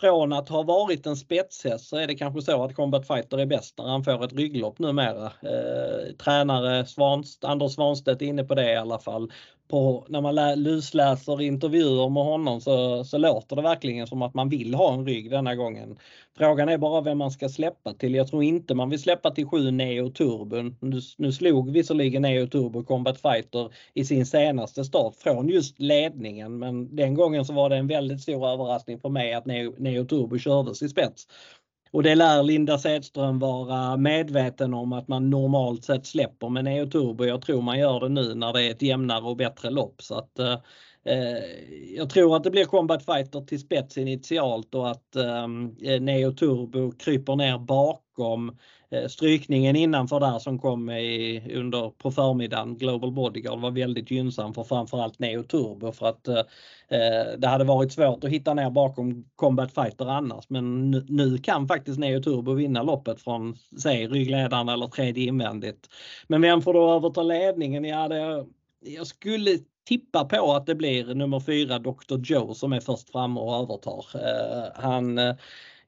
från 0.00 0.32
att 0.32 0.48
ha 0.48 0.62
varit 0.62 1.06
en 1.06 1.16
spetshäst 1.16 1.88
så 1.88 1.96
är 1.96 2.06
det 2.06 2.14
kanske 2.14 2.42
så 2.42 2.64
att 2.64 2.74
Combat 2.74 3.06
Fighter 3.06 3.38
är 3.38 3.46
bäst 3.46 3.78
när 3.78 3.84
han 3.84 4.04
får 4.04 4.24
ett 4.24 4.32
rygglopp 4.32 4.78
numera. 4.78 5.24
Eh, 5.24 6.14
tränare 6.24 6.86
Svanst, 6.86 7.44
Anders 7.44 7.74
Svanstedt 7.74 8.22
är 8.22 8.26
inne 8.26 8.44
på 8.44 8.54
det 8.54 8.72
i 8.72 8.76
alla 8.76 8.98
fall 8.98 9.32
på, 9.68 10.06
när 10.08 10.20
man 10.20 10.62
lusläser 10.62 11.40
intervjuer 11.40 12.08
med 12.08 12.24
honom 12.24 12.60
så, 12.60 13.04
så 13.04 13.18
låter 13.18 13.56
det 13.56 13.62
verkligen 13.62 14.06
som 14.06 14.22
att 14.22 14.34
man 14.34 14.48
vill 14.48 14.74
ha 14.74 14.94
en 14.94 15.06
rygg 15.06 15.30
denna 15.30 15.54
gången. 15.54 15.98
Frågan 16.38 16.68
är 16.68 16.78
bara 16.78 17.00
vem 17.00 17.18
man 17.18 17.30
ska 17.30 17.48
släppa 17.48 17.94
till. 17.94 18.14
Jag 18.14 18.28
tror 18.28 18.42
inte 18.42 18.74
man 18.74 18.90
vill 18.90 19.02
släppa 19.02 19.30
till 19.30 19.46
7 19.46 19.70
Neo 19.70 20.10
Turbo. 20.10 20.56
Nu, 20.80 21.00
nu 21.16 21.32
slog 21.32 21.70
visserligen 21.70 22.22
Neo 22.22 22.46
Turbo 22.46 22.84
Combat 22.84 23.20
Fighter 23.20 23.70
i 23.94 24.04
sin 24.04 24.26
senaste 24.26 24.84
start 24.84 25.14
från 25.16 25.48
just 25.48 25.80
ledningen 25.80 26.58
men 26.58 26.96
den 26.96 27.14
gången 27.14 27.44
så 27.44 27.52
var 27.52 27.70
det 27.70 27.76
en 27.76 27.86
väldigt 27.86 28.20
stor 28.20 28.48
överraskning 28.48 28.98
för 28.98 29.08
mig 29.08 29.34
att 29.34 29.46
Neo, 29.46 29.74
Neo 29.78 30.04
Turbo 30.04 30.38
kördes 30.38 30.82
i 30.82 30.88
spets. 30.88 31.26
Och 31.90 32.02
det 32.02 32.14
lär 32.14 32.42
Linda 32.42 32.78
Sedström 32.78 33.38
vara 33.38 33.96
medveten 33.96 34.74
om 34.74 34.92
att 34.92 35.08
man 35.08 35.30
normalt 35.30 35.84
sett 35.84 36.06
släpper 36.06 36.48
med 36.48 36.64
Neo 36.64 36.86
Turbo. 36.86 37.24
Jag 37.24 37.42
tror 37.42 37.62
man 37.62 37.78
gör 37.78 38.00
det 38.00 38.08
nu 38.08 38.34
när 38.34 38.52
det 38.52 38.62
är 38.62 38.70
ett 38.70 38.82
jämnare 38.82 39.24
och 39.24 39.36
bättre 39.36 39.70
lopp. 39.70 40.02
Så 40.02 40.14
att, 40.14 40.38
eh, 40.38 40.58
jag 41.96 42.10
tror 42.10 42.36
att 42.36 42.44
det 42.44 42.50
blir 42.50 42.64
Combat 42.64 43.04
Fighter 43.04 43.40
till 43.40 43.60
spets 43.60 43.98
initialt 43.98 44.74
och 44.74 44.90
att 44.90 45.16
eh, 45.16 45.48
Neo 46.00 46.32
Turbo 46.32 46.92
kryper 46.92 47.36
ner 47.36 47.58
bakom 47.58 48.48
Eh, 48.48 48.54
Eh, 48.90 49.08
strykningen 49.08 49.76
innanför 49.76 50.20
där 50.20 50.38
som 50.38 50.58
kom 50.58 50.90
i, 50.90 51.42
under 51.54 51.90
på 51.90 52.10
förmiddagen, 52.10 52.76
Global 52.78 53.12
Bodyguard, 53.12 53.60
var 53.60 53.70
väldigt 53.70 54.10
gynnsam 54.10 54.54
för 54.54 54.64
framförallt 54.64 55.18
Neo 55.18 55.42
Turbo 55.42 55.92
för 55.92 56.06
att 56.06 56.28
eh, 56.28 56.38
eh, 56.88 57.38
det 57.38 57.48
hade 57.48 57.64
varit 57.64 57.92
svårt 57.92 58.24
att 58.24 58.30
hitta 58.30 58.54
ner 58.54 58.70
bakom 58.70 59.24
Combat 59.36 59.74
Fighter 59.74 60.06
annars. 60.06 60.44
Men 60.48 60.90
nu, 60.90 61.06
nu 61.08 61.38
kan 61.38 61.68
faktiskt 61.68 61.98
Neo 61.98 62.22
Turbo 62.22 62.52
vinna 62.52 62.82
loppet 62.82 63.20
från, 63.20 63.56
säg 63.82 64.06
ryggledaren 64.06 64.68
eller 64.68 64.86
tredje 64.86 65.28
invändigt. 65.28 65.88
Men 66.26 66.42
vem 66.42 66.62
får 66.62 66.74
då 66.74 66.90
överta 66.90 67.22
ledningen? 67.22 67.84
Ja, 67.84 68.08
det, 68.08 68.46
jag 68.80 69.06
skulle 69.06 69.58
tippa 69.88 70.24
på 70.24 70.52
att 70.52 70.66
det 70.66 70.74
blir 70.74 71.14
nummer 71.14 71.40
fyra 71.40 71.78
Dr. 71.78 72.18
Joe 72.24 72.54
som 72.54 72.72
är 72.72 72.80
först 72.80 73.10
fram 73.10 73.38
och 73.38 73.54
övertar. 73.62 74.04
Eh, 74.14 74.82
han 74.82 75.18
eh, 75.18 75.34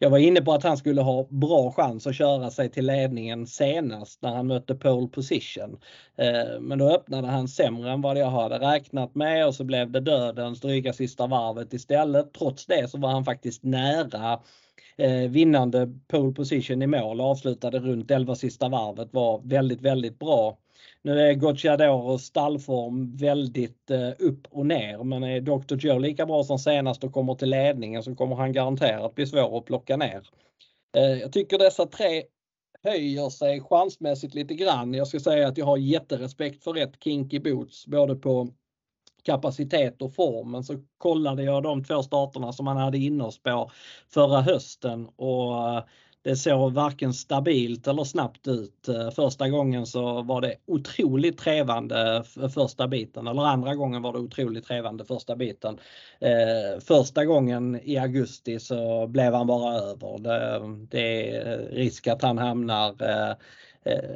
jag 0.02 0.10
var 0.10 0.18
inne 0.18 0.40
på 0.40 0.52
att 0.52 0.62
han 0.62 0.76
skulle 0.76 1.00
ha 1.00 1.26
bra 1.28 1.72
chans 1.72 2.06
att 2.06 2.16
köra 2.16 2.50
sig 2.50 2.70
till 2.70 2.86
ledningen 2.86 3.46
senast 3.46 4.22
när 4.22 4.34
han 4.34 4.46
mötte 4.46 4.74
pole 4.74 5.08
position. 5.08 5.78
Eh, 6.16 6.60
men 6.60 6.78
då 6.78 6.90
öppnade 6.90 7.28
han 7.28 7.48
sämre 7.48 7.90
än 7.90 8.00
vad 8.00 8.18
jag 8.18 8.30
hade 8.30 8.58
räknat 8.58 9.14
med 9.14 9.46
och 9.46 9.54
så 9.54 9.64
blev 9.64 9.90
det 9.90 10.00
dödens 10.00 10.60
dryga 10.60 10.92
sista 10.92 11.26
varvet 11.26 11.72
istället. 11.72 12.32
Trots 12.32 12.66
det 12.66 12.90
så 12.90 12.98
var 12.98 13.10
han 13.10 13.24
faktiskt 13.24 13.64
nära 13.64 14.40
eh, 14.96 15.30
vinnande 15.30 15.88
pole 16.08 16.32
position 16.32 16.82
i 16.82 16.86
mål 16.86 17.20
avslutade 17.20 17.78
runt 17.78 18.10
11 18.10 18.34
sista 18.34 18.68
varvet 18.68 19.08
var 19.12 19.40
väldigt, 19.44 19.80
väldigt 19.80 20.18
bra. 20.18 20.58
Nu 21.02 21.20
är 21.20 21.34
Gocciadoros 21.34 22.24
stallform 22.24 23.16
väldigt 23.16 23.90
eh, 23.90 24.10
upp 24.18 24.46
och 24.50 24.66
ner 24.66 25.04
men 25.04 25.22
är 25.22 25.40
Dr. 25.40 25.76
Joe 25.76 25.98
lika 25.98 26.26
bra 26.26 26.44
som 26.44 26.58
senast 26.58 27.04
och 27.04 27.12
kommer 27.12 27.34
till 27.34 27.50
ledningen 27.50 28.02
så 28.02 28.14
kommer 28.14 28.36
han 28.36 28.52
garanterat 28.52 29.14
bli 29.14 29.26
svår 29.26 29.58
att 29.58 29.64
plocka 29.64 29.96
ner. 29.96 30.28
Eh, 30.96 31.02
jag 31.02 31.32
tycker 31.32 31.58
dessa 31.58 31.86
tre 31.86 32.22
höjer 32.82 33.30
sig 33.30 33.60
chansmässigt 33.60 34.34
lite 34.34 34.54
grann. 34.54 34.94
Jag 34.94 35.08
ska 35.08 35.20
säga 35.20 35.48
att 35.48 35.58
jag 35.58 35.66
har 35.66 35.76
jätterespekt 35.76 36.64
för 36.64 36.72
rätt 36.72 37.04
kinky 37.04 37.38
boots 37.38 37.86
både 37.86 38.14
på 38.14 38.48
kapacitet 39.22 40.02
och 40.02 40.14
form. 40.14 40.50
Men 40.50 40.64
så 40.64 40.74
kollade 40.98 41.42
jag 41.42 41.62
de 41.62 41.84
två 41.84 42.02
starterna 42.02 42.52
som 42.52 42.66
han 42.66 42.76
hade 42.76 42.98
innerspår 42.98 43.72
förra 44.08 44.40
hösten 44.40 45.08
och 45.16 45.68
eh, 45.68 45.84
det 46.22 46.36
såg 46.36 46.72
varken 46.72 47.14
stabilt 47.14 47.86
eller 47.86 48.04
snabbt 48.04 48.48
ut. 48.48 48.88
Eh, 48.88 49.10
första 49.10 49.48
gången 49.48 49.86
så 49.86 50.22
var 50.22 50.40
det 50.40 50.54
otroligt 50.66 51.38
trevande 51.38 52.24
första 52.54 52.88
biten 52.88 53.26
eller 53.26 53.42
andra 53.42 53.74
gången 53.74 54.02
var 54.02 54.12
det 54.12 54.18
otroligt 54.18 54.64
trevande 54.64 55.04
första 55.04 55.36
biten. 55.36 55.78
Eh, 56.20 56.80
första 56.80 57.24
gången 57.24 57.80
i 57.84 57.98
augusti 57.98 58.60
så 58.60 59.06
blev 59.06 59.34
han 59.34 59.46
bara 59.46 59.74
över. 59.74 60.18
Det, 60.18 60.60
det 60.90 61.30
är 61.36 61.58
risk 61.58 62.06
att 62.06 62.22
han 62.22 62.38
hamnar 62.38 63.02
eh, 63.02 63.34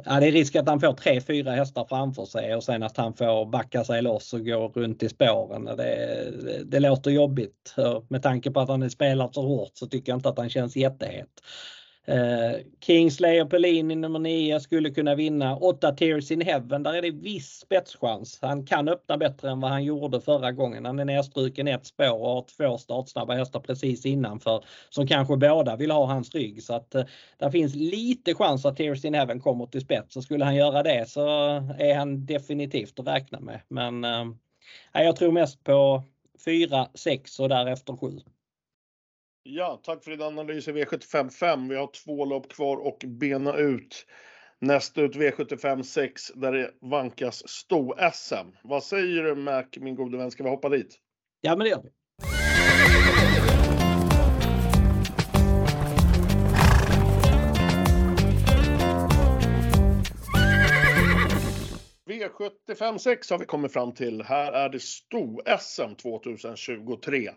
Ja, 0.05 0.19
det 0.19 0.27
är 0.27 0.31
risk 0.31 0.55
att 0.55 0.67
han 0.67 0.79
får 0.79 0.93
tre, 0.93 1.21
fyra 1.21 1.51
hästar 1.51 1.85
framför 1.89 2.25
sig 2.25 2.55
och 2.55 2.63
sen 2.63 2.83
att 2.83 2.97
han 2.97 3.13
får 3.13 3.45
backa 3.45 3.83
sig 3.83 4.01
loss 4.01 4.33
och 4.33 4.45
gå 4.45 4.67
runt 4.67 5.03
i 5.03 5.09
spåren. 5.09 5.65
Det, 5.65 5.73
det, 5.75 6.63
det 6.65 6.79
låter 6.79 7.11
jobbigt. 7.11 7.75
Med 8.07 8.23
tanke 8.23 8.51
på 8.51 8.59
att 8.59 8.69
han 8.69 8.83
är 8.83 8.89
spelat 8.89 9.35
så 9.35 9.41
hårt 9.41 9.71
så 9.73 9.87
tycker 9.87 10.11
jag 10.11 10.17
inte 10.17 10.29
att 10.29 10.37
han 10.37 10.49
känns 10.49 10.75
jättehet. 10.75 11.29
Eh, 12.07 12.61
Kingslayer 12.79 13.45
Pellini 13.45 13.95
nummer 13.95 14.19
9 14.19 14.59
skulle 14.59 14.89
kunna 14.89 15.15
vinna. 15.15 15.55
8 15.55 15.91
Tears 15.91 16.31
in 16.31 16.41
Heaven, 16.41 16.83
där 16.83 16.93
är 16.93 17.01
det 17.01 17.11
viss 17.11 17.59
spetschans. 17.59 18.39
Han 18.41 18.65
kan 18.65 18.87
öppna 18.87 19.17
bättre 19.17 19.49
än 19.49 19.59
vad 19.59 19.71
han 19.71 19.83
gjorde 19.83 20.21
förra 20.21 20.51
gången. 20.51 20.85
Han 20.85 20.99
är 20.99 21.05
nedstruken 21.05 21.67
ett 21.67 21.85
spår 21.85 22.21
och 22.21 22.29
har 22.29 22.45
två 22.57 22.77
startsnabba 22.77 23.33
hästar 23.33 23.59
precis 23.59 24.05
innanför 24.05 24.65
som 24.89 25.07
kanske 25.07 25.37
båda 25.37 25.75
vill 25.75 25.91
ha 25.91 26.05
hans 26.05 26.35
rygg. 26.35 26.63
Så 26.63 26.73
att 26.73 26.95
eh, 26.95 27.03
där 27.37 27.49
finns 27.49 27.75
lite 27.75 28.33
chans 28.33 28.65
att 28.65 28.77
Tears 28.77 29.05
in 29.05 29.13
Heaven 29.13 29.39
kommer 29.39 29.65
till 29.65 29.81
spets. 29.81 30.17
Och 30.17 30.23
skulle 30.23 30.45
han 30.45 30.55
göra 30.55 30.83
det 30.83 31.09
så 31.09 31.27
är 31.79 31.95
han 31.95 32.25
definitivt 32.25 32.99
att 32.99 33.07
räkna 33.07 33.39
med. 33.39 33.59
Men 33.67 34.03
eh, 34.03 34.25
jag 34.93 35.15
tror 35.15 35.31
mest 35.31 35.63
på 35.63 36.03
4, 36.45 36.87
6 36.93 37.39
och 37.39 37.49
därefter 37.49 37.97
7. 37.97 38.19
Ja, 39.47 39.81
tack 39.83 40.03
för 40.03 40.11
din 40.11 40.21
analys 40.21 40.67
i 40.67 40.71
V75 40.71 41.69
Vi 41.69 41.75
har 41.75 41.87
två 41.87 42.25
lopp 42.25 42.49
kvar 42.49 42.77
och 42.77 43.03
bena 43.07 43.57
ut. 43.57 44.05
Nästa 44.59 45.01
ut 45.01 45.15
V75 45.15 45.83
6 45.83 46.31
där 46.35 46.51
det 46.51 46.71
vankas 46.81 47.43
sto-SM. 47.47 48.51
Vad 48.63 48.83
säger 48.83 49.23
du 49.23 49.35
Mac, 49.35 49.65
min 49.77 49.95
gode 49.95 50.17
vän? 50.17 50.31
Ska 50.31 50.43
vi 50.43 50.49
hoppa 50.49 50.69
dit? 50.69 50.99
Ja, 51.41 51.55
men 51.55 51.59
det 51.59 51.69
gör 51.69 51.81
vi. 51.83 51.89
V75 62.13 62.97
6 62.97 63.29
har 63.29 63.37
vi 63.37 63.45
kommit 63.45 63.73
fram 63.73 63.93
till. 63.93 64.23
Här 64.23 64.51
är 64.51 64.69
det 64.69 64.79
sto-SM 64.79 65.95
2023. 65.95 67.29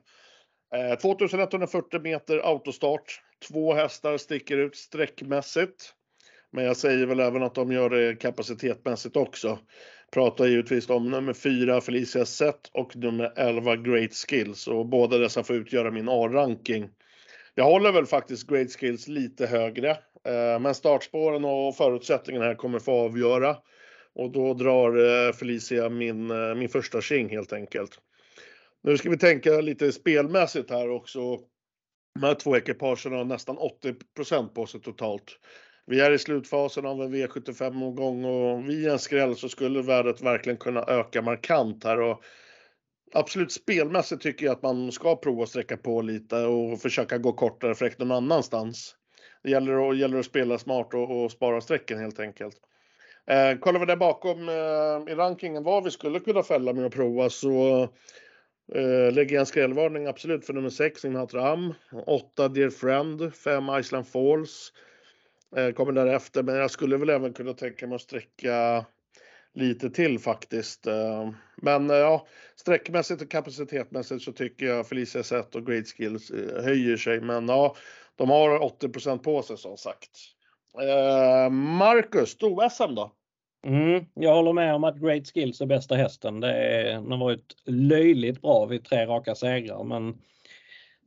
Eh, 0.75 0.99
2140 0.99 2.01
meter 2.01 2.39
autostart. 2.39 3.23
Två 3.49 3.75
hästar 3.75 4.17
sticker 4.17 4.57
ut 4.57 4.77
sträckmässigt. 4.77 5.95
Men 6.51 6.65
jag 6.65 6.77
säger 6.77 7.07
väl 7.07 7.21
även 7.21 7.43
att 7.43 7.55
de 7.55 7.73
gör 7.73 7.91
det 7.91 8.15
kapacitetmässigt 8.15 9.17
också. 9.17 9.59
Pratar 10.13 10.47
givetvis 10.47 10.91
om 10.91 11.11
nummer 11.11 11.33
4 11.33 11.81
Felicia 11.81 12.25
Sett 12.25 12.71
och 12.73 12.97
nummer 12.97 13.33
11 13.37 13.77
Great 13.77 14.15
Skills 14.15 14.69
och 14.69 14.87
båda 14.87 15.19
dessa 15.19 15.43
får 15.43 15.57
utgöra 15.57 15.91
min 15.91 16.09
A-ranking. 16.09 16.89
Jag 17.55 17.65
håller 17.65 17.93
väl 17.93 18.07
faktiskt 18.07 18.47
Great 18.47 18.73
Skills 18.73 19.09
lite 19.09 19.47
högre, 19.47 19.91
eh, 20.25 20.61
men 20.61 20.75
startspåren 20.75 21.45
och 21.45 21.77
förutsättningarna 21.77 22.45
här 22.47 22.55
kommer 22.55 22.79
få 22.79 22.93
avgöra 22.93 23.57
och 24.15 24.33
då 24.33 24.55
drar 24.55 25.27
eh, 25.27 25.33
Felicia 25.33 25.89
min, 25.89 26.31
eh, 26.31 26.55
min 26.55 26.69
första 26.69 27.01
king 27.01 27.29
helt 27.29 27.53
enkelt. 27.53 28.01
Nu 28.83 28.97
ska 28.97 29.11
vi 29.11 29.19
tänka 29.19 29.51
lite 29.51 29.93
spelmässigt 29.93 30.71
här 30.71 30.91
också. 30.91 31.21
De 32.15 32.27
här 32.27 32.35
två 32.35 32.57
ekipagen 32.57 33.13
har 33.13 33.25
nästan 33.25 33.59
80% 34.17 34.49
på 34.49 34.67
sig 34.67 34.81
totalt. 34.81 35.39
Vi 35.87 36.01
är 36.01 36.11
i 36.11 36.19
slutfasen 36.19 36.87
av 36.87 37.03
en 37.03 37.15
V75-omgång 37.15 38.25
och 38.25 38.69
vid 38.69 38.89
en 38.89 38.99
skräll 38.99 39.37
så 39.37 39.49
skulle 39.49 39.83
värdet 39.83 40.23
verkligen 40.23 40.57
kunna 40.57 40.85
öka 40.89 41.23
markant 41.23 41.85
här. 41.85 42.01
Och 42.01 42.23
absolut 43.15 43.53
spelmässigt 43.53 44.23
tycker 44.23 44.47
jag 44.47 44.53
att 44.53 44.63
man 44.63 44.93
ska 44.93 45.17
prova 45.17 45.43
att 45.43 45.49
sträcka 45.49 45.77
på 45.77 46.03
lite 46.03 46.37
och 46.37 46.81
försöka 46.81 47.19
gå 47.19 47.33
kortare 47.33 47.75
fräckt 47.75 47.99
någon 47.99 48.13
annanstans. 48.13 48.95
Det 49.43 49.51
gäller 49.51 49.91
att, 49.91 49.99
gäller 49.99 50.19
att 50.19 50.27
spela 50.27 50.59
smart 50.59 50.95
och, 50.95 51.25
och 51.25 51.33
spara 51.33 51.61
strecken 51.61 51.99
helt 51.99 52.21
enkelt. 52.21 52.57
Eh, 53.27 53.59
kollar 53.59 53.81
vi 53.81 53.87
där 53.87 53.97
bakom 53.97 54.49
eh, 54.49 55.13
i 55.13 55.15
rankingen 55.15 55.63
vad 55.63 55.85
vi 55.85 55.91
skulle 55.91 56.21
kunna 56.21 56.43
fälla 56.43 56.73
med 56.73 56.87
att 56.87 56.93
prova 56.93 57.31
så 57.31 57.89
Eh, 58.75 58.83
uh, 58.83 59.13
lägger 59.13 59.35
jag 59.35 59.41
en 59.41 59.47
skrällvarning 59.47 60.07
absolut 60.07 60.47
för 60.47 60.53
nummer 60.53 60.71
6, 60.71 61.05
Inhatram, 61.05 61.75
8, 62.07 62.49
Dear 62.49 62.71
Friend. 62.71 63.35
5, 63.35 63.65
Iceland 63.81 64.09
Falls. 64.09 64.73
Uh, 65.59 65.73
kommer 65.73 65.93
därefter, 65.93 66.43
men 66.43 66.55
jag 66.55 66.71
skulle 66.71 66.97
väl 66.97 67.11
även 67.11 67.33
kunna 67.33 67.53
tänka 67.53 67.87
mig 67.87 67.97
att 67.97 68.03
sträcka 68.03 68.85
lite 69.55 69.91
till 69.91 70.19
faktiskt. 70.19 70.87
Uh, 70.87 71.31
men 71.57 71.89
ja, 71.89 72.27
sträckmässigt 72.57 73.23
och 73.23 73.31
kapacitetmässigt 73.31 74.23
så 74.23 74.33
tycker 74.33 74.67
jag 74.67 74.89
Felicia 74.89 75.23
Zet 75.23 75.55
och 75.55 75.67
Great 75.67 75.87
Skills 75.87 76.33
höjer 76.63 76.97
sig. 76.97 77.21
Men 77.21 77.49
ja, 77.49 77.77
de 78.17 78.31
har 78.31 78.63
80 78.63 79.19
på 79.19 79.43
sig 79.43 79.57
som 79.57 79.77
sagt. 79.77 80.11
Marcus, 81.51 82.31
stor-SM 82.31 82.95
då? 82.95 83.18
Mm, 83.67 84.05
jag 84.15 84.35
håller 84.35 84.53
med 84.53 84.75
om 84.75 84.85
att 84.85 85.01
Great 85.01 85.27
Skills 85.27 85.61
är 85.61 85.67
bästa 85.67 85.95
hästen. 85.95 86.41
Det 86.41 86.53
är, 86.53 86.93
den 86.93 87.13
har 87.13 87.19
varit 87.19 87.57
löjligt 87.67 88.43
bra 88.43 88.67
vid 88.67 88.85
tre 88.85 89.07
raka 89.07 89.35
segrar. 89.35 89.85
Men 89.85 90.19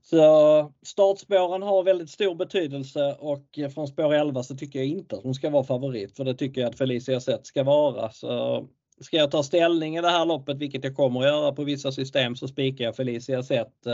så 0.04 0.74
startspåren 0.82 1.62
har 1.62 1.84
väldigt 1.84 2.10
stor 2.10 2.36
betydelse 2.36 3.16
och 3.20 3.60
från 3.74 3.88
spår 3.88 4.14
11 4.14 4.44
så 4.44 4.56
tycker 4.56 4.80
jag 4.80 4.88
inte 4.88 5.16
att 5.16 5.24
hon 5.24 5.36
ska 5.36 5.50
vara 5.50 5.64
favorit 5.64 6.16
för 6.16 6.24
det 6.24 6.34
tycker 6.34 6.62
jag 6.62 6.70
att 6.70 6.78
Felicia 6.78 7.20
Zet 7.20 7.46
ska 7.46 7.64
vara. 7.64 8.12
Så 8.12 8.66
ska 9.02 9.18
jag 9.18 9.32
ta 9.32 9.44
ställning 9.44 9.98
i 9.98 10.02
det 10.02 10.10
här 10.10 10.26
loppet, 10.26 10.58
vilket 10.58 10.84
jag 10.84 10.96
kommer 10.96 11.20
att 11.20 11.28
göra 11.28 11.52
på 11.52 11.64
vissa 11.64 11.92
system, 11.92 12.36
så 12.36 12.48
spikar 12.48 12.86
jag 12.86 12.96
Felicia 12.96 13.44
Zet. 13.44 13.86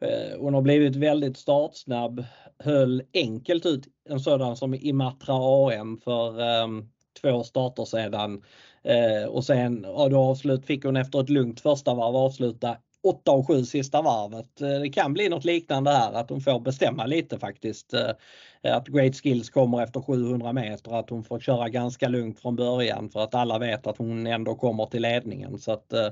Eh, 0.00 0.38
hon 0.38 0.54
har 0.54 0.62
blivit 0.62 0.96
väldigt 0.96 1.36
startsnabb, 1.36 2.24
höll 2.58 3.02
enkelt 3.14 3.66
ut 3.66 3.84
en 4.08 4.20
sådan 4.20 4.56
som 4.56 4.74
Imatra 4.74 5.34
AM 5.34 5.98
för 5.98 6.62
um, 6.62 6.88
två 7.20 7.42
starter 7.42 7.84
sedan. 7.84 8.42
Eh, 8.82 9.28
och 9.28 9.44
sen 9.44 9.86
ja, 9.88 10.08
då 10.08 10.18
avslut 10.18 10.66
fick 10.66 10.84
hon 10.84 10.96
efter 10.96 11.20
ett 11.20 11.30
lugnt 11.30 11.60
första 11.60 11.94
varv 11.94 12.16
avsluta 12.16 12.76
8 13.06 13.32
och 13.32 13.46
7 13.46 13.64
sista 13.64 14.02
varvet. 14.02 14.60
Eh, 14.60 14.80
det 14.80 14.88
kan 14.88 15.12
bli 15.12 15.28
något 15.28 15.44
liknande 15.44 15.90
här 15.90 16.12
att 16.12 16.30
hon 16.30 16.40
får 16.40 16.60
bestämma 16.60 17.06
lite 17.06 17.38
faktiskt. 17.38 17.94
Eh, 17.94 18.76
att 18.76 18.88
Great 18.88 19.16
Skills 19.16 19.50
kommer 19.50 19.82
efter 19.82 20.00
700 20.00 20.52
meter, 20.52 20.98
att 20.98 21.10
hon 21.10 21.24
får 21.24 21.40
köra 21.40 21.68
ganska 21.68 22.08
lugnt 22.08 22.40
från 22.40 22.56
början 22.56 23.10
för 23.10 23.20
att 23.20 23.34
alla 23.34 23.58
vet 23.58 23.86
att 23.86 23.98
hon 23.98 24.26
ändå 24.26 24.54
kommer 24.54 24.86
till 24.86 25.02
ledningen. 25.02 25.58
Så 25.58 25.72
att 25.72 25.92
eh, 25.92 26.08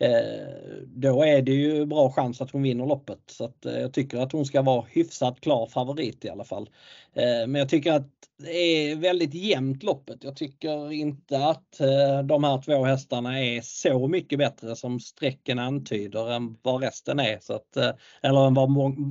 Eh, 0.00 0.82
då 0.86 1.22
är 1.22 1.42
det 1.42 1.52
ju 1.52 1.86
bra 1.86 2.12
chans 2.12 2.40
att 2.40 2.50
hon 2.50 2.62
vinner 2.62 2.86
loppet. 2.86 3.18
Så 3.26 3.44
att 3.44 3.66
eh, 3.66 3.78
jag 3.80 3.92
tycker 3.92 4.18
att 4.18 4.32
hon 4.32 4.46
ska 4.46 4.62
vara 4.62 4.84
hyfsat 4.90 5.40
klar 5.40 5.66
favorit 5.66 6.24
i 6.24 6.28
alla 6.28 6.44
fall. 6.44 6.70
Eh, 7.14 7.46
men 7.46 7.54
jag 7.54 7.68
tycker 7.68 7.92
att 7.92 8.08
det 8.38 8.52
är 8.52 8.96
väldigt 8.96 9.34
jämnt 9.34 9.82
loppet. 9.82 10.24
Jag 10.24 10.36
tycker 10.36 10.92
inte 10.92 11.46
att 11.46 11.78
de 12.24 12.44
här 12.44 12.62
två 12.62 12.84
hästarna 12.84 13.40
är 13.40 13.60
så 13.60 14.08
mycket 14.08 14.38
bättre 14.38 14.76
som 14.76 15.00
strecken 15.00 15.58
antyder 15.58 16.30
än 16.30 16.56
vad 16.62 16.82
resten 16.82 17.20
är. 17.20 17.38
Så 17.40 17.52
att, 17.52 17.76
eller 18.22 18.46
än 18.46 18.54
vad 18.54 18.70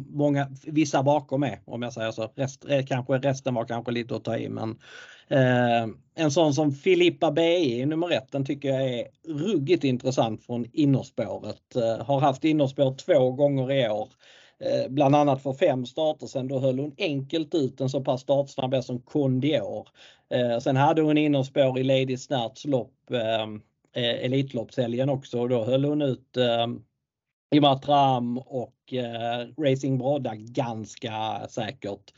många, 0.10 0.48
vissa 0.64 1.04
bakom 1.04 1.44
är 1.44 1.60
om 1.66 1.82
jag 1.82 1.94
säger 1.94 2.12
så. 2.12 2.32
Rest, 2.36 2.66
kanske, 2.88 3.14
resten 3.14 3.54
var 3.54 3.66
kanske 3.66 3.92
lite 3.92 4.16
att 4.16 4.24
ta 4.24 4.38
i 4.38 4.50
men 4.50 4.80
Eh, 5.30 5.88
en 6.16 6.32
sån 6.32 6.54
som 6.54 6.72
Filippa 6.72 7.32
BI 7.32 7.86
nummer 7.86 8.12
ett, 8.12 8.32
den 8.32 8.46
tycker 8.46 8.70
jag 8.70 8.90
är 8.90 9.08
ruggigt 9.28 9.84
intressant 9.84 10.44
från 10.44 10.66
innerspåret. 10.74 11.76
Eh, 11.76 12.06
har 12.06 12.20
haft 12.20 12.44
innerspår 12.44 12.96
två 12.96 13.32
gånger 13.32 13.72
i 13.72 13.90
år. 13.90 14.10
Eh, 14.60 14.90
bland 14.90 15.16
annat 15.16 15.44
för 15.44 15.54
fem 15.54 15.86
starter 15.86 16.28
sen. 16.28 16.48
Då 16.48 16.60
höll 16.60 16.80
hon 16.80 16.96
enkelt 16.98 17.56
ut 17.56 17.82
en 17.82 17.90
så 17.90 18.04
pass 18.04 18.22
startsnabb 18.22 18.84
som 18.84 19.02
Kondior. 19.02 19.88
Eh, 20.30 20.60
sen 20.60 20.76
hade 20.76 21.02
hon 21.02 21.18
innerspår 21.18 21.80
i 21.80 21.84
Lady 21.84 22.18
Snärts 22.18 22.66
lopp, 22.66 23.12
eh, 23.12 23.48
Elitloppshelgen 24.26 25.10
också 25.10 25.40
och 25.40 25.50
då 25.50 25.64
höll 25.64 25.86
hon 25.86 26.02
ut 26.02 26.38
ehm, 26.38 26.82
i 27.56 27.60
Matram 27.60 28.38
och 28.38 28.74
Racing 29.58 29.98
Brodda 29.98 30.36
ganska 30.36 31.48
säkert. 31.50 32.14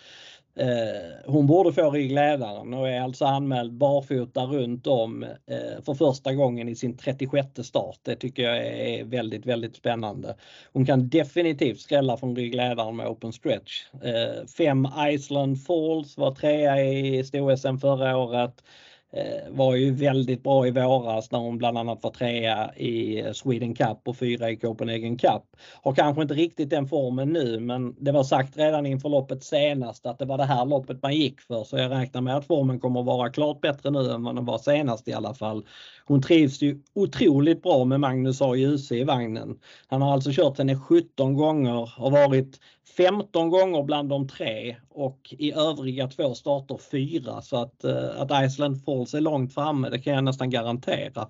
Eh, 0.60 1.32
hon 1.32 1.48
borde 1.48 1.74
få 1.74 1.92
ryggledaren 1.92 2.74
och 2.74 2.90
är 2.90 3.02
alltså 3.02 3.26
anmäld 3.26 3.74
barfota 3.74 4.46
runt 4.46 4.88
om 4.88 5.24
eh, 5.24 5.84
för 5.86 5.94
första 5.94 6.34
gången 6.34 6.70
i 6.70 6.76
sin 6.76 6.98
36 6.98 7.48
start. 7.64 8.00
Det 8.04 8.16
tycker 8.16 8.44
jag 8.44 8.58
är 8.68 9.04
väldigt, 9.04 9.46
väldigt 9.46 9.76
spännande. 9.76 10.36
Hon 10.74 10.86
kan 10.86 11.10
definitivt 11.10 11.80
skrälla 11.80 12.18
från 12.18 12.36
ryggledaren 12.36 12.96
med 12.96 13.08
open 13.08 13.34
stretch. 13.34 13.84
Eh, 14.04 14.46
fem 14.58 14.88
Iceland 15.08 15.64
Falls 15.64 16.18
var 16.18 16.32
trea 16.32 16.84
i 16.84 17.24
sto-SM 17.24 17.78
förra 17.78 18.18
året. 18.18 18.64
Eh, 19.12 19.52
var 19.52 19.76
ju 19.76 19.92
väldigt 19.92 20.44
bra 20.44 20.68
i 20.68 20.72
våras 20.72 21.32
när 21.32 21.40
hon 21.40 21.58
bland 21.58 21.78
annat 21.78 22.04
var 22.04 22.12
trea 22.12 22.76
i 22.76 23.24
Sweden 23.34 23.76
Cup 23.76 23.98
och 24.06 24.18
fyra 24.18 24.50
i 24.50 24.56
Copenhagen 24.56 25.18
Cup. 25.18 25.44
Har 25.84 25.96
kanske 25.96 26.22
inte 26.22 26.34
riktigt 26.34 26.70
den 26.70 26.88
formen 26.88 27.30
nu 27.30 27.60
men 27.60 27.96
det 28.00 28.12
var 28.12 28.24
sagt 28.24 28.58
redan 28.58 28.86
inför 28.86 29.10
loppet 29.10 29.44
senast 29.44 30.06
att 30.06 30.20
det 30.20 30.26
var 30.26 30.38
det 30.38 30.46
här 30.46 30.66
loppet 30.66 31.02
man 31.02 31.16
gick 31.16 31.42
för 31.42 31.64
så 31.64 31.78
jag 31.78 31.92
räknar 31.92 32.22
med 32.22 32.36
att 32.38 32.46
formen 32.46 32.80
kommer 32.80 33.00
att 33.00 33.06
vara 33.06 33.30
klart 33.30 33.62
bättre 33.62 33.90
nu 33.90 34.12
än 34.12 34.24
vad 34.24 34.36
den 34.36 34.46
var 34.46 34.58
senast 34.58 35.08
i 35.08 35.14
alla 35.14 35.34
fall. 35.34 35.66
Hon 36.06 36.22
trivs 36.22 36.62
ju 36.62 36.80
otroligt 36.94 37.64
bra 37.64 37.86
med 37.86 38.00
Magnus 38.00 38.42
A. 38.42 38.56
Djuse 38.56 38.96
i 38.96 39.04
vagnen. 39.04 39.60
Han 39.88 40.02
har 40.02 40.14
alltså 40.14 40.30
kört 40.34 40.58
henne 40.58 40.80
17 40.80 41.34
gånger 41.34 41.90
och 41.98 42.12
varit 42.12 42.60
15 42.98 43.50
gånger 43.50 43.84
bland 43.84 44.10
de 44.10 44.28
tre 44.28 44.76
och 44.90 45.36
i 45.38 45.52
övriga 45.52 46.08
två 46.08 46.34
starter 46.36 46.80
fyra 46.92 47.42
så 47.42 47.58
att, 47.58 47.84
eh, 47.84 48.22
att 48.22 48.46
Iceland 48.46 48.84
Falls 48.84 49.14
är 49.14 49.22
långt 49.22 49.54
framme 49.54 49.90
det 49.90 50.00
kan 50.00 50.14
jag 50.14 50.24
nästan 50.24 50.50
garantera. 50.50 51.28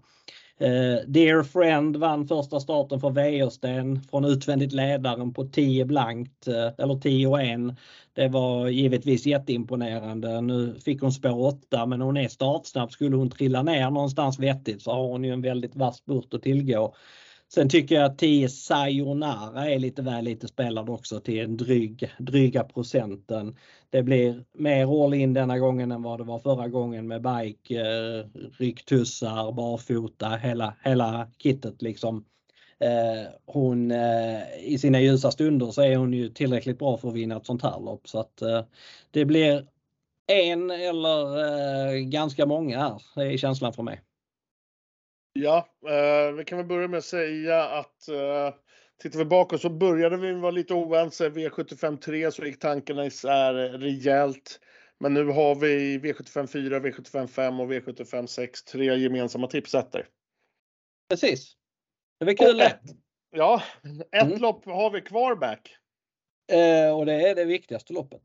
Eh, 0.62 1.06
Dear 1.08 1.44
Friend 1.44 1.98
vann 1.98 2.28
första 2.28 2.60
starten 2.60 3.00
för 3.00 3.10
Wäjersten 3.10 4.04
från 4.04 4.26
utvändigt 4.26 4.72
ledaren 4.72 5.34
på 5.34 5.46
10 5.46 5.86
blankt 5.86 6.48
eh, 6.48 6.68
eller 6.78 6.96
10 6.96 7.28
och 7.28 7.42
1. 7.42 7.60
Det 8.14 8.28
var 8.28 8.68
givetvis 8.68 9.26
jätteimponerande. 9.26 10.42
Nu 10.42 10.76
fick 10.86 11.02
hon 11.02 11.12
spår 11.12 11.46
8 11.46 11.86
men 11.86 12.02
hon 12.02 12.18
är 12.18 12.28
startsnabb. 12.28 12.92
Skulle 12.92 13.16
hon 13.16 13.30
trilla 13.30 13.64
ner 13.64 13.90
någonstans 13.90 14.40
vettigt 14.40 14.82
så 14.82 14.92
har 14.92 15.08
hon 15.08 15.24
ju 15.24 15.34
en 15.34 15.42
väldigt 15.42 15.76
vass 15.76 15.98
spurt 15.98 16.34
att 16.34 16.44
tillgå. 16.44 16.96
Sen 17.54 17.70
tycker 17.70 17.96
jag 17.96 18.06
att 18.06 18.18
10 18.18 18.50
Sayonara 18.50 19.70
är 19.70 19.80
lite 19.80 20.02
väl 20.02 20.26
lite 20.26 20.48
spelad 20.48 20.90
också 20.90 21.20
till 21.20 21.40
en 21.40 21.58
dryg, 21.58 22.12
dryga 22.20 22.64
procenten. 22.64 23.58
Det 23.90 24.04
blir 24.04 24.46
mer 24.54 25.06
all 25.06 25.14
in 25.14 25.34
denna 25.34 25.60
gången 25.60 25.92
än 25.92 26.02
vad 26.02 26.20
det 26.20 26.24
var 26.24 26.40
förra 26.40 26.68
gången 26.68 27.08
med 27.08 27.22
bike, 27.22 27.82
eh, 27.82 28.26
rycktussar, 28.58 29.52
barfota, 29.52 30.30
hela, 30.30 30.76
hela 30.84 31.32
kittet 31.38 31.82
liksom. 31.82 32.26
Eh, 32.80 33.32
hon 33.46 33.92
eh, 33.92 34.42
i 34.60 34.78
sina 34.78 35.02
ljusa 35.02 35.32
stunder 35.32 35.72
så 35.72 35.82
är 35.82 35.96
hon 35.96 36.14
ju 36.14 36.30
tillräckligt 36.30 36.80
bra 36.80 36.98
för 36.98 37.08
att 37.08 37.14
vinna 37.16 37.38
ett 37.38 37.46
sånt 37.46 37.64
här 37.64 37.80
lopp 37.80 38.08
så 38.08 38.20
att 38.20 38.42
eh, 38.42 38.64
det 39.12 39.26
blir 39.26 39.68
en 40.28 40.72
eller 40.72 41.38
eh, 41.96 42.00
ganska 42.00 42.46
många 42.46 42.80
här, 42.80 43.02
det 43.16 43.34
är 43.34 43.38
känslan 43.38 43.74
för 43.74 43.84
mig. 43.84 44.02
Ja, 45.42 45.70
eh, 45.88 46.32
vi 46.32 46.46
kan 46.46 46.58
väl 46.58 46.68
börja 46.68 46.88
med 46.88 46.98
att 46.98 47.06
säga 47.06 47.64
att 47.64 48.08
eh, 48.08 48.54
tittar 49.02 49.20
vi 49.20 49.26
bakåt 49.26 49.62
så 49.62 49.70
började 49.70 50.18
vi 50.18 50.34
vara 50.34 50.52
lite 50.52 50.74
oense. 50.74 51.30
V75 51.30 51.98
3 51.98 52.32
så 52.32 52.46
gick 52.46 52.60
tankarna 52.60 53.06
isär 53.06 53.54
rejält. 53.54 54.60
Men 55.00 55.14
nu 55.14 55.26
har 55.26 55.56
vi 55.56 55.98
V75 55.98 56.48
4, 56.48 56.80
V75 56.80 57.28
5 57.28 57.60
och 57.60 57.72
V75 57.72 58.26
6 58.26 58.64
tre 58.64 58.96
gemensamma 58.96 59.48
tipsätter. 59.48 60.08
Precis. 61.10 61.56
Det 62.20 62.26
var 62.26 62.34
kul 62.34 62.62
ett, 62.62 62.82
Ja, 63.32 63.64
ett 64.12 64.24
mm. 64.24 64.42
lopp 64.42 64.66
har 64.66 64.92
vi 64.92 65.02
kvar 65.02 65.36
back. 65.36 65.76
Eh, 66.52 66.98
och 66.98 67.06
det 67.06 67.30
är 67.30 67.36
det 67.36 67.46
viktigaste 67.46 67.94
loppet. 67.94 68.22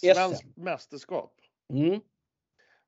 Svenskt 0.00 0.56
mästerskap. 0.56 1.34
Mm. 1.72 2.00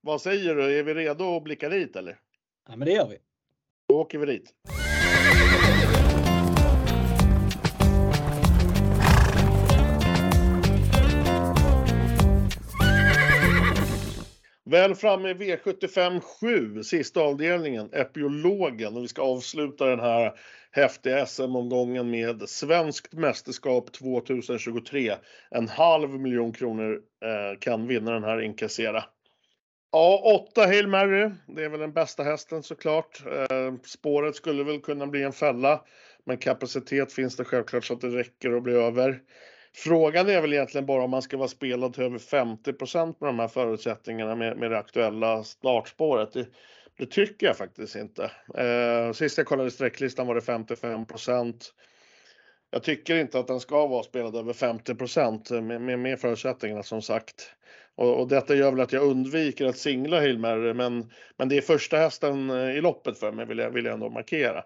Vad 0.00 0.22
säger 0.22 0.54
du? 0.54 0.78
Är 0.78 0.82
vi 0.82 0.94
redo 0.94 1.36
att 1.36 1.44
blicka 1.44 1.68
dit 1.68 1.96
eller? 1.96 2.20
Ja, 2.68 2.76
men 2.76 2.86
det 2.86 2.92
gör 2.92 3.08
vi. 3.08 3.18
Då 3.90 4.00
åker 4.00 4.18
vi 4.18 4.26
dit. 4.26 4.54
Väl 14.64 14.94
framme 14.94 15.30
i 15.30 15.34
V75 15.34 16.20
7, 16.20 16.82
sista 16.82 17.20
avdelningen, 17.20 17.88
Epiologen. 17.92 18.96
Och 18.96 19.02
vi 19.02 19.08
ska 19.08 19.22
avsluta 19.22 19.86
den 19.86 20.00
här 20.00 20.32
häftiga 20.70 21.26
SM-omgången 21.26 22.10
med 22.10 22.48
Svenskt 22.48 23.12
mästerskap 23.12 23.92
2023. 23.92 25.14
En 25.50 25.68
halv 25.68 26.10
miljon 26.10 26.52
kronor 26.52 26.92
eh, 27.24 27.58
kan 27.58 27.86
vinnaren 27.86 28.24
här 28.24 28.40
inkassera. 28.40 29.04
Ja, 29.92 30.22
åtta 30.34 30.66
Hail 30.66 30.88
Mary. 30.88 31.30
Det 31.46 31.64
är 31.64 31.68
väl 31.68 31.80
den 31.80 31.92
bästa 31.92 32.22
hästen 32.22 32.62
såklart. 32.62 33.22
Eh, 33.26 33.74
spåret 33.86 34.36
skulle 34.36 34.64
väl 34.64 34.80
kunna 34.80 35.06
bli 35.06 35.22
en 35.22 35.32
fälla. 35.32 35.84
Men 36.24 36.38
kapacitet 36.38 37.12
finns 37.12 37.36
det 37.36 37.44
självklart 37.44 37.84
så 37.84 37.94
att 37.94 38.00
det 38.00 38.08
räcker 38.08 38.54
och 38.54 38.62
blir 38.62 38.74
över. 38.74 39.20
Frågan 39.74 40.28
är 40.28 40.40
väl 40.40 40.52
egentligen 40.52 40.86
bara 40.86 41.04
om 41.04 41.10
man 41.10 41.22
ska 41.22 41.36
vara 41.36 41.48
spelad 41.48 41.94
till 41.94 42.02
över 42.02 42.18
50% 42.18 43.06
med 43.20 43.28
de 43.28 43.38
här 43.38 43.48
förutsättningarna 43.48 44.34
med, 44.34 44.56
med 44.56 44.70
det 44.70 44.78
aktuella 44.78 45.44
startspåret. 45.44 46.32
Det, 46.32 46.46
det 46.98 47.06
tycker 47.06 47.46
jag 47.46 47.56
faktiskt 47.56 47.96
inte. 47.96 48.30
Eh, 48.54 49.12
sist 49.12 49.38
jag 49.38 49.46
kollade 49.46 49.70
sträcklistan 49.70 50.26
var 50.26 50.34
det 50.34 50.40
55% 50.40 51.54
Jag 52.70 52.82
tycker 52.82 53.16
inte 53.16 53.38
att 53.38 53.46
den 53.46 53.60
ska 53.60 53.86
vara 53.86 54.02
spelad 54.02 54.36
över 54.36 54.52
50 54.52 55.60
med, 55.60 55.80
med, 55.80 55.98
med 55.98 56.20
förutsättningarna 56.20 56.82
som 56.82 57.02
sagt. 57.02 57.52
Och, 58.00 58.20
och, 58.20 58.28
detta 58.28 58.54
gör 58.54 58.70
väl 58.70 58.80
att 58.80 58.92
jag 58.92 59.02
undviker 59.02 59.66
att 59.66 59.78
singla 59.78 60.20
Hilmer, 60.20 60.74
men, 60.74 61.10
men 61.36 61.48
det 61.48 61.56
är 61.56 61.60
första 61.60 61.96
hästen 61.96 62.50
eh, 62.50 62.70
i 62.70 62.80
loppet 62.80 63.18
för 63.18 63.32
mig 63.32 63.46
vill 63.46 63.58
jag, 63.58 63.70
vill 63.70 63.84
jag 63.84 63.94
ändå 63.94 64.10
markera. 64.10 64.58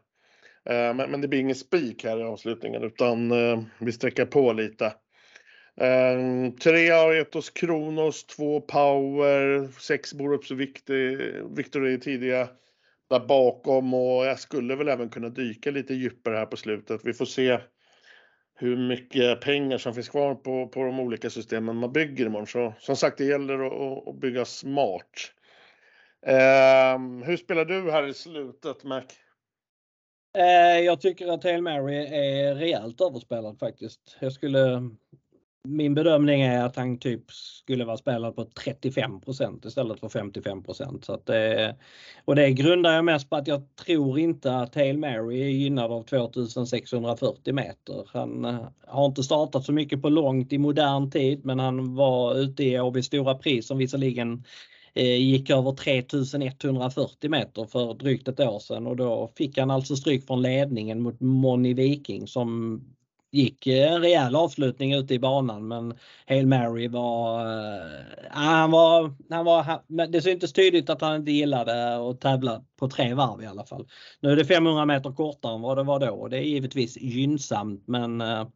Eh, 0.65 0.95
men, 0.95 1.11
men, 1.11 1.21
det 1.21 1.29
blir 1.29 1.41
ingen 1.41 1.57
spik 1.57 2.05
här 2.05 2.21
i 2.21 2.23
avslutningen 2.23 2.83
utan 2.83 3.31
eh, 3.31 3.63
vi 3.79 3.93
sträcker 3.93 4.27
på 4.27 4.53
lite. 4.53 4.87
Eh, 5.81 6.51
tre 6.63 6.91
Aretos 6.91 7.51
Kronos, 7.51 8.27
två 8.27 8.61
Power, 8.61 9.69
sex 9.81 10.15
Borups 10.15 10.51
Victory 11.57 12.01
tidiga 12.01 12.49
där 13.11 13.21
bakom 13.21 13.95
och 13.95 14.27
jag 14.27 14.39
skulle 14.39 14.77
väl 14.77 14.89
även 14.89 15.09
kunna 15.09 15.29
dyka 15.29 15.71
lite 15.71 15.95
djupare 15.95 16.37
här 16.37 16.47
på 16.47 16.57
slutet. 16.57 17.01
Vi 17.05 17.13
får 17.13 17.25
se 17.25 17.59
hur 18.55 18.77
mycket 18.77 19.41
pengar 19.41 19.79
som 19.79 19.95
finns 19.95 20.09
kvar 20.09 20.35
på, 20.35 20.69
på 20.69 20.85
de 20.85 21.01
olika 21.01 21.31
systemen 21.31 21.77
man 21.77 21.93
bygger 21.93 22.27
imorgon. 22.27 22.47
Så 22.47 22.75
som 22.79 22.97
sagt, 22.97 23.19
det 23.19 23.25
gäller 23.25 23.67
att, 23.67 24.09
att 24.09 24.15
bygga 24.15 24.45
smart. 24.45 25.33
Eh, 26.27 26.99
hur 27.25 27.37
spelar 27.37 27.65
du 27.65 27.91
här 27.91 28.07
i 28.07 28.15
slutet, 28.15 28.85
Mac? 28.85 29.03
Eh, 30.39 30.81
jag 30.81 31.01
tycker 31.01 31.27
att 31.27 31.45
Hail 31.45 31.63
Mary 31.63 31.97
är 31.97 32.55
rejält 32.55 33.01
överspelad 33.01 33.59
faktiskt. 33.59 34.17
Jag 34.21 34.33
skulle 34.33 34.91
min 35.69 35.95
bedömning 35.95 36.43
är 36.43 36.65
att 36.65 36.77
han 36.77 36.99
typ 36.99 37.33
skulle 37.33 37.85
vara 37.85 37.97
spelad 37.97 38.37
på 38.37 38.45
35% 38.45 39.67
istället 39.67 40.01
för 40.01 40.09
55 40.09 40.63
så 41.03 41.13
att 41.13 41.27
det, 41.27 41.77
Och 42.25 42.37
det 42.37 42.51
grundar 42.51 42.93
jag 42.93 43.05
mest 43.05 43.31
på 43.31 43.37
att 43.37 43.47
jag 43.47 43.77
tror 43.77 44.19
inte 44.19 44.57
att 44.57 44.75
Hail 44.75 44.99
Mary 44.99 45.41
är 45.43 45.49
gynnad 45.49 45.93
av 45.93 46.03
2640 46.03 47.55
meter. 47.55 48.09
Han 48.13 48.45
eh, 48.45 48.67
har 48.87 49.07
inte 49.07 49.23
startat 49.23 49.65
så 49.65 49.73
mycket 49.73 50.03
på 50.03 50.09
långt 50.09 50.53
i 50.53 50.59
modern 50.59 51.11
tid 51.11 51.45
men 51.45 51.59
han 51.59 51.95
var 51.95 52.35
ute 52.35 52.65
i 52.65 52.81
Åby 52.81 53.03
Stora 53.03 53.35
Pris 53.35 53.67
som 53.67 53.79
visserligen 53.79 54.45
eh, 54.95 55.17
gick 55.17 55.51
över 55.51 55.73
3140 55.73 57.31
meter 57.31 57.65
för 57.65 57.95
drygt 57.95 58.29
ett 58.29 58.41
år 58.41 58.59
sedan 58.59 58.87
och 58.87 58.97
då 58.97 59.33
fick 59.37 59.59
han 59.59 59.71
alltså 59.71 59.97
stryk 59.97 60.27
från 60.27 60.43
ledningen 60.43 61.01
mot 61.01 61.21
Moni 61.21 61.75
Viking 61.75 62.27
som 62.27 62.81
gick 63.35 63.67
en 63.67 64.01
rejäl 64.01 64.37
avslutning 64.37 64.95
ute 64.95 65.15
i 65.15 65.19
banan 65.19 65.69
men 65.69 65.95
Hail 66.27 66.47
Mary 66.47 66.89
var, 66.89 67.41
äh, 67.41 68.05
han 68.31 68.71
var, 68.71 69.15
han 69.31 69.45
var, 69.45 70.07
det 70.07 70.23
syntes 70.23 70.53
tydligt 70.53 70.91
att 70.91 71.01
han 71.01 71.17
inte 71.17 71.33
gillade 71.33 71.97
att 72.11 72.21
tävla 72.21 72.65
på 72.79 72.89
tre 72.89 73.15
varv 73.15 73.43
i 73.43 73.47
alla 73.47 73.65
fall. 73.65 73.89
Nu 74.21 74.33
är 74.33 74.37
det 74.37 74.45
500 74.45 74.87
meter 74.87 75.13
kortare 75.13 75.55
än 75.55 75.61
vad 75.61 75.77
det 75.77 75.83
var 75.83 76.01
då 76.01 76.11
och 76.11 76.31
det 76.31 76.39
är 76.39 76.43
givetvis 76.43 76.97
gynnsamt 76.97 77.83
men 77.87 78.21
äh, 78.21 78.47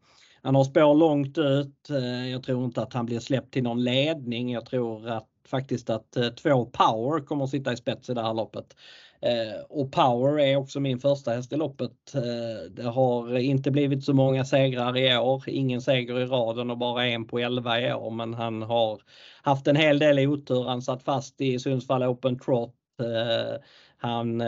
han 0.42 0.54
har 0.54 0.64
spår 0.64 0.94
långt 0.94 1.38
ut. 1.38 1.90
Äh, 1.90 2.30
jag 2.30 2.42
tror 2.42 2.64
inte 2.64 2.82
att 2.82 2.92
han 2.92 3.06
blir 3.06 3.20
släppt 3.20 3.52
till 3.52 3.62
någon 3.62 3.84
ledning. 3.84 4.52
Jag 4.52 4.66
tror 4.66 5.08
att 5.08 5.28
faktiskt 5.46 5.90
att 5.90 6.16
två 6.42 6.64
power 6.64 7.26
kommer 7.26 7.44
att 7.44 7.50
sitta 7.50 7.72
i 7.72 7.76
spets 7.76 8.10
i 8.10 8.14
det 8.14 8.22
här 8.22 8.34
loppet. 8.34 8.76
Eh, 9.20 9.60
och 9.68 9.92
Power 9.92 10.40
är 10.40 10.56
också 10.56 10.80
min 10.80 10.98
första 10.98 11.30
häst 11.30 11.52
i 11.52 11.56
loppet. 11.56 12.14
Eh, 12.14 12.70
det 12.70 12.82
har 12.82 13.38
inte 13.38 13.70
blivit 13.70 14.04
så 14.04 14.12
många 14.12 14.44
segrar 14.44 14.96
i 14.96 15.16
år, 15.16 15.44
ingen 15.46 15.80
seger 15.80 16.20
i 16.20 16.26
raden 16.26 16.70
och 16.70 16.78
bara 16.78 17.06
en 17.06 17.26
på 17.26 17.38
11 17.38 17.80
i 17.80 17.92
år 17.92 18.10
men 18.10 18.34
han 18.34 18.62
har 18.62 19.00
haft 19.42 19.66
en 19.66 19.76
hel 19.76 19.98
del 19.98 20.18
otur. 20.18 20.64
Han 20.64 20.82
satt 20.82 21.02
fast 21.02 21.40
i 21.40 21.58
Sundsvall 21.58 22.02
Open 22.02 22.38
Trot. 22.38 22.74
Eh, 23.00 23.60
han 23.96 24.38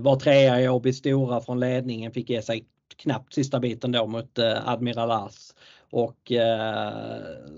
var 0.00 0.16
trea 0.20 0.60
i 0.60 0.68
Åby 0.68 0.92
Stora 0.92 1.40
från 1.40 1.60
ledningen, 1.60 2.12
fick 2.12 2.30
ge 2.30 2.42
sig 2.42 2.64
knappt 2.96 3.34
sista 3.34 3.60
biten 3.60 3.92
då 3.92 4.06
mot 4.06 4.38
Admiral 4.64 5.10
As. 5.10 5.54
Och 5.90 6.32
eh, 6.32 6.92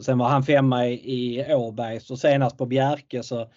sen 0.02 0.18
var 0.18 0.28
han 0.28 0.42
femma 0.42 0.86
i, 0.86 1.40
i 1.40 1.54
Åbergs 1.54 2.10
och 2.10 2.18
senast 2.18 2.58
på 2.58 2.66
Bjerke 2.66 3.22
så 3.22 3.48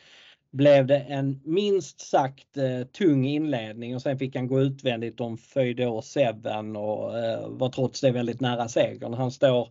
blev 0.51 0.87
det 0.87 0.99
en 0.99 1.41
minst 1.43 2.01
sagt 2.01 2.57
eh, 2.57 2.87
tung 2.87 3.25
inledning 3.25 3.95
och 3.95 4.01
sen 4.01 4.19
fick 4.19 4.35
han 4.35 4.47
gå 4.47 4.61
utvändigt 4.61 5.19
om 5.19 5.37
Föjdå 5.37 6.01
Seven 6.01 6.75
och 6.75 7.19
eh, 7.19 7.47
var 7.49 7.69
trots 7.69 8.01
det 8.01 8.11
väldigt 8.11 8.41
nära 8.41 8.67
segern. 8.67 9.13
Han 9.13 9.31
står 9.31 9.69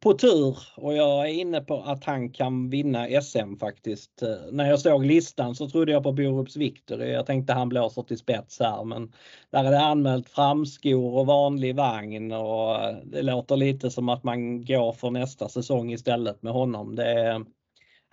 på 0.00 0.12
tur 0.12 0.58
och 0.76 0.94
jag 0.94 1.28
är 1.28 1.32
inne 1.32 1.60
på 1.60 1.82
att 1.82 2.04
han 2.04 2.30
kan 2.30 2.70
vinna 2.70 3.22
SM 3.22 3.56
faktiskt. 3.60 4.22
Eh, 4.22 4.52
när 4.52 4.70
jag 4.70 4.80
såg 4.80 5.04
listan 5.04 5.54
så 5.54 5.68
trodde 5.68 5.92
jag 5.92 6.02
på 6.02 6.12
Borups 6.12 6.56
Victory. 6.56 7.12
Jag 7.12 7.26
tänkte 7.26 7.52
han 7.52 7.68
blåser 7.68 8.02
till 8.02 8.18
spets 8.18 8.60
här 8.60 8.84
men 8.84 9.12
där 9.50 9.64
är 9.64 9.70
det 9.70 9.80
anmält 9.80 10.28
framskor 10.28 11.14
och 11.18 11.26
vanlig 11.26 11.76
vagn 11.76 12.32
och 12.32 12.84
eh, 12.84 12.96
det 13.04 13.22
låter 13.22 13.56
lite 13.56 13.90
som 13.90 14.08
att 14.08 14.24
man 14.24 14.64
går 14.64 14.92
för 14.92 15.10
nästa 15.10 15.48
säsong 15.48 15.92
istället 15.92 16.42
med 16.42 16.52
honom. 16.52 16.94
Det 16.96 17.44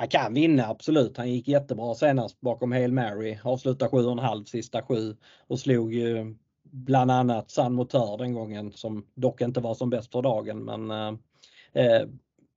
han 0.01 0.09
kan 0.09 0.33
vinna 0.33 0.67
absolut. 0.67 1.17
Han 1.17 1.31
gick 1.31 1.47
jättebra 1.47 1.95
senast 1.95 2.41
bakom 2.41 2.71
Hail 2.71 2.91
Mary. 2.91 3.37
Avslutade 3.43 3.91
7,5 3.91 4.45
sista 4.45 4.81
sju 4.81 5.15
och 5.47 5.59
slog 5.59 5.93
ju 5.93 6.35
bland 6.63 7.11
annat 7.11 7.51
San 7.51 7.73
Motör 7.73 8.17
den 8.17 8.33
gången 8.33 8.71
som 8.71 9.05
dock 9.15 9.41
inte 9.41 9.59
var 9.59 9.73
som 9.73 9.89
bäst 9.89 10.11
för 10.11 10.21
dagen. 10.21 10.63
Men 10.63 10.91
eh, 10.91 11.83
eh 11.83 12.07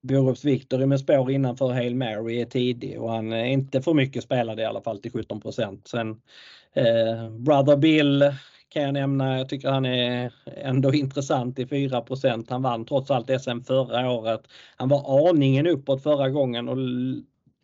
Borups 0.01 0.45
Victory 0.45 0.85
med 0.85 0.99
spår 0.99 1.31
innanför 1.31 1.73
Hail 1.73 1.95
Mary 1.95 2.41
är 2.41 2.45
tidig 2.45 3.01
och 3.01 3.11
han 3.11 3.33
är 3.33 3.45
inte 3.45 3.81
för 3.81 3.93
mycket 3.93 4.23
spelad 4.23 4.59
i 4.59 4.63
alla 4.63 4.81
fall 4.81 5.01
till 5.01 5.11
17% 5.11 5.81
Sen 5.85 6.21
eh, 6.73 7.29
Brother 7.29 7.77
Bill 7.77 8.33
kan 8.69 8.83
jag 8.83 8.93
nämna. 8.93 9.37
Jag 9.37 9.49
tycker 9.49 9.69
han 9.69 9.85
är 9.85 10.33
ändå 10.45 10.93
intressant 10.93 11.59
i 11.59 11.65
4% 11.65 12.45
Han 12.49 12.61
vann 12.61 12.85
trots 12.85 13.11
allt 13.11 13.41
SM 13.41 13.61
förra 13.61 14.11
året. 14.11 14.41
Han 14.77 14.89
var 14.89 15.29
aningen 15.29 15.67
uppåt 15.67 16.03
förra 16.03 16.29
gången 16.29 16.69
och 16.69 16.77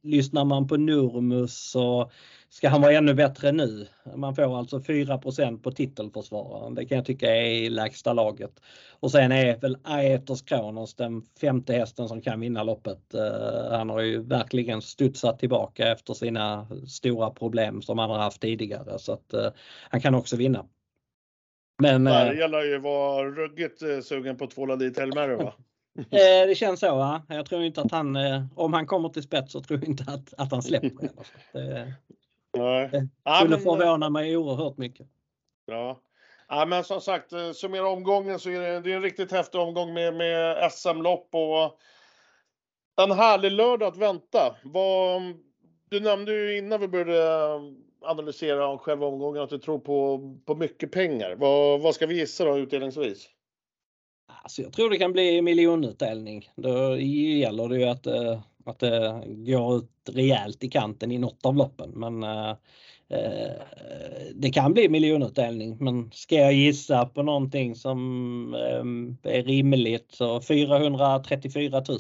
lyssnar 0.04 0.46
man 0.46 0.68
på 0.68 0.78
Nurmus 0.78 1.70
så 1.70 2.12
ska 2.50 2.70
han 2.70 2.82
vara 2.82 2.94
ännu 2.94 3.14
bättre 3.14 3.52
nu. 3.52 3.88
Man 4.16 4.36
får 4.36 4.58
alltså 4.58 4.80
4% 4.80 5.62
på 5.62 5.72
titelförsvararen. 5.72 6.76
Det 6.76 6.86
kan 6.86 6.96
jag 6.96 7.06
tycka 7.06 7.36
är 7.36 7.46
i 7.46 7.70
lägsta 7.70 8.14
laget. 8.14 8.52
Och 9.00 9.12
sen 9.12 9.32
är 9.32 9.58
väl 9.58 9.78
Aetos 9.84 10.42
Kronos 10.42 10.96
den 10.96 11.22
femte 11.42 11.74
hästen 11.74 12.08
som 12.08 12.22
kan 12.22 12.40
vinna 12.40 12.64
loppet. 12.64 13.16
Uh, 13.16 13.72
han 13.72 13.90
har 13.90 14.02
ju 14.02 14.22
verkligen 14.22 14.82
studsat 14.82 15.40
tillbaka 15.40 15.92
efter 15.92 16.14
sina 16.14 16.68
stora 16.88 17.30
problem 17.30 17.82
som 17.82 18.00
han 18.00 18.10
har 18.10 18.18
haft 18.18 18.42
tidigare 18.42 19.00
så 19.00 19.14
att 19.14 19.34
uh, 19.34 19.48
han 19.90 20.02
kan 20.02 20.16
också 20.16 20.36
vinna. 20.36 20.66
Men, 21.82 22.04
Berga 22.04 22.48
lär 22.48 22.64
ju 22.64 22.78
vara 22.78 23.26
ruggigt 23.26 23.82
sugen 24.04 24.38
på 24.38 24.44
att 24.44 24.52
tvåla 24.52 24.76
dit 24.76 24.98
Elmer 24.98 25.54
va? 25.96 26.04
det 26.48 26.58
känns 26.58 26.80
så. 26.80 26.96
Va? 26.96 27.22
Jag 27.28 27.46
tror 27.46 27.64
inte 27.64 27.82
att 27.82 27.92
han, 27.92 28.18
om 28.56 28.74
han 28.74 28.86
kommer 28.86 29.10
till 29.10 29.24
spets 29.24 29.52
så 29.52 29.62
tror 29.62 29.80
jag 29.80 29.90
inte 29.90 30.04
att, 30.08 30.34
att 30.38 30.52
han 30.52 30.62
släpper 30.62 31.10
det. 31.54 31.94
Nej. 32.58 32.90
Det 33.24 33.36
skulle 33.40 33.58
förvåna 33.58 34.10
mig 34.10 34.38
oerhört 34.38 34.78
mycket. 34.78 35.08
Ja. 35.66 36.02
ja, 36.48 36.66
men 36.66 36.84
som 36.84 37.02
sagt, 37.02 37.34
eh, 37.34 37.52
summera 37.52 37.90
omgången 37.90 38.40
så 38.40 38.50
är 38.50 38.60
det, 38.60 38.82
det 38.82 38.92
är 38.92 38.96
en 38.96 39.02
riktigt 39.02 39.32
häftig 39.32 39.62
omgång 39.62 39.94
med, 39.94 40.16
med 40.16 40.72
SM-lopp 40.72 41.30
och 41.32 41.80
en 43.04 43.12
härlig 43.12 43.52
lördag 43.52 43.88
att 43.88 43.98
vänta. 43.98 44.56
Vad, 44.64 45.22
du 45.90 46.00
nämnde 46.00 46.32
ju 46.34 46.58
innan 46.58 46.82
vi 46.82 46.88
började 46.88 47.60
analysera 48.02 48.78
själva 48.78 49.06
omgången 49.06 49.44
att 49.44 49.50
du 49.50 49.60
tror 49.60 49.80
på, 49.80 50.20
på 50.46 50.56
mycket 50.56 50.92
pengar. 50.92 51.36
Vad, 51.36 51.82
vad 51.82 51.96
ska 51.96 52.08
vi 52.08 52.16
gissa 52.16 52.46
då 52.46 52.58
utdelningsvis? 52.58 53.30
Alltså 54.44 54.62
jag 54.62 54.74
tror 54.74 54.90
det 54.90 54.98
kan 54.98 55.12
bli 55.12 55.42
miljonutdelning. 55.42 56.50
Då 56.56 56.98
gäller 56.98 57.70
det 57.70 57.78
ju 57.78 57.86
att 57.86 58.08
eh, 58.08 58.40
att 58.66 58.80
det 58.80 59.24
går 59.28 59.78
ut 59.78 59.90
rejält 60.10 60.64
i 60.64 60.70
kanten 60.70 61.12
i 61.12 61.18
något 61.18 61.46
av 61.46 61.56
loppen. 61.56 61.92
Men 61.96 62.24
eh, 62.24 62.50
eh, 63.10 63.52
det 64.36 64.50
kan 64.50 64.74
bli 64.74 64.90
miljonutdelning. 64.90 65.78
Men 65.80 66.12
ska 66.12 66.36
jag 66.36 66.54
gissa 66.54 67.06
på 67.06 67.24
någonting 67.24 67.76
som 67.76 68.54
eh, 69.24 69.34
är 69.34 69.44
rimligt 69.44 70.12
så 70.12 70.42
434 70.42 71.84
000. 71.90 72.00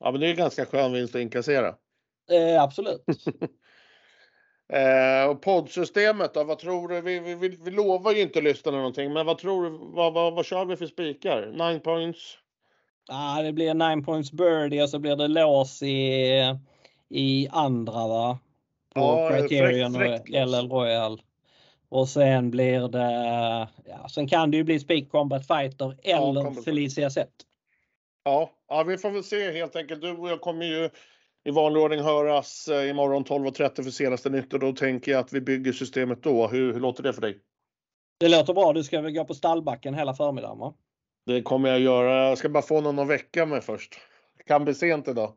Ja 0.00 0.10
men 0.12 0.20
det 0.20 0.26
är 0.26 0.34
ganska 0.34 0.66
skön 0.66 0.92
vinst 0.92 1.14
att 1.14 1.20
inkassera. 1.20 1.74
Eh, 2.30 2.62
absolut. 2.62 3.04
Eh, 4.72 5.30
och 5.30 5.42
poddsystemet 5.42 6.34
då, 6.34 6.44
vad 6.44 6.58
tror 6.58 6.88
du? 6.88 7.00
Vi, 7.00 7.20
vi, 7.20 7.48
vi 7.48 7.70
lovar 7.70 8.12
ju 8.12 8.22
inte 8.22 8.40
lyssna 8.40 8.72
någonting, 8.72 9.12
men 9.12 9.26
vad 9.26 9.38
tror 9.38 9.64
du? 9.64 9.70
Vad, 9.70 10.14
vad, 10.14 10.34
vad 10.34 10.46
kör 10.46 10.64
vi 10.64 10.76
för 10.76 10.86
spikar? 10.86 11.46
Nine 11.46 11.80
points? 11.80 12.38
Ah, 13.08 13.42
det 13.42 13.52
blir 13.52 13.96
9 13.96 14.04
points 14.04 14.32
birdie 14.32 14.82
och 14.82 14.90
så 14.90 14.98
blir 14.98 15.16
det 15.16 15.28
lås 15.28 15.82
i, 15.82 16.56
i 17.08 17.48
andra 17.50 18.08
va? 18.08 18.38
På 18.94 19.00
ja, 19.00 19.30
Criterion 19.30 19.96
och 19.96 20.28
LL 20.28 20.70
Royal. 20.70 21.22
Och 21.88 22.08
sen 22.08 22.50
blir 22.50 22.88
det, 22.88 23.68
ja, 23.84 24.08
sen 24.08 24.28
kan 24.28 24.50
det 24.50 24.56
ju 24.56 24.64
bli 24.64 24.80
Speak 24.80 25.08
Combat 25.08 25.46
Fighter 25.46 25.96
eller 26.02 26.44
ja, 26.44 26.54
Felicia 26.64 27.10
Set. 27.10 27.32
Ja, 28.24 28.50
ja, 28.68 28.82
vi 28.82 28.98
får 28.98 29.10
väl 29.10 29.24
se 29.24 29.50
helt 29.50 29.76
enkelt. 29.76 30.02
Du 30.02 30.10
och 30.10 30.30
jag 30.30 30.40
kommer 30.40 30.66
ju 30.66 30.90
i 31.44 31.50
vanlig 31.50 31.82
ordning 31.82 32.00
höras 32.00 32.68
eh, 32.68 32.90
imorgon 32.90 33.24
12.30 33.24 33.82
för 33.82 33.90
senaste 33.90 34.30
nytt 34.30 34.52
och 34.54 34.60
då 34.60 34.72
tänker 34.72 35.12
jag 35.12 35.18
att 35.18 35.32
vi 35.32 35.40
bygger 35.40 35.72
systemet 35.72 36.22
då. 36.22 36.46
Hur, 36.46 36.72
hur 36.72 36.80
låter 36.80 37.02
det 37.02 37.12
för 37.12 37.20
dig? 37.20 37.38
Det 38.20 38.28
låter 38.28 38.54
bra. 38.54 38.72
Du 38.72 38.84
ska 38.84 39.00
väl 39.00 39.12
gå 39.12 39.24
på 39.24 39.34
stallbacken 39.34 39.94
hela 39.94 40.14
förmiddagen 40.14 40.58
va? 40.58 40.74
Det 41.26 41.42
kommer 41.42 41.68
jag 41.68 41.80
göra. 41.80 42.28
Jag 42.28 42.38
ska 42.38 42.48
bara 42.48 42.62
få 42.62 42.80
någon 42.80 42.98
att 42.98 43.08
väcka 43.08 43.46
mig 43.46 43.60
först. 43.60 43.94
Det 44.38 44.44
kan 44.44 44.64
bli 44.64 44.74
sent 44.74 45.08
idag. 45.08 45.32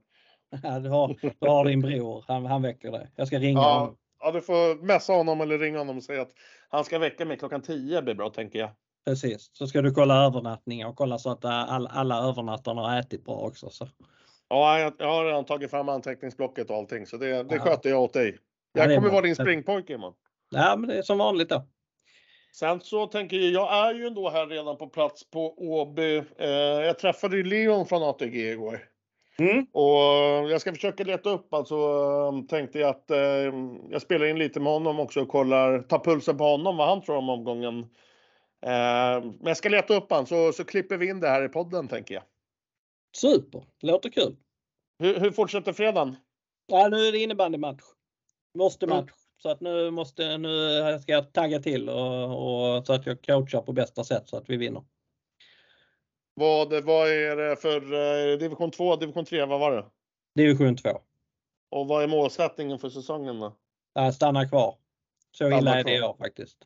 Ja, 0.64 0.80
du, 0.80 0.90
har, 0.90 1.16
du 1.40 1.48
har 1.48 1.66
din 1.66 1.82
bror. 1.82 2.26
Han, 2.28 2.46
han 2.46 2.62
väcker 2.62 2.92
dig. 2.92 3.12
Jag 3.16 3.28
ska 3.28 3.40
ringa 3.40 3.60
ja, 3.60 3.80
honom. 3.80 3.98
Ja, 4.20 4.32
du 4.32 4.42
får 4.42 4.86
messa 4.86 5.14
honom 5.14 5.42
eller 5.42 5.60
ringa 5.60 5.78
honom 5.78 5.98
och 5.98 6.04
säga 6.04 6.22
att 6.22 6.32
han 6.70 6.84
ska 6.84 7.00
väcka 7.00 7.26
mig 7.26 7.38
klockan 7.38 7.62
10 7.62 8.02
blir 8.02 8.14
bra 8.14 8.30
tänker 8.30 8.60
jag. 8.60 8.70
Precis, 9.06 9.50
så 9.54 9.68
ska 9.68 9.82
du 9.82 9.92
kolla 9.92 10.26
övernattningar 10.26 10.88
och 10.88 10.96
kolla 10.96 11.18
så 11.18 11.30
att 11.30 11.46
all, 11.46 11.88
alla 11.88 12.30
övernattarna 12.30 12.82
har 12.82 13.00
ätit 13.00 13.26
bra 13.26 13.36
också. 13.36 13.70
Så. 13.70 13.88
Ja, 14.52 14.80
jag, 14.80 14.94
jag 14.98 15.08
har 15.08 15.26
redan 15.26 15.46
tagit 15.46 15.72
fram 15.72 15.90
anteckningsblocket 15.90 16.70
och 16.70 16.76
allting 16.76 17.06
så 17.06 17.18
det, 17.18 17.44
det 17.44 17.56
ja. 17.56 17.62
sköter 17.62 17.90
jag 17.90 18.02
åt 18.02 18.14
dig. 18.14 18.38
Jag 18.74 18.92
ja, 18.92 18.96
kommer 18.96 19.10
vara 19.10 19.22
din 19.22 19.36
springpojke 19.36 19.94
imorgon. 19.94 20.16
Ja, 20.50 20.76
men 20.76 20.90
det 20.90 20.98
är 20.98 21.02
som 21.02 21.18
vanligt 21.18 21.50
då. 21.50 21.68
Sen 22.54 22.82
så 22.82 23.08
tänker 23.08 23.38
jag, 23.38 23.52
jag 23.52 23.88
är 23.88 23.94
ju 23.94 24.08
ändå 24.08 24.30
här 24.30 24.48
redan 24.48 24.78
på 24.78 24.88
plats 24.88 25.32
på 25.32 25.54
Åby. 25.58 26.18
Eh, 26.38 26.50
jag 26.86 27.00
träffade 27.00 27.38
ju 27.38 27.44
Leon 27.44 27.86
från 27.86 28.04
ATG 28.04 28.52
igår. 28.52 28.80
Mm. 29.40 29.66
Och 29.72 30.52
jag 30.52 30.62
ska 30.62 30.74
försöka 30.74 31.04
leta 31.04 31.30
upp, 31.30 31.54
alltså 31.54 31.78
tänkte 32.50 32.80
jag 32.80 32.90
att 32.90 33.12
eh, 33.12 33.54
jag 33.90 34.02
spelar 34.02 34.26
in 34.26 34.40
lite 34.40 34.60
med 34.60 34.74
honom 34.74 35.00
också 35.00 35.22
och 35.22 35.28
kollar, 35.28 35.80
tar 35.80 36.00
pulsen 36.00 36.38
på 36.38 36.44
honom, 36.44 36.78
vad 36.78 36.88
han 36.88 37.02
tror 37.02 37.18
om 37.18 37.30
omgången. 37.30 37.80
Eh, 38.66 39.24
men 39.24 39.48
jag 39.48 39.58
ska 39.58 39.70
leta 39.70 39.96
upp 39.96 40.12
han 40.12 40.26
så, 40.26 40.52
så 40.52 40.64
klipper 40.64 40.98
vi 40.98 41.10
in 41.10 41.20
det 41.20 41.30
här 41.30 41.46
i 41.46 41.50
podden 41.50 41.88
tänker 41.88 42.14
jag. 42.14 42.24
Super, 43.16 43.66
låter 43.82 44.10
kul. 44.10 44.36
Hur, 45.00 45.20
hur 45.20 45.32
fortsätter 45.32 45.74
fredagen? 45.74 46.16
Ja, 46.66 46.88
nu 46.88 47.08
är 47.08 47.12
det 47.12 47.18
innebandymatch. 47.18 47.84
Måste 48.58 48.88
match. 48.88 49.02
Mm. 49.02 49.16
Så 49.38 49.50
att 49.50 49.62
nu 49.62 49.92
måste, 49.92 50.38
nu 50.38 51.00
ska 51.02 51.12
jag 51.12 51.34
tagga 51.34 51.60
till 51.60 51.90
och, 51.90 52.78
och 52.78 52.86
så 52.86 52.94
att 52.94 53.06
jag 53.06 53.22
coachar 53.22 53.62
på 53.62 53.74
bästa 53.74 54.04
sätt 54.04 54.30
så 54.30 54.38
att 54.38 54.50
vi 54.50 54.58
vinner. 54.58 54.84
Vad, 56.34 56.84
vad 56.84 57.10
är 57.10 57.36
det 57.36 57.56
för 57.56 57.94
eh, 57.94 58.38
division 58.38 58.72
2, 58.72 58.96
division 58.96 59.26
3, 59.26 59.46
vad 59.46 59.60
var 59.60 59.72
det? 59.72 59.86
Division 60.36 60.78
2. 60.78 60.90
Och 61.70 61.88
vad 61.88 62.04
är 62.04 62.08
målsättningen 62.08 62.80
för 62.80 62.90
säsongen 62.90 63.40
då? 63.40 63.56
Äh, 64.00 64.12
stanna 64.12 64.50
kvar. 64.50 64.78
Så 65.32 65.36
stanna 65.36 65.58
illa 65.58 65.80
är 65.80 65.84
det 65.84 65.96
jag 65.96 66.18
faktiskt. 66.18 66.58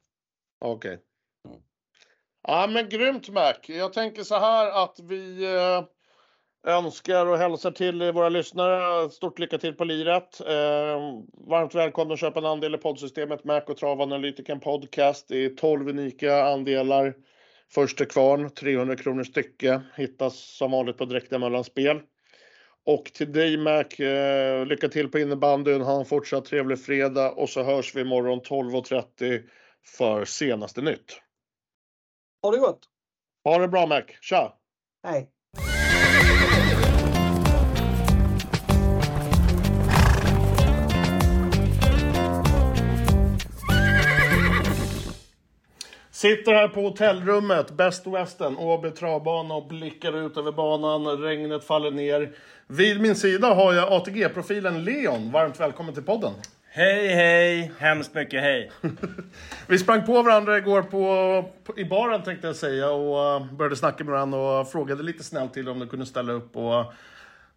Okej. 0.60 0.94
Okay. 0.94 1.04
Mm. 1.48 1.64
Ja 2.48 2.68
men 2.68 2.90
grymt 2.90 3.30
Mac. 3.30 3.54
Jag 3.68 3.94
tänker 3.94 4.24
så 4.24 4.36
här 4.36 4.84
att 4.84 5.00
vi 5.00 5.44
eh, 5.56 5.84
önskar 6.66 7.26
och 7.26 7.38
hälsar 7.38 7.72
till 7.72 8.12
våra 8.12 8.30
lyssnare 8.30 9.10
stort 9.10 9.40
lycka 9.40 9.58
till 9.58 9.74
på 9.74 9.84
liret. 9.84 10.42
Eh, 10.42 11.24
varmt 11.34 11.76
välkomna 11.76 12.14
att 12.14 12.20
köpa 12.20 12.40
en 12.40 12.46
andel 12.46 12.76
i 12.76 12.78
poddsystemet 12.78 13.44
Mac 13.44 13.62
och 13.62 13.78
Travanalytiken 13.78 14.60
Podcast. 14.60 15.28
Det 15.28 15.46
är 15.46 15.50
12 15.50 15.90
unika 15.90 16.44
andelar. 16.44 17.14
Första 17.74 18.06
kvarn, 18.06 18.50
300 18.50 18.96
kronor 18.96 19.24
stycke. 19.24 19.82
Hittas 19.96 20.40
som 20.40 20.72
vanligt 20.72 20.98
på 20.98 21.06
Dräktiga 21.06 21.40
Möllan 21.40 21.64
Spel. 21.64 22.02
Och 22.86 23.06
till 23.06 23.34
dig 23.34 23.58
Mac, 23.58 24.06
eh, 24.06 24.66
lycka 24.66 24.90
till 24.90 25.12
på 25.12 25.20
innebandyn. 25.20 25.82
Ha 25.82 26.00
en 26.00 26.06
fortsatt 26.06 26.46
trevlig 26.46 26.86
fredag 26.86 27.32
och 27.32 27.50
så 27.50 27.64
hörs 27.64 27.96
vi 27.96 28.02
imorgon 28.02 28.42
12.30 28.42 29.42
för 29.98 30.26
senaste 30.26 30.82
nytt. 30.82 31.22
Ha 32.42 32.52
det 32.52 32.58
gott! 32.58 32.80
Ha 33.44 33.58
det 33.58 33.68
bra 33.68 33.86
Mac, 33.86 34.04
tja! 34.22 34.58
Hej! 35.04 35.35
Sitter 46.26 46.54
här 46.54 46.68
på 46.68 46.82
hotellrummet, 46.82 47.72
Best 47.72 48.08
Western, 48.08 48.58
Åby 48.58 48.92
travbana 48.92 49.54
och 49.54 49.68
blickar 49.68 50.26
ut 50.26 50.38
över 50.38 50.52
banan. 50.52 51.06
Regnet 51.06 51.64
faller 51.64 51.92
ner. 51.92 52.32
Vid 52.68 53.02
min 53.02 53.16
sida 53.16 53.54
har 53.54 53.74
jag 53.74 53.94
ATG-profilen 53.94 54.84
Leon. 54.84 55.32
Varmt 55.32 55.60
välkommen 55.60 55.94
till 55.94 56.04
podden. 56.04 56.34
Hej, 56.70 57.08
hej! 57.08 57.72
Hemskt 57.80 58.14
mycket 58.14 58.42
hej! 58.42 58.72
Vi 59.68 59.80
sprang 59.80 60.06
på 60.06 60.22
varandra 60.22 60.58
igår 60.58 60.82
på, 60.82 61.46
på, 61.64 61.80
i 61.80 61.86
baren 61.86 62.24
tänkte 62.24 62.48
jag 62.48 62.56
säga 62.56 62.92
och 62.92 63.42
uh, 63.42 63.54
började 63.54 63.76
snacka 63.76 64.04
med 64.04 64.14
varandra 64.14 64.40
och 64.40 64.72
frågade 64.72 65.04
lite 65.04 65.24
snällt 65.24 65.54
till 65.54 65.70
om 65.70 65.80
du 65.80 65.88
kunde 65.88 66.06
ställa 66.06 66.34
upp. 66.34 66.58
Och, 66.58 66.94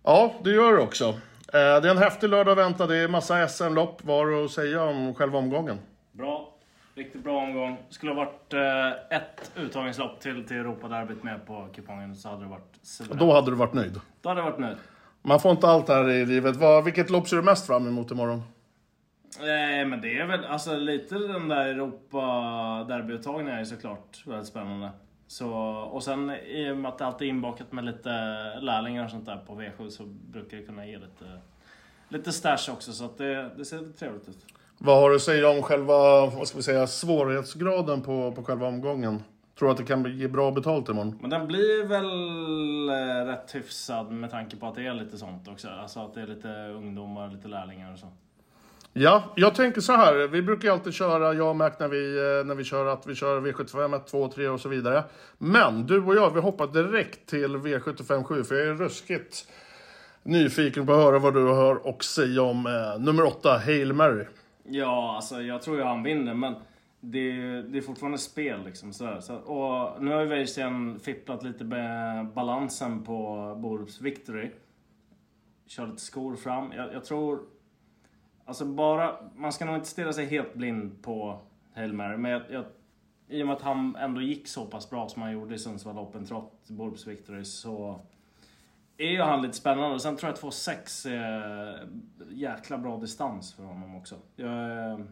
ja, 0.05 0.35
det 0.45 0.51
gör 0.51 0.73
du 0.73 0.79
också. 0.79 1.09
Uh, 1.09 1.15
det 1.51 1.59
är 1.59 1.91
en 1.91 1.99
häftig 1.99 2.29
lördag 2.29 2.53
att 2.53 2.59
vänta. 2.59 2.87
Det 2.87 2.97
är 2.97 3.09
massa 3.09 3.49
SM-lopp. 3.49 4.01
Vad 4.03 4.17
har 4.17 4.27
du 4.27 4.45
att 4.45 4.51
säga 4.51 4.83
om 4.83 5.15
själva 5.15 5.39
omgången? 5.39 5.79
Bra. 6.13 6.48
Riktigt 6.99 7.25
bra 7.25 7.43
omgång. 7.43 7.79
Skulle 7.89 8.13
ha 8.13 8.17
varit 8.25 8.55
uh, 8.55 9.17
ett 9.17 9.53
uttagningslopp 9.57 10.21
till, 10.21 10.45
till 10.47 10.57
Europaderbyt 10.57 11.23
med 11.23 11.47
på 11.47 11.69
kupongen 11.75 12.17
så 12.17 12.29
hade 12.29 12.43
det 12.43 12.49
varit 12.49 12.79
suveränt. 12.83 13.21
Då 13.21 13.33
hade 13.33 13.51
du 13.51 13.57
varit 13.57 13.75
nöjd? 13.75 14.01
Då 14.21 14.29
hade 14.29 14.41
jag 14.41 14.51
varit 14.51 14.59
nöjd. 14.59 14.77
Man 15.23 15.41
får 15.41 15.51
inte 15.51 15.69
allt 15.69 15.89
här 15.89 16.11
i 16.11 16.27
livet. 16.27 16.57
Vad, 16.57 16.85
vilket 16.85 17.11
lopp 17.11 17.29
ser 17.29 17.37
du 17.37 17.43
mest 17.43 17.67
fram 17.67 17.87
emot 17.87 18.11
imorgon? 18.11 18.43
Nej, 19.41 19.85
men 19.85 20.01
det 20.01 20.19
är 20.19 20.27
väl 20.27 20.45
alltså 20.45 20.77
lite 20.77 21.15
den 21.15 21.49
där 21.49 21.67
Europa-derbyuttagningen 21.67 23.55
är 23.55 23.65
såklart 23.65 24.27
väldigt 24.27 24.49
spännande. 24.49 24.91
Så, 25.27 25.51
och 25.93 26.03
sen 26.03 26.31
i 26.31 26.71
och 26.71 26.77
med 26.77 26.89
att 26.89 26.99
det 26.99 27.07
alltid 27.07 27.29
är 27.29 27.31
inbakat 27.31 27.73
med 27.73 27.85
lite 27.85 28.11
lärlingar 28.61 29.05
och 29.05 29.11
sånt 29.11 29.27
där 29.27 29.37
på 29.37 29.61
V7 29.61 29.91
så 29.91 30.03
brukar 30.07 30.57
det 30.57 30.63
kunna 30.63 30.87
ge 30.87 30.99
lite, 30.99 31.41
lite 32.09 32.33
stash 32.33 32.73
också 32.73 32.93
så 32.93 33.11
det, 33.17 33.51
det 33.57 33.65
ser 33.65 33.79
lite 33.79 33.99
trevligt 33.99 34.29
ut. 34.29 34.45
Vad 34.81 35.01
har 35.01 35.11
du 35.11 35.17
att 35.17 35.23
säga 35.23 35.49
om 35.49 35.63
själva, 35.63 36.27
vad 36.27 36.49
ska 36.49 36.57
vi 36.57 36.63
säga, 36.63 36.87
svårighetsgraden 36.87 38.03
på, 38.03 38.33
på 38.33 38.45
själva 38.45 38.67
omgången? 38.67 39.23
Tror 39.59 39.69
du 39.69 39.73
att 39.73 39.79
det 39.79 39.85
kan 39.85 40.19
ge 40.19 40.29
bra 40.29 40.51
betalt 40.51 40.89
imorgon? 40.89 41.19
Men 41.21 41.31
den 41.31 41.47
blir 41.47 41.87
väl 41.87 42.05
eh, 42.89 43.27
rätt 43.27 43.55
hyfsad 43.55 44.13
med 44.13 44.31
tanke 44.31 44.57
på 44.57 44.67
att 44.67 44.75
det 44.75 44.87
är 44.87 44.95
lite 44.95 45.19
sånt 45.19 45.49
också. 45.49 45.69
Alltså 45.69 46.01
att 46.01 46.15
det 46.15 46.21
är 46.21 46.27
lite 46.27 46.49
ungdomar, 46.77 47.31
lite 47.31 47.49
lärlingar 47.49 47.93
och 47.93 47.99
så. 47.99 48.07
Ja, 48.93 49.23
jag 49.37 49.55
tänker 49.55 49.81
så 49.81 49.93
här. 49.93 50.27
Vi 50.27 50.43
brukar 50.43 50.71
alltid 50.71 50.95
köra, 50.95 51.35
jag 51.35 51.49
och 51.49 51.57
Mac, 51.57 51.71
när 51.79 51.89
vi, 51.89 52.17
eh, 52.17 52.47
när 52.47 52.55
vi 52.55 52.65
kör 52.65 52.87
att 52.87 53.07
vi 53.07 53.15
kör 53.15 53.41
V75 53.41 53.97
1, 53.97 54.07
2, 54.07 54.29
3 54.29 54.49
och 54.49 54.61
så 54.61 54.69
vidare. 54.69 55.05
Men 55.39 55.87
du 55.87 56.03
och 56.03 56.15
jag, 56.15 56.35
vi 56.35 56.41
hoppar 56.41 56.67
direkt 56.67 57.29
till 57.29 57.57
V75 57.57 58.25
7, 58.25 58.45
för 58.45 58.55
jag 58.55 58.67
är 58.67 58.75
ruskigt 58.75 59.49
nyfiken 60.23 60.87
på 60.87 60.93
att 60.93 60.99
höra 60.99 61.19
vad 61.19 61.35
du 61.35 61.45
har 61.45 61.81
att 61.85 62.03
säga 62.03 62.43
om 62.43 62.67
eh, 62.67 63.01
nummer 63.01 63.25
8, 63.25 63.59
Hail 63.59 63.93
Mary. 63.93 64.25
Ja, 64.71 65.17
alltså 65.17 65.43
jag 65.43 65.63
tror 65.63 65.77
ju 65.77 65.83
han 65.83 66.03
vinner 66.03 66.35
men 66.35 66.55
det, 67.01 67.63
det 67.63 67.79
är 67.79 67.83
fortfarande 67.83 68.19
spel 68.19 68.65
liksom. 68.65 68.93
Så, 68.93 69.21
så, 69.21 69.37
och 69.37 70.03
nu 70.03 70.11
har 70.11 70.21
ju 70.21 70.27
Weirsten 70.27 70.99
fipplat 70.99 71.43
lite 71.43 71.65
med 71.65 72.27
balansen 72.33 73.05
på 73.05 73.55
Borups 73.63 74.01
Victory. 74.01 74.51
Kör 75.67 75.87
lite 75.87 76.03
skor 76.03 76.37
fram. 76.37 76.73
Jag, 76.73 76.93
jag 76.93 77.05
tror... 77.05 77.41
Alltså 78.45 78.65
bara... 78.65 79.17
Man 79.37 79.53
ska 79.53 79.65
nog 79.65 79.75
inte 79.75 79.89
stirra 79.89 80.13
sig 80.13 80.27
helt 80.27 80.55
blind 80.55 81.03
på 81.03 81.41
Hail 81.75 81.93
Mary, 81.93 82.17
men 82.17 82.31
jag, 82.31 82.43
jag, 82.51 82.65
i 83.29 83.43
och 83.43 83.47
med 83.47 83.57
att 83.57 83.63
han 83.63 83.97
ändå 83.97 84.21
gick 84.21 84.49
så 84.49 84.67
pass 84.67 84.91
bra 84.91 85.09
som 85.09 85.23
han 85.23 85.33
gjorde 85.33 85.55
i 85.55 85.59
Sundsvall 85.59 85.99
Open 85.99 86.25
trots 86.25 86.71
Borups 86.71 87.07
Victory 87.07 87.45
så 87.45 88.01
är 88.99 89.09
ju 89.11 89.21
han 89.21 89.43
lite 89.43 89.55
spännande. 89.57 89.95
Och 89.95 90.03
sen 90.03 90.17
tror 90.17 90.31
jag 90.33 90.39
2,6 90.53 91.09
är 91.11 91.89
jäkla 92.31 92.79
bra 92.79 92.97
distans 92.97 93.55
för 93.55 93.63
honom 93.63 93.97
också. 93.97 94.17
Jag, 94.37 95.05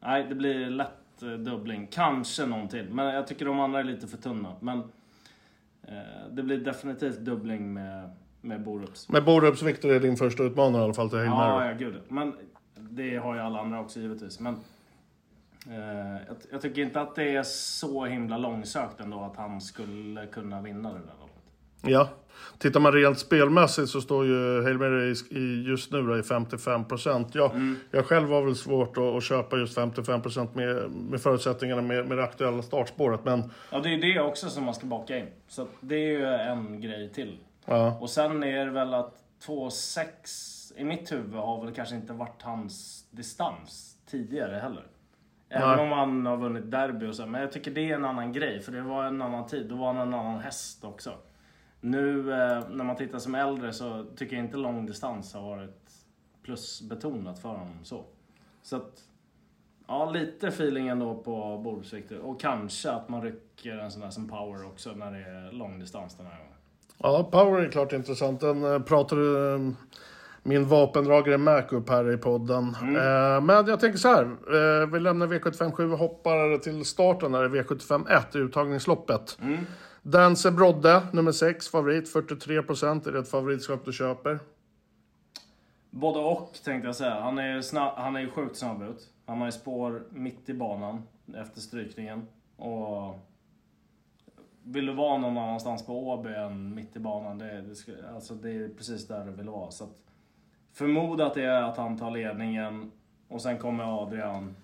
nej, 0.00 0.26
det 0.28 0.34
blir 0.34 0.70
lätt 0.70 1.22
eh, 1.22 1.28
dubbling. 1.28 1.86
Kanske 1.90 2.46
någon 2.46 2.68
till. 2.68 2.88
Men 2.90 3.06
jag 3.14 3.26
tycker 3.26 3.44
de 3.44 3.60
andra 3.60 3.78
är 3.80 3.84
lite 3.84 4.06
för 4.06 4.16
tunna. 4.16 4.52
Men 4.60 4.78
eh, 5.82 5.94
det 6.30 6.42
blir 6.42 6.58
definitivt 6.58 7.18
dubbling 7.18 7.72
med, 7.72 8.10
med 8.40 8.62
Borups. 8.62 9.08
Men 9.08 9.24
Borups 9.24 9.62
Victor 9.62 9.92
är 9.92 10.00
din 10.00 10.16
första 10.16 10.42
utmanare 10.42 10.80
i 10.82 10.84
alla 10.84 10.94
fall 10.94 11.08
till 11.10 11.18
Hail 11.18 11.28
Ja, 11.28 11.36
Mary. 11.36 11.68
ja, 11.68 11.74
gud. 11.74 12.00
Men 12.08 12.36
det 12.74 13.16
har 13.16 13.34
ju 13.34 13.40
alla 13.40 13.60
andra 13.60 13.80
också 13.80 14.00
givetvis. 14.00 14.40
Men 14.40 14.54
eh, 15.70 16.22
jag, 16.28 16.36
jag 16.52 16.60
tycker 16.62 16.82
inte 16.82 17.00
att 17.00 17.14
det 17.14 17.36
är 17.36 17.42
så 17.42 18.04
himla 18.04 18.38
långsökt 18.38 19.00
ändå 19.00 19.20
att 19.20 19.36
han 19.36 19.60
skulle 19.60 20.26
kunna 20.26 20.60
vinna 20.62 20.88
det 20.88 20.98
där 20.98 21.14
loppet. 21.20 21.42
Ja. 21.82 22.08
Tittar 22.58 22.80
man 22.80 22.92
rent 22.92 23.18
spelmässigt 23.18 23.88
så 23.88 24.00
står 24.00 24.26
ju 24.26 24.62
Hail 24.62 24.78
Mary 24.78 25.14
i- 25.30 25.62
just 25.68 25.92
nu 25.92 26.02
då 26.02 26.18
i 26.18 26.22
55%. 26.22 27.26
Jag, 27.32 27.50
jag 27.90 28.06
själv 28.06 28.28
har 28.30 28.42
väl 28.42 28.56
svårt 28.56 28.96
att, 28.98 29.02
att 29.04 29.22
köpa 29.22 29.56
just 29.56 29.78
55% 29.78 30.48
med, 30.54 30.90
med 30.90 31.20
förutsättningarna 31.20 31.82
med, 31.82 32.08
med 32.08 32.18
det 32.18 32.24
aktuella 32.24 32.62
startspåret. 32.62 33.24
Men 33.24 33.50
Ja, 33.70 33.78
det 33.78 33.88
är 33.88 33.90
ju 33.96 34.12
det 34.14 34.20
också 34.20 34.48
som 34.50 34.64
man 34.64 34.74
ska 34.74 34.86
baka 34.86 35.18
in. 35.18 35.26
Så 35.48 35.66
det 35.80 35.94
är 35.94 36.10
ju 36.18 36.24
en 36.26 36.80
grej 36.80 37.12
till. 37.12 37.38
ja, 37.64 37.98
Och 38.00 38.10
sen 38.10 38.42
är 38.42 38.64
det 38.66 38.72
väl 38.72 38.94
att 38.94 39.14
2,6 39.46 40.72
i 40.76 40.84
mitt 40.84 41.12
huvud 41.12 41.34
har 41.34 41.64
väl 41.64 41.74
kanske 41.74 41.94
inte 41.94 42.12
varit 42.12 42.42
hans 42.42 43.04
distans 43.10 43.96
tidigare 44.10 44.56
heller. 44.56 44.84
Även 45.48 45.68
Nej. 45.68 45.80
om 45.86 45.92
han 45.92 46.26
har 46.26 46.36
vunnit 46.36 46.70
derby 46.70 47.06
och 47.06 47.14
så. 47.14 47.26
Men 47.26 47.40
jag 47.40 47.52
tycker 47.52 47.70
det 47.70 47.90
är 47.90 47.94
en 47.94 48.04
annan 48.04 48.32
grej. 48.32 48.60
För 48.60 48.72
det 48.72 48.82
var 48.82 49.04
en 49.04 49.22
annan 49.22 49.46
tid. 49.46 49.66
Då 49.68 49.74
var 49.76 49.86
han 49.92 50.08
en 50.08 50.14
annan 50.14 50.40
häst 50.40 50.84
också. 50.84 51.12
Nu 51.86 52.32
eh, 52.32 52.68
när 52.70 52.84
man 52.84 52.96
tittar 52.96 53.18
som 53.18 53.34
äldre 53.34 53.72
så 53.72 54.04
tycker 54.16 54.36
jag 54.36 54.44
inte 54.44 54.56
långdistans 54.56 55.34
har 55.34 55.42
varit 55.42 55.90
plusbetonat 56.42 57.38
för 57.38 57.48
honom 57.48 57.78
så. 57.82 58.04
Så 58.62 58.76
att, 58.76 58.92
ja 59.86 60.10
lite 60.10 60.48
feeling 60.48 60.88
ändå 60.88 61.14
på 61.14 61.58
bordsvikter. 61.64 62.18
Och 62.18 62.40
kanske 62.40 62.90
att 62.90 63.08
man 63.08 63.22
rycker 63.22 63.78
en 63.78 63.90
sån 63.90 64.00
där 64.02 64.10
som 64.10 64.28
power 64.28 64.66
också 64.66 64.90
när 64.90 65.12
det 65.12 65.18
är 65.18 65.52
långdistans 65.52 66.16
den 66.16 66.26
här 66.26 66.36
gången. 66.38 66.52
ja, 66.98 67.28
Power 67.32 67.62
är 67.62 67.68
klart 67.68 67.92
intressant. 67.92 68.40
Den 68.40 68.74
eh, 68.74 68.78
pratade 68.82 69.54
eh, 69.54 69.60
min 70.42 70.68
vapendragare 70.68 71.38
Mac 71.38 71.62
upp 71.70 71.88
här 71.88 72.12
i 72.12 72.16
podden. 72.16 72.76
Eh, 72.82 73.40
men 73.40 73.66
jag 73.66 73.80
tänker 73.80 73.98
så 73.98 74.08
här. 74.08 74.24
Eh, 74.24 74.86
vi 74.92 75.00
lämnar 75.00 75.26
V757 75.26 75.92
och 75.92 75.98
hoppar 75.98 76.58
till 76.58 76.84
starten 76.84 77.32
där 77.32 77.44
i 77.44 77.62
V751 77.62 78.36
i 78.36 78.38
uttagningsloppet. 78.38 79.38
Dancer 80.08 80.50
Brodde, 80.50 81.02
nummer 81.12 81.32
6, 81.32 81.68
favorit, 81.68 82.14
43%. 82.14 83.08
Är 83.08 83.12
det 83.12 83.18
ett 83.18 83.28
favoritskap 83.28 83.84
du 83.84 83.92
köper? 83.92 84.38
Både 85.90 86.18
och 86.18 86.58
tänkte 86.64 86.88
jag 86.88 86.96
säga. 86.96 87.20
Han 87.20 87.38
är, 87.38 87.60
snabb, 87.60 87.92
han 87.96 88.16
är 88.16 88.20
ju 88.20 88.30
sjukt 88.30 88.56
snabb 88.56 88.82
ut. 88.82 89.10
Han 89.24 89.38
har 89.38 89.46
ju 89.46 89.52
spår 89.52 90.02
mitt 90.10 90.48
i 90.48 90.54
banan 90.54 91.02
efter 91.36 91.60
strykningen. 91.60 92.26
Och 92.56 93.18
vill 94.62 94.86
du 94.86 94.92
vara 94.94 95.18
någon 95.18 95.38
annanstans 95.38 95.86
på 95.86 96.08
Åby 96.08 96.34
än 96.34 96.74
mitt 96.74 96.96
i 96.96 96.98
banan, 96.98 97.38
det, 97.38 97.62
det, 97.62 97.74
ska, 97.74 97.92
alltså 98.14 98.34
det 98.34 98.50
är 98.50 98.68
precis 98.68 99.06
där 99.06 99.24
du 99.24 99.30
vill 99.30 99.48
vara. 99.48 99.70
Så 99.70 99.84
att, 99.84 99.96
förmoda 100.72 101.26
att 101.26 101.34
det 101.34 101.44
är 101.44 101.62
att 101.62 101.76
han 101.76 101.98
tar 101.98 102.10
ledningen 102.10 102.92
och 103.28 103.42
sen 103.42 103.58
kommer 103.58 104.02
Adrian. 104.02 104.56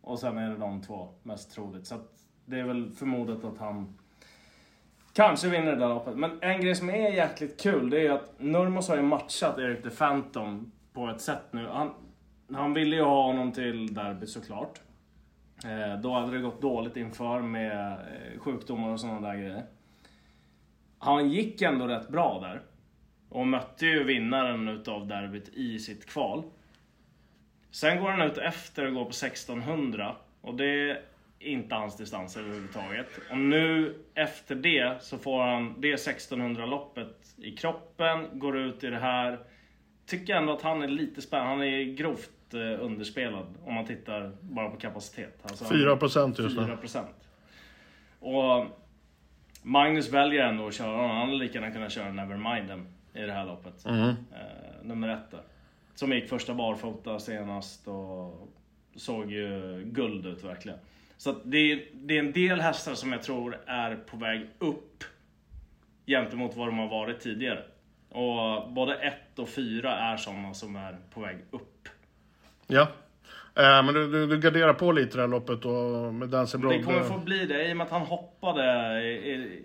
Och 0.00 0.18
sen 0.18 0.38
är 0.38 0.50
det 0.50 0.56
de 0.56 0.82
två, 0.82 1.08
mest 1.22 1.52
troligt. 1.52 1.86
Så 1.86 1.94
att 1.94 2.24
det 2.44 2.58
är 2.58 2.64
väl 2.64 2.90
förmodat 2.90 3.44
att 3.44 3.58
han 3.58 3.98
Kanske 5.16 5.48
vinner 5.48 5.72
det 5.72 5.76
där 5.76 5.88
loppet. 5.88 6.16
Men 6.16 6.38
en 6.40 6.60
grej 6.60 6.74
som 6.74 6.90
är 6.90 7.12
jäkligt 7.12 7.60
kul, 7.60 7.90
det 7.90 8.06
är 8.06 8.10
att 8.10 8.40
Nurmos 8.40 8.88
har 8.88 8.96
ju 8.96 9.02
matchat 9.02 9.58
Erik 9.58 9.82
the 9.82 9.90
Phantom 9.90 10.72
på 10.92 11.08
ett 11.08 11.20
sätt 11.20 11.42
nu. 11.50 11.66
Han, 11.66 11.94
han 12.52 12.74
ville 12.74 12.96
ju 12.96 13.02
ha 13.02 13.22
honom 13.22 13.52
till 13.52 13.94
derby 13.94 14.26
såklart. 14.26 14.80
Eh, 15.64 16.00
då 16.00 16.12
hade 16.12 16.32
det 16.32 16.38
gått 16.38 16.62
dåligt 16.62 16.96
inför 16.96 17.40
med 17.40 17.92
eh, 17.92 18.38
sjukdomar 18.38 18.92
och 18.92 19.00
sådana 19.00 19.28
där 19.28 19.36
grejer. 19.36 19.66
Han 20.98 21.30
gick 21.30 21.62
ändå 21.62 21.86
rätt 21.86 22.08
bra 22.08 22.40
där. 22.40 22.62
Och 23.28 23.46
mötte 23.46 23.86
ju 23.86 24.04
vinnaren 24.04 24.68
utav 24.68 25.06
derbyt 25.06 25.48
i 25.48 25.78
sitt 25.78 26.06
kval. 26.06 26.42
Sen 27.70 28.02
går 28.02 28.10
han 28.10 28.30
ut 28.30 28.38
efter 28.38 28.86
och 28.86 28.94
går 28.94 29.04
på 29.04 29.10
1600. 29.10 30.16
Och 30.40 30.54
det 30.54 31.02
inte 31.46 31.74
hans 31.74 31.96
distans 31.96 32.36
överhuvudtaget. 32.36 33.06
Och 33.30 33.38
nu 33.38 33.94
efter 34.14 34.54
det 34.54 35.02
så 35.02 35.18
får 35.18 35.42
han 35.42 35.80
det 35.80 35.96
1600-loppet 35.96 37.34
i 37.36 37.56
kroppen, 37.56 38.38
går 38.38 38.58
ut 38.58 38.84
i 38.84 38.86
det 38.86 38.98
här. 38.98 39.38
Tycker 40.06 40.34
ändå 40.34 40.52
att 40.52 40.62
han 40.62 40.82
är 40.82 40.88
lite 40.88 41.22
spännande. 41.22 41.50
Han 41.50 41.62
är 41.62 41.84
grovt 41.94 42.54
eh, 42.54 42.84
underspelad 42.84 43.46
om 43.64 43.74
man 43.74 43.86
tittar 43.86 44.32
bara 44.40 44.70
på 44.70 44.76
kapacitet. 44.76 45.38
Alltså, 45.42 45.64
han- 45.64 45.74
4% 45.74 46.42
just 46.42 46.56
nu. 46.56 46.62
4%. 46.62 47.04
Och 48.20 48.66
Magnus 49.62 50.12
väljer 50.12 50.44
ändå 50.48 50.66
att 50.66 50.74
köra 50.74 50.96
honom. 50.96 51.10
Han 51.10 51.26
hade 51.26 51.38
lika 51.38 51.54
gärna 51.58 51.70
kunnat 51.72 51.92
köra 51.92 52.12
Neverminden 52.12 52.86
i 53.14 53.20
det 53.20 53.32
här 53.32 53.46
loppet. 53.46 53.84
Mm. 53.86 54.08
Eh, 54.08 54.14
nummer 54.82 55.08
ett 55.08 55.30
där. 55.30 55.40
Som 55.94 56.12
gick 56.12 56.28
första 56.28 56.54
barfota 56.54 57.18
senast 57.18 57.88
och 57.88 58.48
såg 58.96 59.32
ju 59.32 59.82
guld 59.84 60.26
ut 60.26 60.44
verkligen. 60.44 60.78
Så 61.18 61.34
det, 61.44 61.72
är, 61.72 61.84
det 61.94 62.14
är 62.14 62.18
en 62.18 62.32
del 62.32 62.60
hästar 62.60 62.94
som 62.94 63.12
jag 63.12 63.22
tror 63.22 63.58
är 63.66 63.96
på 63.96 64.16
väg 64.16 64.46
upp 64.58 65.04
gentemot 66.06 66.56
vad 66.56 66.68
de 66.68 66.78
har 66.78 66.88
varit 66.88 67.20
tidigare. 67.20 67.64
Och 68.08 68.72
både 68.72 68.94
ett 68.96 69.38
och 69.38 69.48
fyra 69.48 69.98
är 69.98 70.16
sådana 70.16 70.54
som 70.54 70.76
är 70.76 70.96
på 71.14 71.20
väg 71.20 71.36
upp. 71.50 71.88
Ja. 72.66 72.82
Eh, 73.56 73.82
men 73.82 73.94
du, 73.94 74.10
du, 74.12 74.26
du 74.26 74.38
garderar 74.40 74.72
på 74.74 74.92
lite 74.92 75.16
det 75.16 75.20
här 75.22 75.28
loppet 75.28 75.62
då 75.62 76.10
med 76.12 76.28
Dancer 76.28 76.58
Brodde. 76.58 76.76
Det 76.78 76.82
kommer 76.84 77.02
få 77.02 77.18
bli 77.18 77.46
det 77.46 77.68
i 77.68 77.72
och 77.72 77.76
med 77.76 77.84
att 77.84 77.90
han 77.90 78.02
hoppade. 78.02 79.00
i- 79.02 79.30
i- 79.32 79.62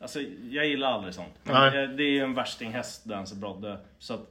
Alltså, 0.00 0.20
jag 0.50 0.66
gillar 0.66 0.88
aldrig 0.92 1.14
sånt. 1.14 1.32
Nej. 1.42 1.86
det- 1.88 2.02
är 2.04 2.08
ju 2.10 2.20
en 2.20 2.34
värstinghäst, 2.34 3.04
Dancer 3.04 3.36
Brodde. 3.36 3.78
Så 3.98 4.14
att 4.14 4.30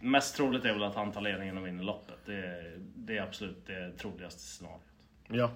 mest 0.00 0.36
troligt 0.36 0.64
är 0.64 0.72
väl 0.72 0.82
att 0.82 0.94
han 0.94 1.12
tar 1.12 1.20
ledningen 1.20 1.58
och 1.58 1.66
vinner 1.66 1.84
loppet. 1.84 2.18
Det 2.26 2.64
det 2.94 3.18
är 3.18 3.22
absolut 3.22 3.66
det 3.66 3.92
troligaste 3.98 4.40
scenariot. 4.40 4.80
Ja. 5.28 5.50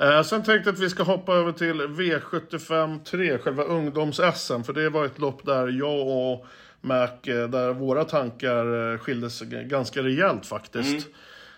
Eh, 0.00 0.22
sen 0.22 0.42
tänkte 0.42 0.68
jag 0.68 0.74
att 0.74 0.80
vi 0.80 0.90
ska 0.90 1.02
hoppa 1.02 1.32
över 1.34 1.52
till 1.52 1.82
V75 1.82 3.04
3, 3.04 3.38
själva 3.38 3.62
ungdoms-SM. 3.64 4.62
För 4.62 4.72
det 4.72 4.88
var 4.90 5.04
ett 5.04 5.18
lopp 5.18 5.46
där 5.46 5.68
jag 5.68 6.08
och 6.08 6.46
Mac, 6.80 7.06
eh, 7.06 7.48
där 7.48 7.72
våra 7.72 8.04
tankar 8.04 8.92
eh, 8.92 8.98
skilde 8.98 9.30
sig 9.30 9.46
g- 9.48 9.64
ganska 9.64 10.02
rejält 10.02 10.46
faktiskt. 10.46 11.08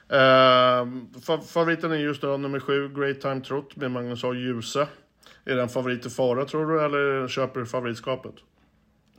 Eh, 0.08 0.16
fa- 1.26 1.40
favoriten 1.52 1.92
är 1.92 1.96
just 1.96 2.22
då 2.22 2.36
nummer 2.36 2.60
7, 2.60 2.88
Great 2.88 3.20
Time 3.20 3.40
Trot 3.40 3.76
med 3.76 3.90
Magnus 3.90 4.24
A. 4.24 4.32
Djuse. 4.34 4.86
Är 5.44 5.56
den 5.56 5.68
favorit 5.68 6.06
i 6.06 6.10
fara 6.10 6.44
tror 6.44 6.66
du, 6.72 6.84
eller 6.84 7.28
köper 7.28 7.60
du 7.60 7.66
favoritskapet? 7.66 8.34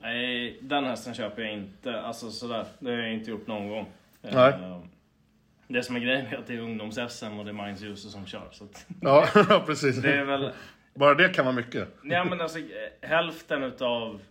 Nej, 0.01 0.57
den 0.61 0.83
hästen 0.85 1.13
köper 1.13 1.41
jag 1.41 1.53
inte. 1.53 2.01
Alltså 2.01 2.31
sådär, 2.31 2.65
det 2.79 2.91
har 2.91 2.97
jag 2.97 3.13
inte 3.13 3.31
gjort 3.31 3.47
någon 3.47 3.69
gång. 3.69 3.85
Nej. 4.21 4.53
Det 5.71 5.83
som 5.83 5.95
är 5.95 5.99
grejen 5.99 6.25
är 6.25 6.37
att 6.37 6.47
det 6.47 6.53
är 6.53 6.59
ungdoms-SM 6.59 7.39
och 7.39 7.45
det 7.45 7.51
är 7.51 7.53
Magnus 7.53 7.81
Djuse 7.81 8.09
som 8.09 8.25
kör. 8.25 8.47
Så 8.51 8.63
att 8.63 8.85
Ja, 9.01 9.63
precis. 9.65 10.01
det 10.01 10.13
är 10.13 10.23
väl, 10.23 10.51
Bara 10.93 11.13
det 11.15 11.29
kan 11.29 11.45
vara 11.45 11.55
mycket. 11.55 11.87
Ja, 12.03 12.23
men 12.23 12.41
alltså, 12.41 12.59
hälften 13.01 13.63
utav 13.63 14.21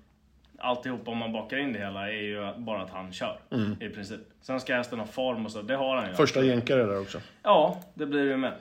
alltihop 0.59 1.09
om 1.09 1.19
man 1.19 1.33
bakar 1.33 1.57
in 1.57 1.73
det 1.73 1.79
hela 1.79 2.09
är 2.09 2.23
ju 2.23 2.53
bara 2.57 2.83
att 2.83 2.91
han 2.91 3.13
kör. 3.13 3.39
I 3.81 3.89
princip. 3.89 4.21
Sen 4.41 4.61
ska 4.61 4.75
hästen 4.75 4.99
ha 4.99 5.07
form 5.07 5.45
och 5.47 5.53
så, 5.53 5.63
det 5.63 5.77
har 5.77 5.97
han 5.97 6.09
ju. 6.09 6.15
Första 6.15 6.43
jänkare 6.43 6.83
där 6.83 7.01
också. 7.01 7.21
Ja, 7.43 7.81
det 7.95 8.07
blir 8.07 8.25
det 8.25 8.31
ju 8.31 8.37
med. 8.37 8.53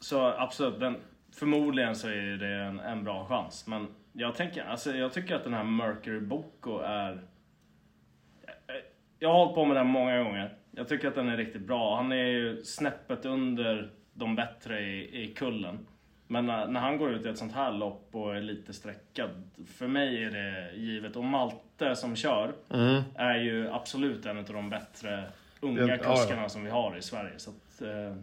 Så 0.00 0.26
absolut, 0.26 0.80
den, 0.80 0.96
förmodligen 1.34 1.96
så 1.96 2.08
är 2.08 2.36
det 2.36 2.54
en, 2.54 2.80
en 2.80 3.04
bra 3.04 3.26
chans. 3.26 3.66
Men 3.66 3.88
jag, 4.12 4.34
tänker, 4.34 4.64
alltså, 4.64 4.90
jag 4.90 5.12
tycker 5.12 5.34
att 5.34 5.44
den 5.44 5.54
här 5.54 5.64
Mercury 5.64 6.20
Boko 6.20 6.78
är... 6.78 7.20
Jag 9.18 9.28
har 9.28 9.38
hållit 9.38 9.54
på 9.54 9.64
med 9.64 9.76
den 9.76 9.86
många 9.86 10.22
gånger. 10.22 10.54
Jag 10.78 10.88
tycker 10.88 11.08
att 11.08 11.14
den 11.14 11.28
är 11.28 11.36
riktigt 11.36 11.62
bra. 11.62 11.96
Han 11.96 12.12
är 12.12 12.26
ju 12.26 12.62
snäppet 12.64 13.24
under 13.24 13.90
de 14.14 14.36
bättre 14.36 14.80
i, 14.80 15.22
i 15.22 15.34
kullen. 15.34 15.78
Men 16.26 16.46
när, 16.46 16.66
när 16.66 16.80
han 16.80 16.98
går 16.98 17.12
ut 17.12 17.26
i 17.26 17.28
ett 17.28 17.38
sånt 17.38 17.54
här 17.54 17.72
lopp 17.72 18.08
och 18.12 18.36
är 18.36 18.40
lite 18.40 18.72
sträckad, 18.72 19.30
för 19.78 19.86
mig 19.86 20.24
är 20.24 20.30
det 20.30 20.76
givet. 20.76 21.16
Och 21.16 21.24
Malte 21.24 21.96
som 21.96 22.16
kör 22.16 22.52
Mm. 22.70 23.02
är 23.14 23.36
ju 23.38 23.68
absolut 23.70 24.26
en 24.26 24.38
av 24.38 24.44
de 24.44 24.70
bättre 24.70 25.24
Ja, 25.60 25.68
unga 25.68 25.86
ja. 26.02 26.14
kuskarna 26.14 26.48
som 26.48 26.64
vi 26.64 26.70
har 26.70 26.96
i 26.96 27.02
Sverige. 27.02 27.32
Så 27.36 27.50
att, 27.50 27.82
eh, 27.82 28.16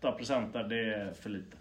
8% 0.00 0.52
där, 0.52 0.64
det 0.64 0.94
är 0.94 1.12
för 1.22 1.30
lite. 1.30 1.56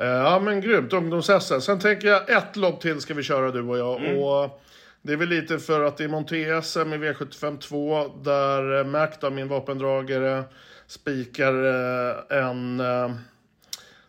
Eh, 0.00 0.06
Ja 0.06 0.40
men 0.44 0.60
grymt, 0.60 0.92
ungdoms 0.92 1.30
Sen 1.60 1.80
tänker 1.80 2.08
jag 2.08 2.30
ett 2.30 2.56
lopp 2.56 2.80
till 2.80 3.00
ska 3.00 3.14
vi 3.14 3.22
köra 3.22 3.50
du 3.50 3.62
och 3.62 3.78
jag. 3.78 4.18
Och 4.18 4.62
det 5.02 5.12
är 5.12 5.16
väl 5.16 5.28
lite 5.28 5.58
för 5.58 5.84
att 5.84 5.96
det 5.96 6.04
är 6.04 6.08
Monté-SM 6.08 6.94
i 6.94 6.98
V75 6.98 7.58
2 7.58 8.08
där 8.22 8.78
eh, 8.78 8.84
Mac, 8.86 9.08
då, 9.20 9.30
min 9.30 9.48
vapendragare, 9.48 10.44
spikar 10.86 11.54
eh, 11.64 12.38
en... 12.38 12.80
eh, 12.80 13.10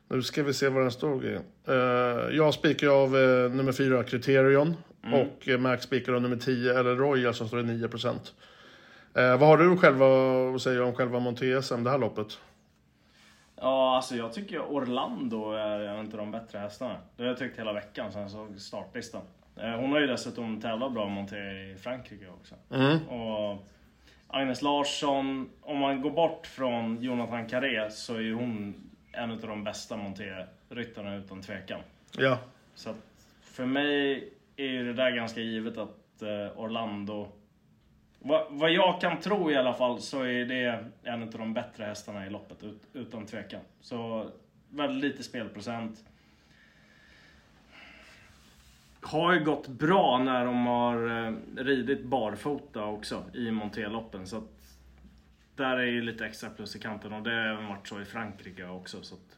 Nu 0.07 0.21
ska 0.21 0.43
vi 0.43 0.53
se 0.53 0.69
vad 0.69 0.83
den 0.83 0.91
stod 0.91 1.25
i. 1.25 1.39
Jag 2.31 2.53
spikar 2.53 2.87
av 2.87 3.11
nummer 3.55 3.71
4, 3.71 4.03
Criterion. 4.03 4.75
Och 5.13 5.47
eh, 5.49 5.57
Mac 5.59 5.77
spikar 5.77 6.13
av 6.13 6.21
nummer 6.21 6.35
10, 6.37 6.79
eller 6.79 6.95
Royal 6.95 7.33
som 7.33 7.47
står 7.47 7.59
i 7.59 7.63
9%. 7.63 8.07
Eh, 9.15 9.37
vad 9.39 9.49
har 9.49 9.57
du 9.57 9.77
själva 9.77 10.05
att 10.55 10.61
säga 10.61 10.83
om 10.85 10.93
själva 10.95 11.19
Monté-SM, 11.19 11.83
det 11.83 11.89
här 11.89 11.97
loppet? 11.97 12.37
Ja, 13.55 13.95
alltså 13.95 14.15
jag 14.15 14.33
tycker 14.33 14.59
Orlando 14.61 15.51
är 15.51 15.79
en 15.79 15.99
av 15.99 16.17
de 16.17 16.31
bättre 16.31 16.59
hästarna. 16.59 16.95
Det 17.17 17.23
har 17.23 17.29
jag 17.29 17.37
tyckt 17.37 17.59
hela 17.59 17.73
veckan 17.73 18.11
sen 18.11 18.21
jag 18.21 18.31
såg 18.31 18.59
startlistan. 18.59 19.21
Eh, 19.57 19.71
Hon 19.71 19.91
har 19.91 19.99
ju 19.99 20.07
dessutom 20.07 20.61
tävlat 20.61 20.93
bra 20.93 21.09
monté 21.09 21.37
i 21.37 21.75
Frankrike 21.75 22.27
också. 22.27 22.55
Mm. 22.71 23.07
Och 23.07 23.67
Agnes 24.27 24.61
Larsson, 24.61 25.49
om 25.61 25.77
man 25.77 26.01
går 26.01 26.11
bort 26.11 26.47
från 26.47 27.03
Jonathan 27.03 27.47
Carré 27.47 27.91
så 27.91 28.15
är 28.15 28.19
ju 28.19 28.33
hon 28.33 28.75
en 29.11 29.31
av 29.31 29.37
de 29.37 29.63
bästa 29.63 29.97
monté-ryttarna 29.97 31.15
utan 31.15 31.41
tvekan. 31.41 31.79
Ja. 32.17 32.39
Så 32.75 32.89
att 32.89 32.95
för 33.41 33.65
mig 33.65 34.29
är 34.55 34.65
ju 34.65 34.85
det 34.85 34.93
där 34.93 35.11
ganska 35.11 35.41
givet 35.41 35.77
att 35.77 36.21
eh, 36.21 36.59
Orlando... 36.59 37.27
Vad, 38.19 38.45
vad 38.49 38.71
jag 38.71 39.01
kan 39.01 39.19
tro 39.19 39.51
i 39.51 39.55
alla 39.55 39.73
fall 39.73 40.01
så 40.01 40.21
är 40.21 40.45
det 40.45 40.85
en 41.03 41.23
av 41.23 41.29
de 41.29 41.53
bättre 41.53 41.83
hästarna 41.83 42.27
i 42.27 42.29
loppet, 42.29 42.63
ut, 42.63 42.81
utan 42.93 43.25
tvekan. 43.25 43.61
Så 43.81 44.29
väldigt 44.69 45.11
lite 45.11 45.23
spelprocent. 45.23 46.03
Har 49.03 49.33
ju 49.33 49.43
gått 49.43 49.67
bra 49.67 50.17
när 50.17 50.45
de 50.45 50.65
har 50.65 51.27
eh, 51.27 51.33
ridit 51.55 52.05
barfota 52.05 52.85
också 52.85 53.23
i 53.33 53.51
montéloppen. 53.51 54.27
Så 54.27 54.37
att 54.37 54.77
där 55.55 55.77
är 55.77 55.85
ju 55.85 56.01
lite 56.01 56.25
extra 56.25 56.49
plus 56.49 56.75
i 56.75 56.79
kanten 56.79 57.13
och 57.13 57.23
det 57.23 57.31
har 57.31 57.37
även 57.37 57.67
varit 57.67 57.87
så 57.87 58.01
i 58.01 58.05
Frankrike 58.05 58.65
också. 58.65 59.01
Så 59.01 59.15
att, 59.15 59.37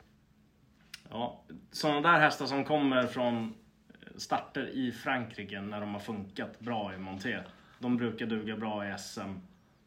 ja, 1.09 1.43
sådana 1.71 2.01
där 2.01 2.19
hästar 2.19 2.45
som 2.45 2.63
kommer 2.63 3.07
från 3.07 3.53
eh, 3.89 4.17
starter 4.17 4.69
i 4.69 4.91
Frankrike 4.91 5.61
när 5.61 5.81
de 5.81 5.93
har 5.93 5.99
funkat 5.99 6.59
bra 6.59 6.93
i 6.93 6.97
monté. 6.97 7.39
De 7.79 7.97
brukar 7.97 8.25
duga 8.25 8.57
bra 8.57 8.89
i 8.89 8.97
SM 8.97 9.39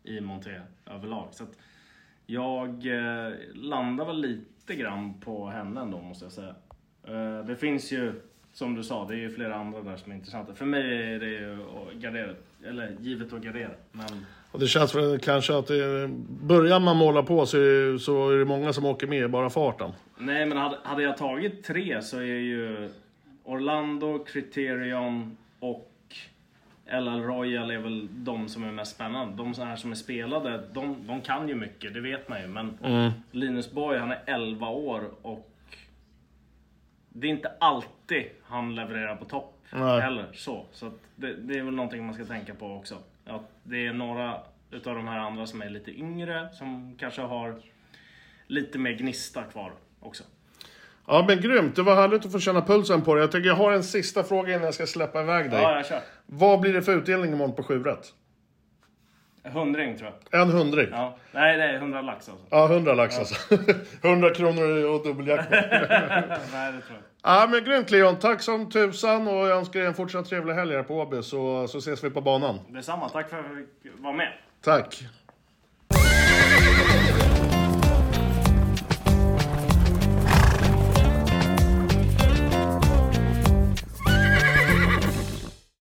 i 0.02 0.20
monté 0.20 0.60
överlag. 0.86 1.28
Så 1.30 1.44
att 1.44 1.58
jag 2.26 2.86
eh, 2.86 3.32
landar 3.54 4.04
väl 4.04 4.20
lite 4.20 4.74
grann 4.74 5.20
på 5.20 5.48
henne 5.48 5.80
ändå 5.80 6.00
måste 6.00 6.24
jag 6.24 6.32
säga. 6.32 6.54
Eh, 7.04 7.44
det 7.46 7.56
finns 7.56 7.92
ju, 7.92 8.20
som 8.58 8.74
du 8.74 8.84
sa, 8.84 9.04
det 9.04 9.14
är 9.14 9.18
ju 9.18 9.30
flera 9.30 9.54
andra 9.54 9.82
där 9.82 9.96
som 9.96 10.12
är 10.12 10.16
intressanta. 10.16 10.54
För 10.54 10.64
mig 10.64 11.14
är 11.14 11.18
det 11.18 11.26
ju 11.26 11.54
att 11.54 11.94
gardera, 11.94 12.34
eller 12.66 12.96
givet 13.00 13.32
att 13.32 13.40
gardera. 13.42 13.70
Men 13.92 14.26
Och 14.50 14.60
det 14.60 14.66
känns 14.66 14.94
väl 14.94 15.18
kanske 15.18 15.56
att 15.56 15.66
det, 15.66 16.08
börjar 16.42 16.80
man 16.80 16.96
måla 16.96 17.22
på 17.22 17.46
så 17.46 17.56
är, 17.56 17.98
så 17.98 18.30
är 18.30 18.38
det 18.38 18.44
många 18.44 18.72
som 18.72 18.84
åker 18.84 19.06
med 19.06 19.30
bara 19.30 19.50
farten. 19.50 19.92
Nej, 20.18 20.46
men 20.46 20.58
hade, 20.58 20.78
hade 20.82 21.02
jag 21.02 21.16
tagit 21.16 21.64
tre 21.64 22.02
så 22.02 22.16
är 22.16 22.22
ju 22.22 22.90
Orlando, 23.44 24.24
Criterion 24.24 25.36
och 25.60 25.92
LL 26.86 27.22
Royal 27.22 27.70
är 27.70 27.78
väl 27.78 28.08
de 28.10 28.48
som 28.48 28.64
är 28.64 28.72
mest 28.72 28.94
spännande. 28.94 29.36
De 29.36 29.54
här 29.54 29.76
som 29.76 29.90
är 29.90 29.96
spelade, 29.96 30.62
de, 30.72 30.96
de 31.06 31.20
kan 31.20 31.48
ju 31.48 31.54
mycket, 31.54 31.94
det 31.94 32.00
vet 32.00 32.28
man 32.28 32.40
ju. 32.40 32.46
Men 32.46 32.78
Linus 33.30 33.70
Borg, 33.70 33.98
han 33.98 34.10
är 34.10 34.22
11 34.26 34.68
år 34.68 35.10
och 35.22 35.50
det 37.20 37.26
är 37.26 37.30
inte 37.30 37.52
alltid 37.60 38.24
han 38.42 38.74
levererar 38.74 39.16
på 39.16 39.24
topp 39.24 39.54
Nej. 39.70 40.00
heller. 40.00 40.26
Så, 40.34 40.64
så 40.72 40.92
det, 41.16 41.34
det 41.34 41.58
är 41.58 41.62
väl 41.62 41.74
någonting 41.74 42.06
man 42.06 42.14
ska 42.14 42.24
tänka 42.24 42.54
på 42.54 42.66
också. 42.66 42.94
Att 43.26 43.50
det 43.62 43.86
är 43.86 43.92
några 43.92 44.40
utav 44.70 44.94
de 44.96 45.08
här 45.08 45.18
andra 45.18 45.46
som 45.46 45.62
är 45.62 45.70
lite 45.70 45.90
yngre, 45.90 46.48
som 46.52 46.96
kanske 47.00 47.22
har 47.22 47.54
lite 48.46 48.78
mer 48.78 48.92
gnista 48.92 49.42
kvar 49.42 49.72
också. 50.00 50.24
Ja 51.06 51.24
men 51.28 51.40
grymt, 51.40 51.76
det 51.76 51.82
var 51.82 51.94
härligt 51.94 52.26
att 52.26 52.32
få 52.32 52.40
känna 52.40 52.62
pulsen 52.62 53.02
på 53.02 53.14
det. 53.14 53.20
Jag 53.20 53.32
tycker 53.32 53.48
jag 53.48 53.54
har 53.54 53.72
en 53.72 53.84
sista 53.84 54.24
fråga 54.24 54.52
innan 54.52 54.64
jag 54.64 54.74
ska 54.74 54.86
släppa 54.86 55.22
iväg 55.22 55.50
dig. 55.50 55.62
Ja, 55.62 55.76
jag 55.76 55.86
kör. 55.86 56.00
Vad 56.26 56.60
blir 56.60 56.72
det 56.72 56.82
för 56.82 56.96
utdelning 56.96 57.32
imorgon 57.32 57.54
på 57.54 57.62
7 57.62 57.82
rätt? 57.82 58.14
Hundring 59.44 59.98
tror 59.98 60.12
jag. 60.30 60.40
En 60.42 60.48
hundring? 60.50 60.88
Ja. 60.90 61.16
Nej, 61.32 61.56
det 61.56 61.64
är 61.64 61.74
100 61.74 62.02
lax 62.02 62.28
alltså. 62.28 62.44
Ja, 62.50 62.66
100 62.72 62.94
lax 62.94 63.18
alltså. 63.18 63.54
100 64.02 64.34
kronor 64.34 64.84
och 64.84 65.04
dubbeljackpot. 65.04 65.50
Nej, 65.70 66.72
det 66.72 66.80
tror 66.80 66.98
jag. 66.98 67.02
ja 67.22 67.46
men 67.50 67.64
grymt 67.64 67.90
Leon, 67.90 68.16
tack 68.18 68.42
som 68.42 68.70
tusan 68.70 69.28
och 69.28 69.34
jag 69.34 69.58
önskar 69.58 69.80
er 69.80 69.86
en 69.86 69.94
fortsatt 69.94 70.26
trevlig 70.28 70.54
helg 70.54 70.74
här 70.74 70.82
på 70.82 70.94
Åby 70.94 71.22
så, 71.22 71.68
så 71.68 71.78
ses 71.78 72.04
vi 72.04 72.10
på 72.10 72.20
banan. 72.20 72.58
Detsamma. 72.68 73.08
Tack 73.08 73.30
för 73.30 73.38
att 73.38 73.44
jag 73.44 73.56
fick 73.82 74.02
vara 74.02 74.12
med. 74.12 74.32
Tack! 74.64 75.02